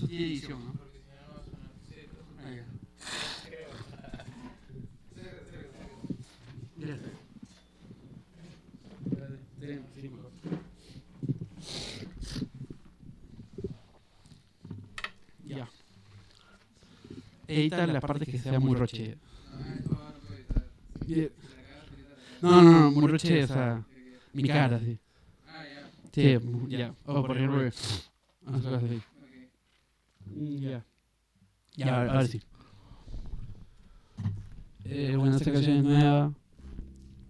tiene 0.07 0.25
edición, 0.25 0.59
¿no? 0.65 0.73
Ya. 15.45 15.69
Edita 17.47 17.87
la 17.87 18.01
parte 18.01 18.25
que 18.25 18.37
sea 18.37 18.59
muy 18.59 18.75
roche. 18.75 19.17
No 22.41 22.51
No, 22.51 22.61
no, 22.61 22.71
no, 22.71 22.91
muy 22.91 23.07
roche, 23.07 23.45
o 23.45 23.47
sea, 23.47 23.83
mi 24.33 24.43
cara, 24.43 24.79
sí. 24.79 24.99
Ah, 25.47 25.63
ya. 25.63 25.91
Sí, 26.11 26.39
ya. 26.69 26.93
O 27.05 27.25
por 27.25 27.37
ejemplo, 27.37 27.61
ah, 28.45 28.51
cosas 28.51 28.83
así. 28.83 28.95
Ok. 28.95 30.59
Ya. 30.59 30.85
Ya, 31.75 31.97
ahora, 31.97 32.11
ahora 32.11 32.27
sí. 32.27 32.41
Eh, 34.85 35.15
bueno, 35.17 35.37
esta 35.37 35.51
canción 35.51 35.77
es 35.77 35.83
nueva 35.83 36.33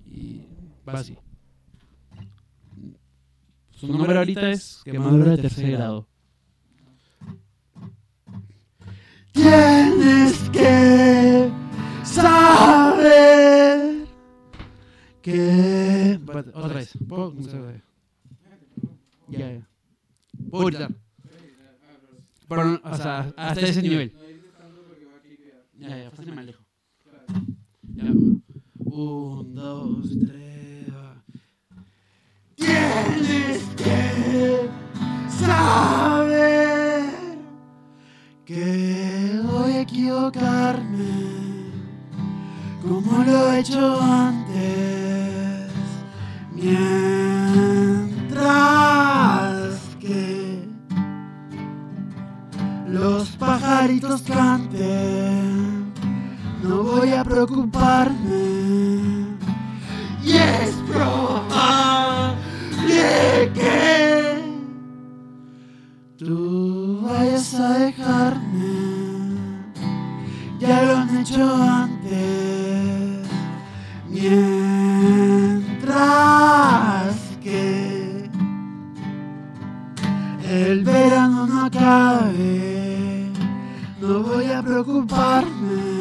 y 0.10 0.42
va 0.88 0.94
así. 0.94 1.18
Su 3.72 3.88
nombre 3.88 4.18
ahorita 4.18 4.50
es 4.50 4.82
Quemadura 4.84 5.32
de 5.32 5.38
tercer 5.44 5.72
grado. 5.72 6.08
Tienes 9.34 10.50
que 10.52 11.50
saber 12.04 13.93
que... 15.24 16.20
Otra 16.54 16.74
vez. 16.76 16.92
¿Puedo? 17.08 17.34
Ya, 19.30 19.52
ya. 19.54 19.68
Puedo 20.52 20.66
gritar. 20.66 20.92
Pero, 22.48 22.82
o 22.84 22.98
sea, 22.98 23.34
hasta 23.38 23.62
ese 23.62 23.82
nivel. 23.82 24.14
Ya, 25.80 25.98
ya, 25.98 26.12
fácil 26.12 26.36
más 26.36 26.46
lejos. 26.46 26.66
Claro. 27.04 27.26
Ya. 27.96 28.12
Un, 28.76 29.56
dos, 29.56 30.10
tres. 30.28 30.94
va. 30.94 31.24
Tienes 32.56 33.64
que 33.76 34.70
saber 35.30 37.06
que 38.46 39.42
voy 39.44 39.72
a 39.72 39.82
equivocarme 39.82 41.64
como 42.84 43.24
lo 43.24 43.54
he 43.54 43.60
hecho 43.60 44.02
antes. 44.02 44.93
Mientras 46.64 48.08
que 50.00 50.64
los 52.88 53.28
pajaritos 53.32 54.22
canten, 54.22 55.92
no 56.64 56.84
voy 56.84 57.12
a 57.12 57.26
preocuparme. 57.26 59.36
Y 60.24 60.38
es 60.38 60.76
probable 60.88 62.38
que 63.54 64.42
tú 66.18 67.02
vayas 67.02 67.54
a 67.56 67.80
dejarme. 67.80 68.94
Ya 70.60 70.84
lo 70.84 70.96
han 70.96 71.18
hecho 71.18 71.56
antes. 71.56 73.28
Mientras 74.10 74.63
el 80.74 80.84
verano 80.84 81.46
no 81.46 81.66
acabe, 81.66 83.30
no 84.02 84.24
voy 84.24 84.46
a 84.46 84.64
preocuparme. 84.64 85.94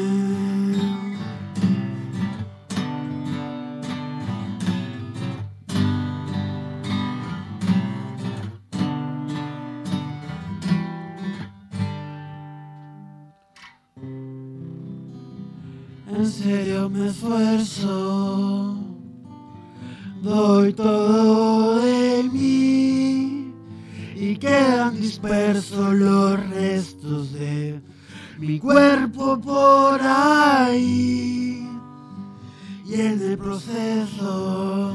En 16.16 16.26
serio 16.26 16.88
me 16.88 17.08
esfuerzo, 17.08 18.76
doy 20.22 20.72
todo 20.72 21.78
de 21.82 22.01
quedan 24.42 25.00
dispersos 25.00 25.94
los 25.94 26.50
restos 26.50 27.32
de 27.32 27.80
mi 28.40 28.58
cuerpo 28.58 29.40
por 29.40 30.00
ahí. 30.02 31.64
Y 32.84 32.94
en 32.94 33.22
el 33.22 33.38
proceso 33.38 34.94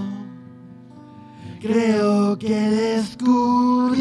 creo 1.61 2.37
que 2.37 2.59
descubrí 2.59 3.97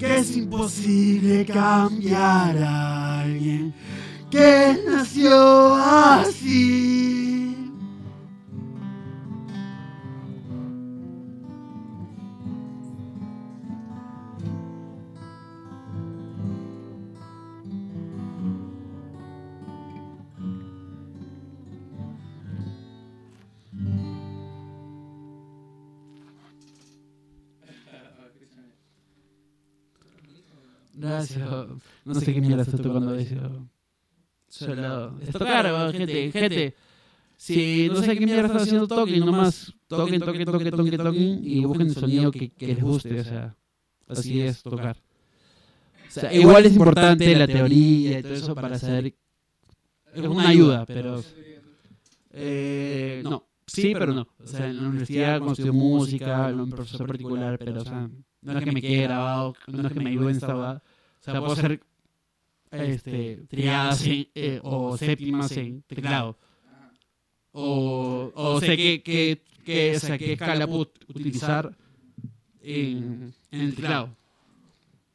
que 0.00 0.18
es 0.18 0.36
imposible 0.36 1.46
cambiar 1.46 2.58
a 2.58 3.20
alguien 3.20 3.72
que 4.32 4.76
nació 4.84 5.76
así. 5.76 7.03
No 32.04 32.14
sé 32.14 32.34
qué 32.34 32.40
mierda 32.40 32.62
estás 32.62 32.80
tocando 32.80 33.14
eso. 33.14 33.68
Solo. 34.48 35.18
Es 35.20 35.30
tocar, 35.30 35.64
weón, 35.66 35.92
gente, 35.92 36.32
gente. 36.32 36.74
Si 37.36 37.88
no 37.88 38.02
sé 38.02 38.16
qué 38.16 38.24
mierda 38.24 38.46
están 38.46 38.60
haciendo, 38.60 38.86
toquen 38.86 39.20
nomás. 39.20 39.72
Toquen, 39.86 40.20
toquen, 40.20 40.44
toquen, 40.44 40.70
toquen, 40.70 40.96
toquen. 40.96 41.40
Y 41.42 41.64
busquen 41.64 41.88
el 41.88 41.94
sonido 41.94 42.30
que, 42.30 42.50
que 42.50 42.68
les 42.68 42.80
guste. 42.80 43.20
O 43.20 43.24
sea, 43.24 43.56
así 44.08 44.40
es 44.40 44.62
tocar. 44.62 44.96
O 46.06 46.10
sea, 46.10 46.32
igual 46.32 46.64
es 46.66 46.74
importante 46.74 47.34
la 47.34 47.46
teoría 47.46 48.20
y 48.20 48.22
todo 48.22 48.34
eso 48.34 48.54
para 48.54 48.78
saber. 48.78 49.14
Es 50.14 50.24
una 50.24 50.48
ayuda, 50.48 50.86
pero. 50.86 51.22
Eh, 52.30 53.22
no. 53.24 53.48
Sí, 53.66 53.92
pero 53.94 54.12
no. 54.12 54.28
O 54.38 54.46
sea, 54.46 54.68
en 54.68 54.76
la 54.76 54.88
universidad, 54.88 55.48
estudio 55.48 55.72
música, 55.72 56.50
en 56.50 56.60
un 56.60 56.70
profesor 56.70 57.06
particular, 57.06 57.58
pero, 57.58 57.80
o 57.80 57.84
sea, 57.84 58.08
no 58.42 58.58
es 58.58 58.64
que 58.64 58.72
me 58.72 58.82
quede 58.82 59.02
grabado, 59.02 59.54
no 59.66 59.88
es 59.88 59.92
que 59.92 60.00
me 60.00 60.10
ayude 60.10 60.30
en 60.30 60.36
esta. 60.36 60.54
O 60.54 60.80
sea, 61.20 61.40
puedo 61.40 61.52
hacer 61.52 61.80
este, 62.76 63.44
triadas 63.48 64.06
en, 64.06 64.28
eh, 64.34 64.60
o 64.62 64.96
séptimas 64.96 65.56
en 65.56 65.82
teclado. 65.82 66.36
O, 67.52 68.32
o 68.34 68.60
sé 68.60 68.76
qué 68.76 69.02
que, 69.02 69.42
que, 69.64 69.96
o 69.96 70.00
sea, 70.00 70.18
qué 70.18 70.32
escala 70.32 70.66
puedo 70.66 70.90
utilizar 71.08 71.76
en, 72.62 73.32
en 73.50 73.60
el 73.60 73.74
teclado. 73.74 74.10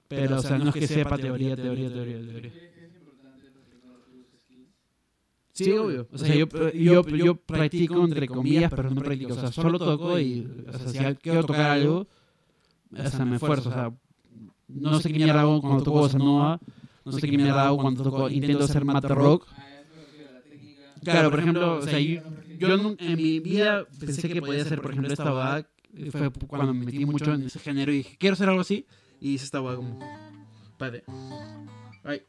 Pero, 0.07 0.37
o 0.37 0.41
sea, 0.41 0.57
no 0.57 0.69
es 0.69 0.73
que 0.73 0.87
sepa 0.87 1.17
teoría, 1.17 1.55
teoría, 1.55 1.89
teoría, 1.89 2.19
teoría. 2.19 2.51
Sí, 5.53 5.71
obvio. 5.73 6.07
O 6.11 6.17
sea, 6.17 6.33
yo, 6.33 6.47
yo, 6.71 7.05
yo 7.05 7.35
practico 7.35 8.03
entre 8.05 8.27
comillas, 8.27 8.71
pero 8.73 8.89
no 8.89 9.01
practico. 9.01 9.33
O 9.33 9.35
sea, 9.35 9.51
solo 9.51 9.77
toco 9.77 10.17
y, 10.19 10.47
o 10.67 10.77
sea, 10.77 10.87
si 11.11 11.15
quiero 11.15 11.43
tocar 11.43 11.71
algo, 11.71 12.07
o 12.97 13.09
sea, 13.09 13.25
me 13.25 13.35
esfuerzo. 13.35 13.69
O 13.69 13.73
sea, 13.73 13.93
no 14.69 14.99
sé 14.99 15.11
qué 15.11 15.19
mierda 15.19 15.41
hago 15.41 15.61
cuando 15.61 15.83
toco 15.83 15.99
bossa 15.99 16.17
nova, 16.17 16.59
no 17.05 17.11
sé 17.11 17.21
qué 17.27 17.37
mierda 17.37 17.67
hago 17.67 17.77
cuando 17.77 18.03
toco, 18.03 18.29
intento 18.29 18.65
hacer 18.65 18.85
mate 18.85 19.07
rock. 19.07 19.47
Claro, 21.03 21.31
por 21.31 21.39
ejemplo, 21.39 21.77
o 21.77 21.81
sea, 21.81 21.99
yo, 21.99 22.95
en 22.99 23.15
mi 23.15 23.39
vida 23.39 23.85
pensé 23.99 24.29
que 24.29 24.41
podía 24.41 24.63
hacer, 24.63 24.81
por 24.81 24.91
ejemplo, 24.91 25.13
esta 25.13 25.31
boda. 25.31 25.67
Fue 26.11 26.29
cuando 26.47 26.73
me 26.73 26.85
metí 26.85 27.05
mucho 27.05 27.33
en 27.33 27.43
ese 27.43 27.59
género 27.59 27.91
y 27.91 27.97
dije, 27.97 28.17
quiero 28.19 28.33
hacer 28.35 28.47
algo 28.47 28.61
así. 28.61 28.85
Y 29.19 29.33
hice 29.33 29.45
esta 29.45 29.59
boda 29.59 29.75
como. 29.75 29.99
Espérate. 30.71 31.03
Ay. 32.03 32.21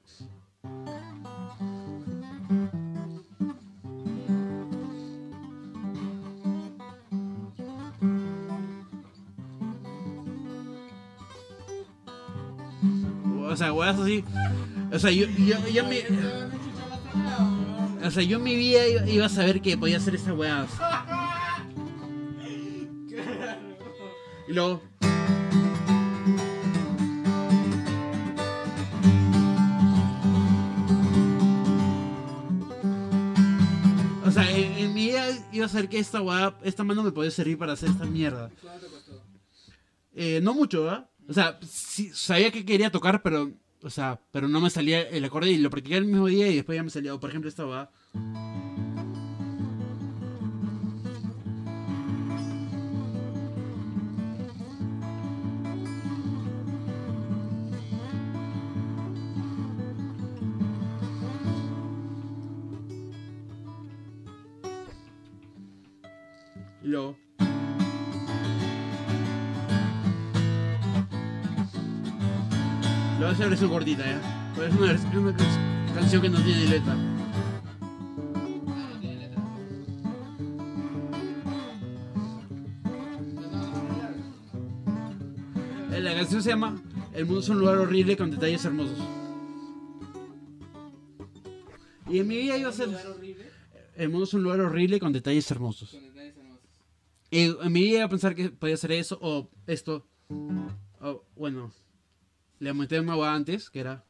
O 13.50 13.56
sea, 13.56 13.72
weas 13.72 13.98
así. 13.98 14.24
O 14.92 14.98
sea, 14.98 15.10
yo, 15.10 15.26
yo, 15.26 15.68
yo 15.68 15.84
me. 15.84 16.04
O 18.06 18.10
sea, 18.10 18.22
yo 18.22 18.36
en 18.36 18.44
mi 18.44 18.54
vida 18.54 18.86
iba, 19.08 19.26
a 19.26 19.28
saber 19.28 19.60
que 19.60 19.76
podía 19.76 19.96
hacer 19.96 20.14
esta 20.14 20.32
weá. 20.32 20.66
Y 24.48 24.52
luego. 24.52 24.80
O 34.24 34.30
sea, 34.30 34.48
en, 34.48 34.72
en 34.74 34.94
mi 34.94 35.06
vida 35.06 35.26
iba 35.50 35.66
a 35.66 35.68
saber 35.68 35.88
que 35.88 35.98
esta 35.98 36.20
weá, 36.20 36.56
esta 36.62 36.84
mano 36.84 37.02
me 37.02 37.10
podía 37.10 37.32
servir 37.32 37.58
para 37.58 37.72
hacer 37.72 37.90
esta 37.90 38.06
mierda. 38.06 38.48
Eh, 40.14 40.40
no 40.40 40.54
mucho, 40.54 40.84
¿verdad? 40.84 41.10
O 41.30 41.32
sea, 41.32 41.60
sí, 41.62 42.10
sabía 42.12 42.50
que 42.50 42.64
quería 42.64 42.90
tocar, 42.90 43.22
pero, 43.22 43.52
o 43.84 43.90
sea, 43.90 44.20
pero 44.32 44.48
no 44.48 44.60
me 44.60 44.68
salía 44.68 45.02
el 45.02 45.24
acorde 45.24 45.48
y 45.52 45.58
lo 45.58 45.70
practiqué 45.70 45.96
el 45.96 46.06
mismo 46.06 46.26
día 46.26 46.48
y 46.48 46.56
después 46.56 46.74
ya 46.74 46.82
me 46.82 46.90
salía. 46.90 47.16
Por 47.18 47.30
ejemplo, 47.30 47.48
esta 47.48 47.64
va. 47.64 47.88
Y 66.82 66.88
luego. 66.88 67.29
Lo 73.30 73.36
voy 73.36 73.42
a 73.44 73.46
hacer 73.46 73.48
versión 73.50 73.70
cortita, 73.70 74.04
¿ya? 74.04 74.52
Pues 74.56 74.72
es 74.72 74.78
una, 74.80 74.92
vers- 74.92 75.16
una 75.16 75.36
can- 75.36 75.94
canción 75.94 76.22
que 76.22 76.28
no 76.30 76.42
tiene 76.42 76.64
letra. 76.66 76.96
Eh, 85.92 86.00
La 86.00 86.14
canción 86.14 86.42
se 86.42 86.50
llama 86.50 86.80
El 87.12 87.26
mundo 87.26 87.40
es 87.40 87.48
un 87.48 87.58
lugar 87.58 87.78
horrible 87.78 88.16
con 88.16 88.30
detalles 88.30 88.64
hermosos. 88.64 88.98
Y 92.08 92.18
en 92.18 92.26
mi 92.28 92.36
vida 92.38 92.56
iba 92.56 92.68
a 92.68 92.72
ser... 92.72 92.88
El 93.96 94.08
mundo 94.08 94.24
es 94.24 94.34
un 94.34 94.42
lugar 94.42 94.60
horrible 94.60 94.98
con 94.98 95.12
detalles 95.12 95.48
hermosos. 95.50 95.96
Y 97.30 97.40
en 97.44 97.72
mi 97.72 97.82
vida 97.82 97.96
iba 97.98 98.04
a 98.06 98.08
pensar 98.08 98.34
que 98.34 98.50
podía 98.50 98.76
ser 98.76 98.92
eso 98.92 99.18
o 99.20 99.48
esto. 99.66 100.06
O, 101.00 101.24
bueno, 101.36 101.72
le 102.60 102.68
aumenté 102.68 103.00
una 103.00 103.16
hueá 103.16 103.34
antes, 103.34 103.70
que 103.70 103.80
era. 103.80 104.04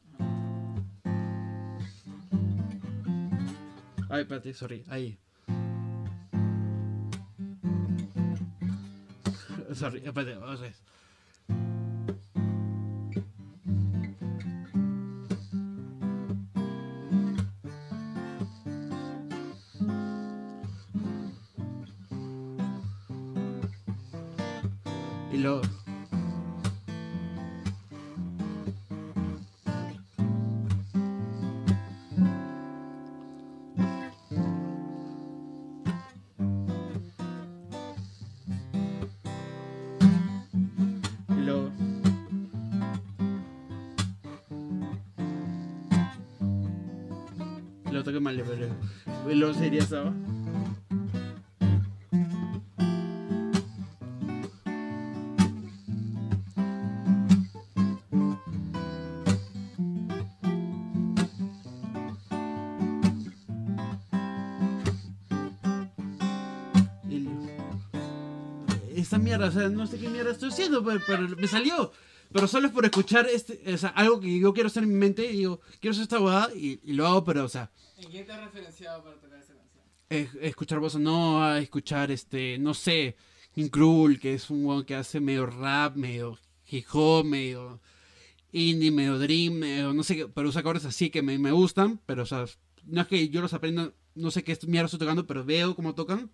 Ay, 4.09 4.21
espérate, 4.21 4.53
sorry, 4.53 4.83
ahí. 4.89 5.17
sorry, 9.73 10.01
espérate, 10.05 10.35
vamos 10.35 10.59
a 10.59 10.63
ver. 10.63 10.75
male 48.31 48.43
bere 48.43 48.69
pues, 49.03 49.25
belum 49.25 49.53
seria 49.53 49.85
sama 49.85 50.13
Esta 68.95 69.17
mierda, 69.17 69.47
o 69.47 69.51
sea, 69.51 69.67
no 69.67 69.87
sé 69.87 69.97
qué 69.97 70.07
mierda 70.07 70.31
estoy 70.31 70.49
haciendo, 70.49 70.85
pero, 70.85 71.01
pero 71.05 71.27
me 71.27 71.47
salió. 71.47 71.91
Pero 72.33 72.47
solo 72.47 72.67
es 72.67 72.73
por 72.73 72.85
escuchar 72.85 73.27
este, 73.27 73.61
o 73.73 73.77
sea, 73.77 73.89
algo 73.89 74.19
que 74.19 74.39
yo 74.39 74.53
quiero 74.53 74.67
hacer 74.67 74.83
en 74.83 74.89
mi 74.89 74.95
mente 74.95 75.25
y 75.31 75.37
digo, 75.37 75.59
quiero 75.79 75.91
hacer 75.91 76.03
esta 76.03 76.17
boda 76.19 76.49
y, 76.55 76.79
y 76.83 76.93
lo 76.93 77.05
hago, 77.07 77.23
pero, 77.23 77.43
o 77.45 77.49
sea, 77.49 77.71
¿En 77.97 78.09
quién 78.09 78.25
te 78.25 78.31
has 78.31 78.41
referenciado 78.41 79.03
para 79.03 79.15
tocar 79.19 79.39
esa 79.39 79.53
canción? 79.53 79.83
es- 80.09 80.29
escuchar 80.41 80.79
bossa 80.79 80.97
nova, 80.99 81.59
escuchar 81.59 82.09
este, 82.11 82.57
no 82.57 82.73
sé, 82.73 83.15
King 83.53 83.67
Krul, 83.69 84.19
que 84.19 84.33
es 84.33 84.49
un 84.49 84.65
weón 84.65 84.85
que 84.85 84.95
hace 84.95 85.19
medio 85.19 85.45
rap, 85.45 85.95
medio 85.97 86.37
hip 86.69 86.85
hop, 86.93 87.25
medio 87.25 87.81
indie, 88.53 88.91
medio 88.91 89.19
dream, 89.19 89.53
medio 89.55 89.93
no 89.93 90.03
sé 90.03 90.15
qué, 90.15 90.27
pero 90.27 90.49
usa 90.49 90.61
acordes 90.61 90.85
así 90.85 91.09
que 91.09 91.21
me, 91.21 91.37
me 91.37 91.51
gustan, 91.51 91.99
pero 92.05 92.23
o 92.23 92.25
sea, 92.25 92.45
no 92.85 93.01
es 93.01 93.07
que 93.07 93.29
yo 93.29 93.41
los 93.41 93.53
aprenda, 93.53 93.93
no 94.15 94.31
sé 94.31 94.43
qué 94.43 94.57
mierda 94.67 94.85
estoy 94.85 94.99
tocando, 94.99 95.27
pero 95.27 95.43
veo 95.45 95.75
cómo 95.75 95.95
tocan 95.95 96.31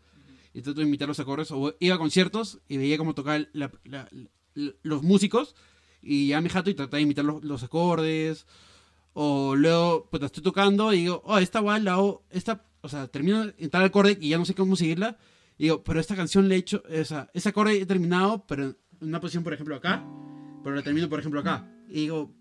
y 0.53 0.61
trato 0.61 0.79
de 0.81 0.87
imitar 0.87 1.07
los 1.07 1.19
acordes, 1.19 1.49
o 1.51 1.75
iba 1.79 1.95
a 1.95 1.99
conciertos 1.99 2.59
y 2.67 2.77
veía 2.77 2.97
cómo 2.97 3.13
tocaban 3.15 3.49
la- 3.53 3.71
la- 3.83 4.07
la- 4.53 4.71
los 4.83 5.03
músicos 5.03 5.55
y 6.01 6.27
ya 6.27 6.41
me 6.41 6.49
jato 6.49 6.69
y 6.69 6.73
trataba 6.73 6.97
de 6.97 7.03
imitar 7.03 7.25
los, 7.25 7.43
los 7.43 7.63
acordes. 7.63 8.45
O 9.13 9.55
luego, 9.55 10.07
pues 10.11 10.21
la 10.21 10.27
estoy 10.27 10.43
tocando 10.43 10.93
y 10.93 11.01
digo, 11.01 11.23
oh, 11.25 11.39
esta 11.39 11.59
guay 11.59 11.81
la 11.81 11.93
hago, 11.93 12.23
esta, 12.29 12.63
o 12.81 12.89
sea, 12.89 13.07
termino 13.07 13.51
en 13.57 13.69
tal 13.71 13.83
acorde 13.83 14.17
y 14.21 14.29
ya 14.29 14.37
no 14.37 14.45
sé 14.45 14.53
cómo 14.53 14.75
seguirla. 14.75 15.17
Y 15.57 15.63
digo, 15.63 15.83
pero 15.83 15.99
esta 15.99 16.15
canción 16.15 16.47
le 16.47 16.55
he 16.55 16.59
hecho, 16.59 16.83
o 16.87 17.03
sea, 17.03 17.29
ese 17.33 17.49
acorde 17.49 17.81
he 17.81 17.85
terminado, 17.87 18.45
pero 18.45 18.65
en 18.65 18.77
una 19.01 19.19
posición, 19.19 19.43
por 19.43 19.53
ejemplo, 19.53 19.75
acá, 19.75 20.05
pero 20.63 20.75
la 20.75 20.83
termino, 20.83 21.09
por 21.09 21.19
ejemplo, 21.19 21.39
acá. 21.39 21.67
Y 21.89 22.01
digo, 22.01 22.31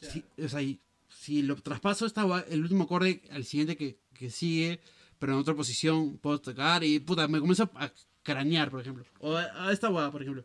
si, 0.00 0.22
o 0.42 0.48
sea, 0.48 0.60
y 0.60 0.82
si 1.08 1.40
lo 1.42 1.56
traspaso 1.56 2.04
esta 2.04 2.22
guay, 2.24 2.44
el 2.50 2.60
último 2.60 2.84
acorde 2.84 3.22
al 3.30 3.44
siguiente 3.44 3.76
que, 3.78 3.98
que 4.12 4.28
sigue, 4.28 4.80
pero 5.18 5.32
en 5.32 5.38
otra 5.38 5.54
posición, 5.54 6.18
puedo 6.18 6.38
tocar 6.38 6.84
y 6.84 6.98
puta, 6.98 7.26
me 7.28 7.40
comienzo 7.40 7.70
a 7.76 7.90
cranear, 8.22 8.70
por 8.70 8.82
ejemplo. 8.82 9.04
O 9.20 9.36
a, 9.36 9.68
a 9.68 9.72
esta 9.72 9.88
guay, 9.88 10.10
por 10.10 10.20
ejemplo. 10.20 10.44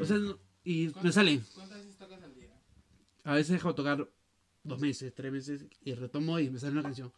O 0.00 0.04
sea, 0.04 0.16
y 0.64 0.90
me 1.02 1.12
salen. 1.12 1.44
¿Cuántas 1.54 1.78
veces 1.78 1.96
tocas 1.96 2.22
al 2.22 2.34
día? 2.34 2.50
A 3.24 3.34
veces 3.34 3.52
dejo 3.52 3.68
de 3.68 3.74
tocar 3.74 4.08
dos 4.64 4.80
meses, 4.80 5.12
tres 5.14 5.32
meses 5.32 5.66
y 5.84 5.94
retomo 5.94 6.38
y 6.38 6.50
me 6.50 6.58
sale 6.58 6.72
una 6.72 6.82
canción. 6.82 7.12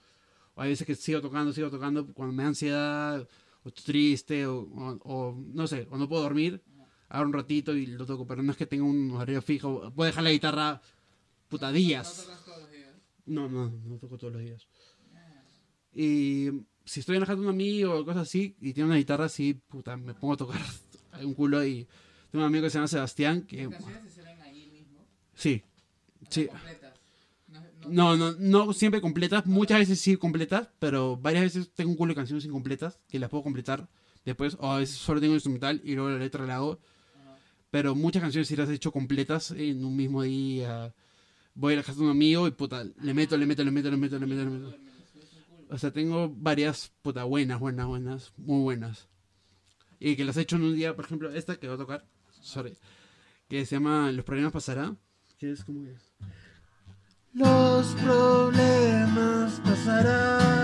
O 0.54 0.62
hay 0.62 0.70
veces 0.70 0.86
que 0.86 0.94
sigo 0.94 1.20
tocando, 1.20 1.52
sigo 1.52 1.70
tocando 1.70 2.06
cuando 2.12 2.34
me 2.34 2.42
da 2.42 2.48
ansiedad 2.48 3.28
o 3.64 3.70
triste 3.70 4.46
o, 4.46 4.60
o- 4.60 4.98
o 5.04 5.44
no 5.52 5.66
sé, 5.66 5.86
o 5.90 5.96
no 5.98 6.08
puedo 6.08 6.22
dormir. 6.22 6.62
Hago 7.10 7.26
un 7.26 7.32
ratito 7.32 7.74
y 7.76 7.86
lo 7.86 8.06
toco, 8.06 8.26
pero 8.26 8.42
no 8.42 8.52
es 8.52 8.56
que 8.56 8.66
tenga 8.66 8.84
un 8.84 9.10
horario 9.10 9.42
fijo. 9.42 9.92
Puedo 9.94 10.06
dejar 10.06 10.24
la 10.24 10.30
guitarra 10.30 10.80
puta 11.48 11.66
¿No 11.66 11.72
días. 11.72 12.16
tocas 12.24 12.44
todos 12.44 12.60
los 12.62 12.70
días? 12.72 12.90
No, 13.26 13.48
no, 13.48 13.68
no 13.84 13.96
toco 13.98 14.16
todos 14.16 14.32
los 14.32 14.42
días. 14.42 14.66
Y 15.92 16.48
si 16.84 17.00
estoy 17.00 17.16
enojado 17.16 17.38
con 17.38 17.46
un 17.46 17.52
amigo 17.52 17.94
o 17.98 18.04
cosas 18.04 18.22
así 18.22 18.56
y 18.60 18.72
tiene 18.72 18.88
una 18.88 18.96
guitarra 18.96 19.24
así, 19.24 19.54
puta, 19.54 19.96
me 19.96 20.14
pongo 20.14 20.34
a 20.34 20.36
tocar 20.36 20.60
un 21.22 21.34
culo 21.34 21.64
y 21.64 21.86
tengo 22.30 22.44
un 22.44 22.48
amigo 22.48 22.62
que 22.64 22.70
se 22.70 22.78
llama 22.78 22.88
Sebastián 22.88 23.42
que 23.42 23.64
¿Las 23.64 23.72
canciones 23.82 24.12
se 24.12 24.22
suenan 24.22 24.40
ahí 24.42 24.70
mismo? 24.70 25.04
sí, 25.34 25.62
sí. 26.28 26.46
Completas. 26.46 26.94
No, 27.88 28.14
No, 28.14 28.16
no, 28.16 28.32
no 28.38 28.72
siempre 28.72 29.00
completas, 29.00 29.46
muchas 29.46 29.80
veces 29.80 30.00
sí 30.00 30.16
completas, 30.16 30.68
pero 30.78 31.16
varias 31.16 31.42
veces 31.42 31.70
tengo 31.74 31.90
un 31.90 31.96
culo 31.96 32.10
de 32.12 32.16
canciones 32.16 32.44
incompletas 32.44 33.00
que 33.08 33.18
las 33.18 33.30
puedo 33.30 33.42
completar 33.42 33.88
después, 34.24 34.56
o 34.60 34.70
a 34.70 34.78
veces 34.78 34.96
solo 34.96 35.20
tengo 35.20 35.34
instrumental 35.34 35.80
y 35.82 35.94
luego 35.94 36.10
la 36.10 36.18
letra 36.18 36.46
la 36.46 36.56
hago. 36.56 36.78
Pero 37.70 37.94
muchas 37.94 38.22
canciones 38.22 38.48
sí 38.48 38.56
las 38.56 38.68
he 38.68 38.74
hecho 38.74 38.92
completas 38.92 39.52
en 39.52 39.84
un 39.84 39.96
mismo 39.96 40.22
día. 40.22 40.94
Voy 41.54 41.74
a 41.74 41.76
la 41.76 41.82
casa 41.82 41.98
de 41.98 42.04
un 42.04 42.10
amigo 42.10 42.46
y 42.48 42.50
puta, 42.50 42.84
le 42.84 43.14
meto, 43.14 43.36
le 43.36 43.46
meto, 43.46 43.64
le 43.64 43.70
meto, 43.70 43.90
le 43.90 43.96
meto, 43.96 44.18
le 44.18 44.26
meto, 44.26 44.44
le 44.44 44.50
meto. 44.50 44.76
O 45.70 45.78
sea, 45.78 45.92
tengo 45.92 46.28
varias 46.28 46.92
puta 47.02 47.24
buenas, 47.24 47.60
buenas, 47.60 47.86
buenas, 47.86 48.32
muy 48.36 48.62
buenas. 48.62 49.08
Y 50.00 50.16
que 50.16 50.24
las 50.24 50.36
he 50.36 50.40
hecho 50.40 50.56
en 50.56 50.64
un 50.64 50.74
día, 50.74 50.96
por 50.96 51.04
ejemplo, 51.04 51.32
esta 51.32 51.56
que 51.56 51.68
voy 51.68 51.74
a 51.74 51.78
tocar, 51.78 52.06
sorry, 52.40 52.76
que 53.48 53.64
se 53.66 53.76
llama 53.76 54.10
Los 54.10 54.24
problemas 54.24 54.52
pasarán, 54.52 54.98
que 55.38 55.52
es 55.52 55.64
como 55.64 55.84
que... 55.84 55.94
Los 57.34 57.86
problemas 57.94 59.60
pasarán, 59.60 60.59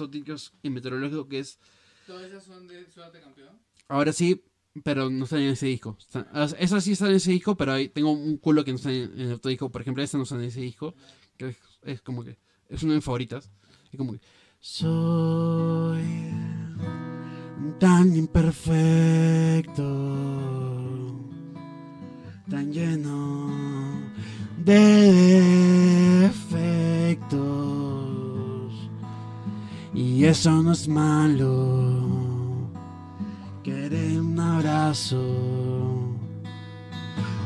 efectos 0.00 0.48
ópticos 0.48 0.52
y 0.62 0.70
meteorológicos 0.70 1.26
que 1.26 1.38
es. 1.40 1.58
¿Todas 2.06 2.24
esas 2.30 2.44
son 2.44 2.66
de 2.66 2.90
Suerte 2.90 3.20
Campeón? 3.20 3.58
Ahora 3.88 4.12
sí, 4.12 4.42
pero 4.84 5.10
no 5.10 5.24
están 5.24 5.40
en 5.40 5.50
ese 5.50 5.66
disco. 5.66 5.96
Están- 5.98 6.26
sea, 6.48 6.58
esas 6.58 6.84
sí 6.84 6.92
están 6.92 7.10
en 7.10 7.16
ese 7.16 7.32
disco, 7.32 7.56
pero 7.56 7.72
ahí 7.72 7.88
tengo 7.88 8.10
un 8.12 8.36
culo 8.38 8.64
que 8.64 8.70
no 8.72 8.76
está 8.76 8.90
en, 8.92 9.12
en 9.12 9.20
el 9.20 9.32
otro 9.32 9.48
disco. 9.50 9.70
Por 9.70 9.80
ejemplo, 9.82 10.02
esta 10.02 10.16
no 10.16 10.22
está 10.24 10.36
en 10.36 10.42
ese 10.42 10.60
disco. 10.60 10.94
Que 11.36 11.48
es, 11.48 11.56
es 11.82 12.00
como 12.02 12.24
que. 12.24 12.38
Es 12.68 12.82
una 12.82 12.92
de 12.92 12.96
mis 12.98 13.04
favoritas. 13.04 13.50
Es 13.92 13.98
como 13.98 14.12
que. 14.12 14.20
Soy 14.60 16.02
tan 17.78 18.14
imperfecto, 18.14 19.82
tan 22.50 22.72
lleno 22.72 24.02
de 24.58 25.50
defectos. 26.20 27.89
Y 30.00 30.24
eso 30.24 30.50
no 30.62 30.72
es 30.72 30.88
malo. 30.88 32.68
Querer 33.62 34.18
un 34.18 34.40
abrazo 34.40 35.20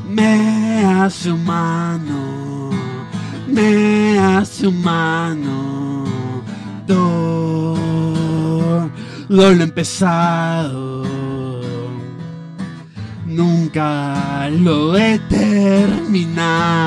me 0.09 0.85
hace 0.85 1.33
humano, 1.33 2.71
me 3.49 4.19
hace 4.19 4.69
humano. 4.69 6.05
Todo 6.87 7.91
lo 9.29 9.51
empezado, 9.51 11.03
nunca 13.27 14.49
lo 14.51 14.97
he 14.97 15.19
terminado. 15.29 16.85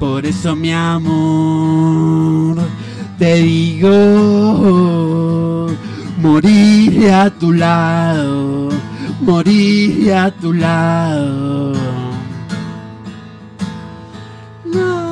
Por 0.00 0.26
eso 0.26 0.56
mi 0.56 0.72
amor, 0.72 2.56
te 3.18 3.34
digo, 3.36 3.90
moriré 6.18 7.12
a 7.14 7.30
tu 7.30 7.52
lado, 7.52 8.68
moriré 9.20 10.14
a 10.14 10.30
tu 10.30 10.52
lado. 10.52 11.72
na, 14.76 15.05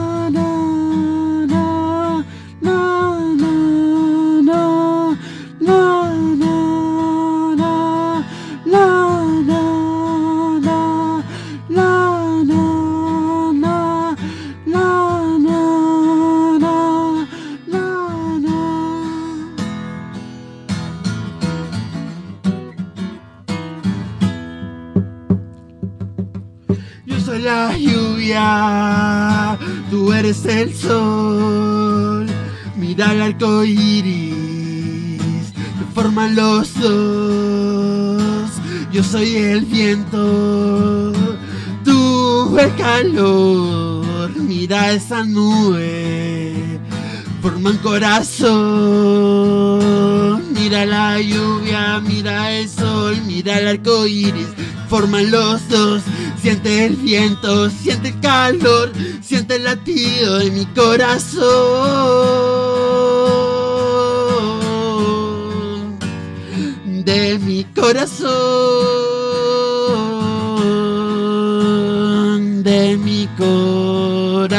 el 30.65 30.75
sol. 30.75 32.27
Mira 32.77 33.13
el 33.13 33.23
arco 33.23 33.65
iris, 33.65 35.53
forman 35.95 36.35
los 36.35 36.75
dos. 36.81 38.51
Yo 38.91 39.03
soy 39.05 39.37
el 39.37 39.65
viento, 39.67 41.13
tú 41.85 42.59
el 42.59 42.75
calor. 42.77 44.31
Mira 44.37 44.93
esa 44.93 45.25
nube, 45.25 46.81
forman 47.43 47.77
corazón. 47.79 48.55
Mira 50.55 50.87
la 50.87 51.21
lluvia, 51.21 52.01
mira 52.01 52.53
el 52.53 52.69
sol, 52.71 53.21
mira 53.27 53.59
el 53.59 53.69
arco 53.69 54.07
iris, 54.07 54.49
forman 54.89 55.31
los 55.31 55.69
dos. 55.69 56.03
Siente 56.45 56.85
el 56.85 56.97
viento, 56.97 57.71
siente 57.71 58.09
el 58.09 58.21
calor, 58.21 58.93
siente 59.23 59.57
el 59.57 59.65
latido 59.65 60.41
de 60.41 60.51
mi 60.51 60.67
corazón. 60.67 61.49
De 67.03 67.39
mi 67.39 67.65
corazón. 67.65 68.23
De 72.63 72.99
mi 72.99 73.27
corazón. 73.39 74.53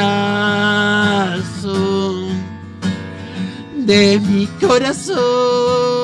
De 3.86 4.20
mi 4.22 4.48
corazón. 4.60 5.95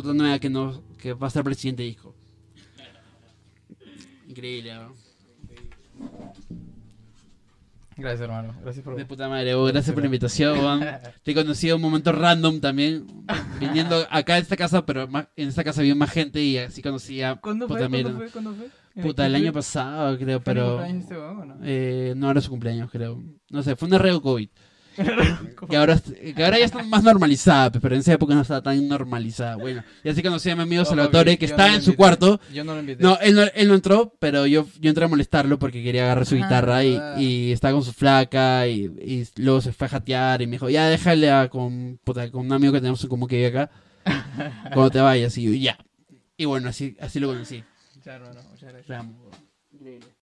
Otra 0.00 0.14
nueva 0.14 0.38
que, 0.38 0.48
no, 0.50 0.82
que 0.98 1.12
va 1.12 1.26
a 1.26 1.30
ser 1.30 1.44
presidente 1.44 1.84
hijo. 1.84 2.14
Increíble, 4.28 4.74
¿no? 4.74 4.94
Gracias, 7.96 8.22
hermano. 8.22 8.54
Gracias 8.62 8.82
por. 8.82 8.96
De 8.96 9.04
puta 9.04 9.28
madre, 9.28 9.54
oh, 9.54 9.64
gracias 9.66 9.92
por 9.92 10.02
la 10.02 10.06
invitación. 10.06 10.80
Te 11.22 11.32
he 11.32 11.34
conocido 11.34 11.76
un 11.76 11.82
momento 11.82 12.12
random 12.12 12.60
también, 12.60 13.06
viniendo 13.58 14.06
acá 14.10 14.34
a 14.34 14.38
esta 14.38 14.56
casa, 14.56 14.86
pero 14.86 15.06
más- 15.06 15.28
en 15.36 15.48
esta 15.48 15.62
casa 15.64 15.82
había 15.82 15.94
más 15.94 16.10
gente 16.10 16.40
y 16.42 16.56
así 16.56 16.80
conocía. 16.80 17.36
¿Cuándo 17.36 17.68
fue? 17.68 17.76
puta, 17.76 17.88
¿Cuándo 17.90 18.08
mira, 18.08 18.18
fue? 18.18 18.30
¿Cuándo 18.30 18.54
fue? 18.54 18.68
¿En 18.96 19.02
Puta, 19.02 19.26
el 19.26 19.34
año 19.34 19.52
pasado 19.52 20.16
creo, 20.18 20.40
¿Fue 20.40 20.52
el 20.52 20.58
pero 20.58 20.82
este 20.84 21.14
huevón 21.14 21.40
o 21.40 21.44
no? 21.44 21.56
eh, 21.62 22.14
no 22.16 22.30
era 22.30 22.40
su 22.40 22.50
cumpleaños 22.50 22.90
creo. 22.90 23.22
No 23.50 23.62
sé, 23.62 23.76
fue 23.76 23.86
un 23.88 23.94
arreo 23.94 24.20
COVID. 24.22 24.48
Que 25.68 25.76
ahora, 25.76 26.00
que 26.00 26.42
ahora 26.44 26.58
ya 26.58 26.64
está 26.64 26.82
más 26.82 27.02
normalizada, 27.02 27.70
pero 27.70 27.94
en 27.94 28.00
esa 28.00 28.14
época 28.14 28.34
no 28.34 28.40
estaba 28.40 28.62
tan 28.62 28.88
normalizada. 28.88 29.56
Bueno, 29.56 29.84
y 30.02 30.08
así 30.08 30.22
conocí 30.22 30.48
a 30.50 30.56
mi 30.56 30.62
amigo 30.62 30.84
Salvatore, 30.84 31.36
que 31.38 31.46
yo 31.46 31.52
está 31.52 31.66
no 31.66 31.72
lo 31.72 31.76
en 31.78 31.82
su 31.82 31.96
cuarto. 31.96 32.40
Yo 32.52 32.64
no 32.64 32.74
lo 32.74 32.80
invité. 32.80 33.02
No 33.02 33.18
él, 33.20 33.34
no, 33.34 33.42
él 33.54 33.68
no 33.68 33.74
entró, 33.74 34.14
pero 34.18 34.46
yo, 34.46 34.66
yo 34.80 34.88
entré 34.88 35.04
a 35.04 35.08
molestarlo 35.08 35.58
porque 35.58 35.82
quería 35.82 36.04
agarrar 36.04 36.26
su 36.26 36.34
Ah, 36.34 36.38
guitarra 36.38 36.84
y, 36.84 36.92
verdad. 36.94 37.18
y 37.18 37.52
estaba 37.52 37.74
con 37.74 37.84
su 37.84 37.92
flaca 37.92 38.66
y, 38.68 38.84
y 38.84 39.28
luego 39.36 39.60
se 39.60 39.72
fue 39.72 39.86
a 39.86 39.90
jatear 39.90 40.42
y 40.42 40.46
me 40.46 40.52
dijo, 40.52 40.70
ya 40.70 40.88
déjale 40.88 41.30
a, 41.30 41.48
con, 41.48 41.98
puta, 42.02 42.30
con 42.30 42.46
un 42.46 42.52
amigo 42.52 42.72
que 42.72 42.80
tenemos 42.80 43.04
como 43.06 43.26
que 43.26 43.36
vive 43.36 43.48
acá, 43.48 43.70
cuando 44.72 44.90
te 44.90 45.00
vayas 45.00 45.36
y 45.38 45.42
yo, 45.44 45.52
ya. 45.52 45.78
Y 46.36 46.46
bueno, 46.46 46.70
así, 46.70 46.96
así 47.00 47.20
lo 47.20 47.28
conocí. 47.28 47.62
Ya, 48.04 48.14
hermano, 48.14 48.40
muchas 48.50 48.72
gracias. 48.72 48.98
Amo. 48.98 49.30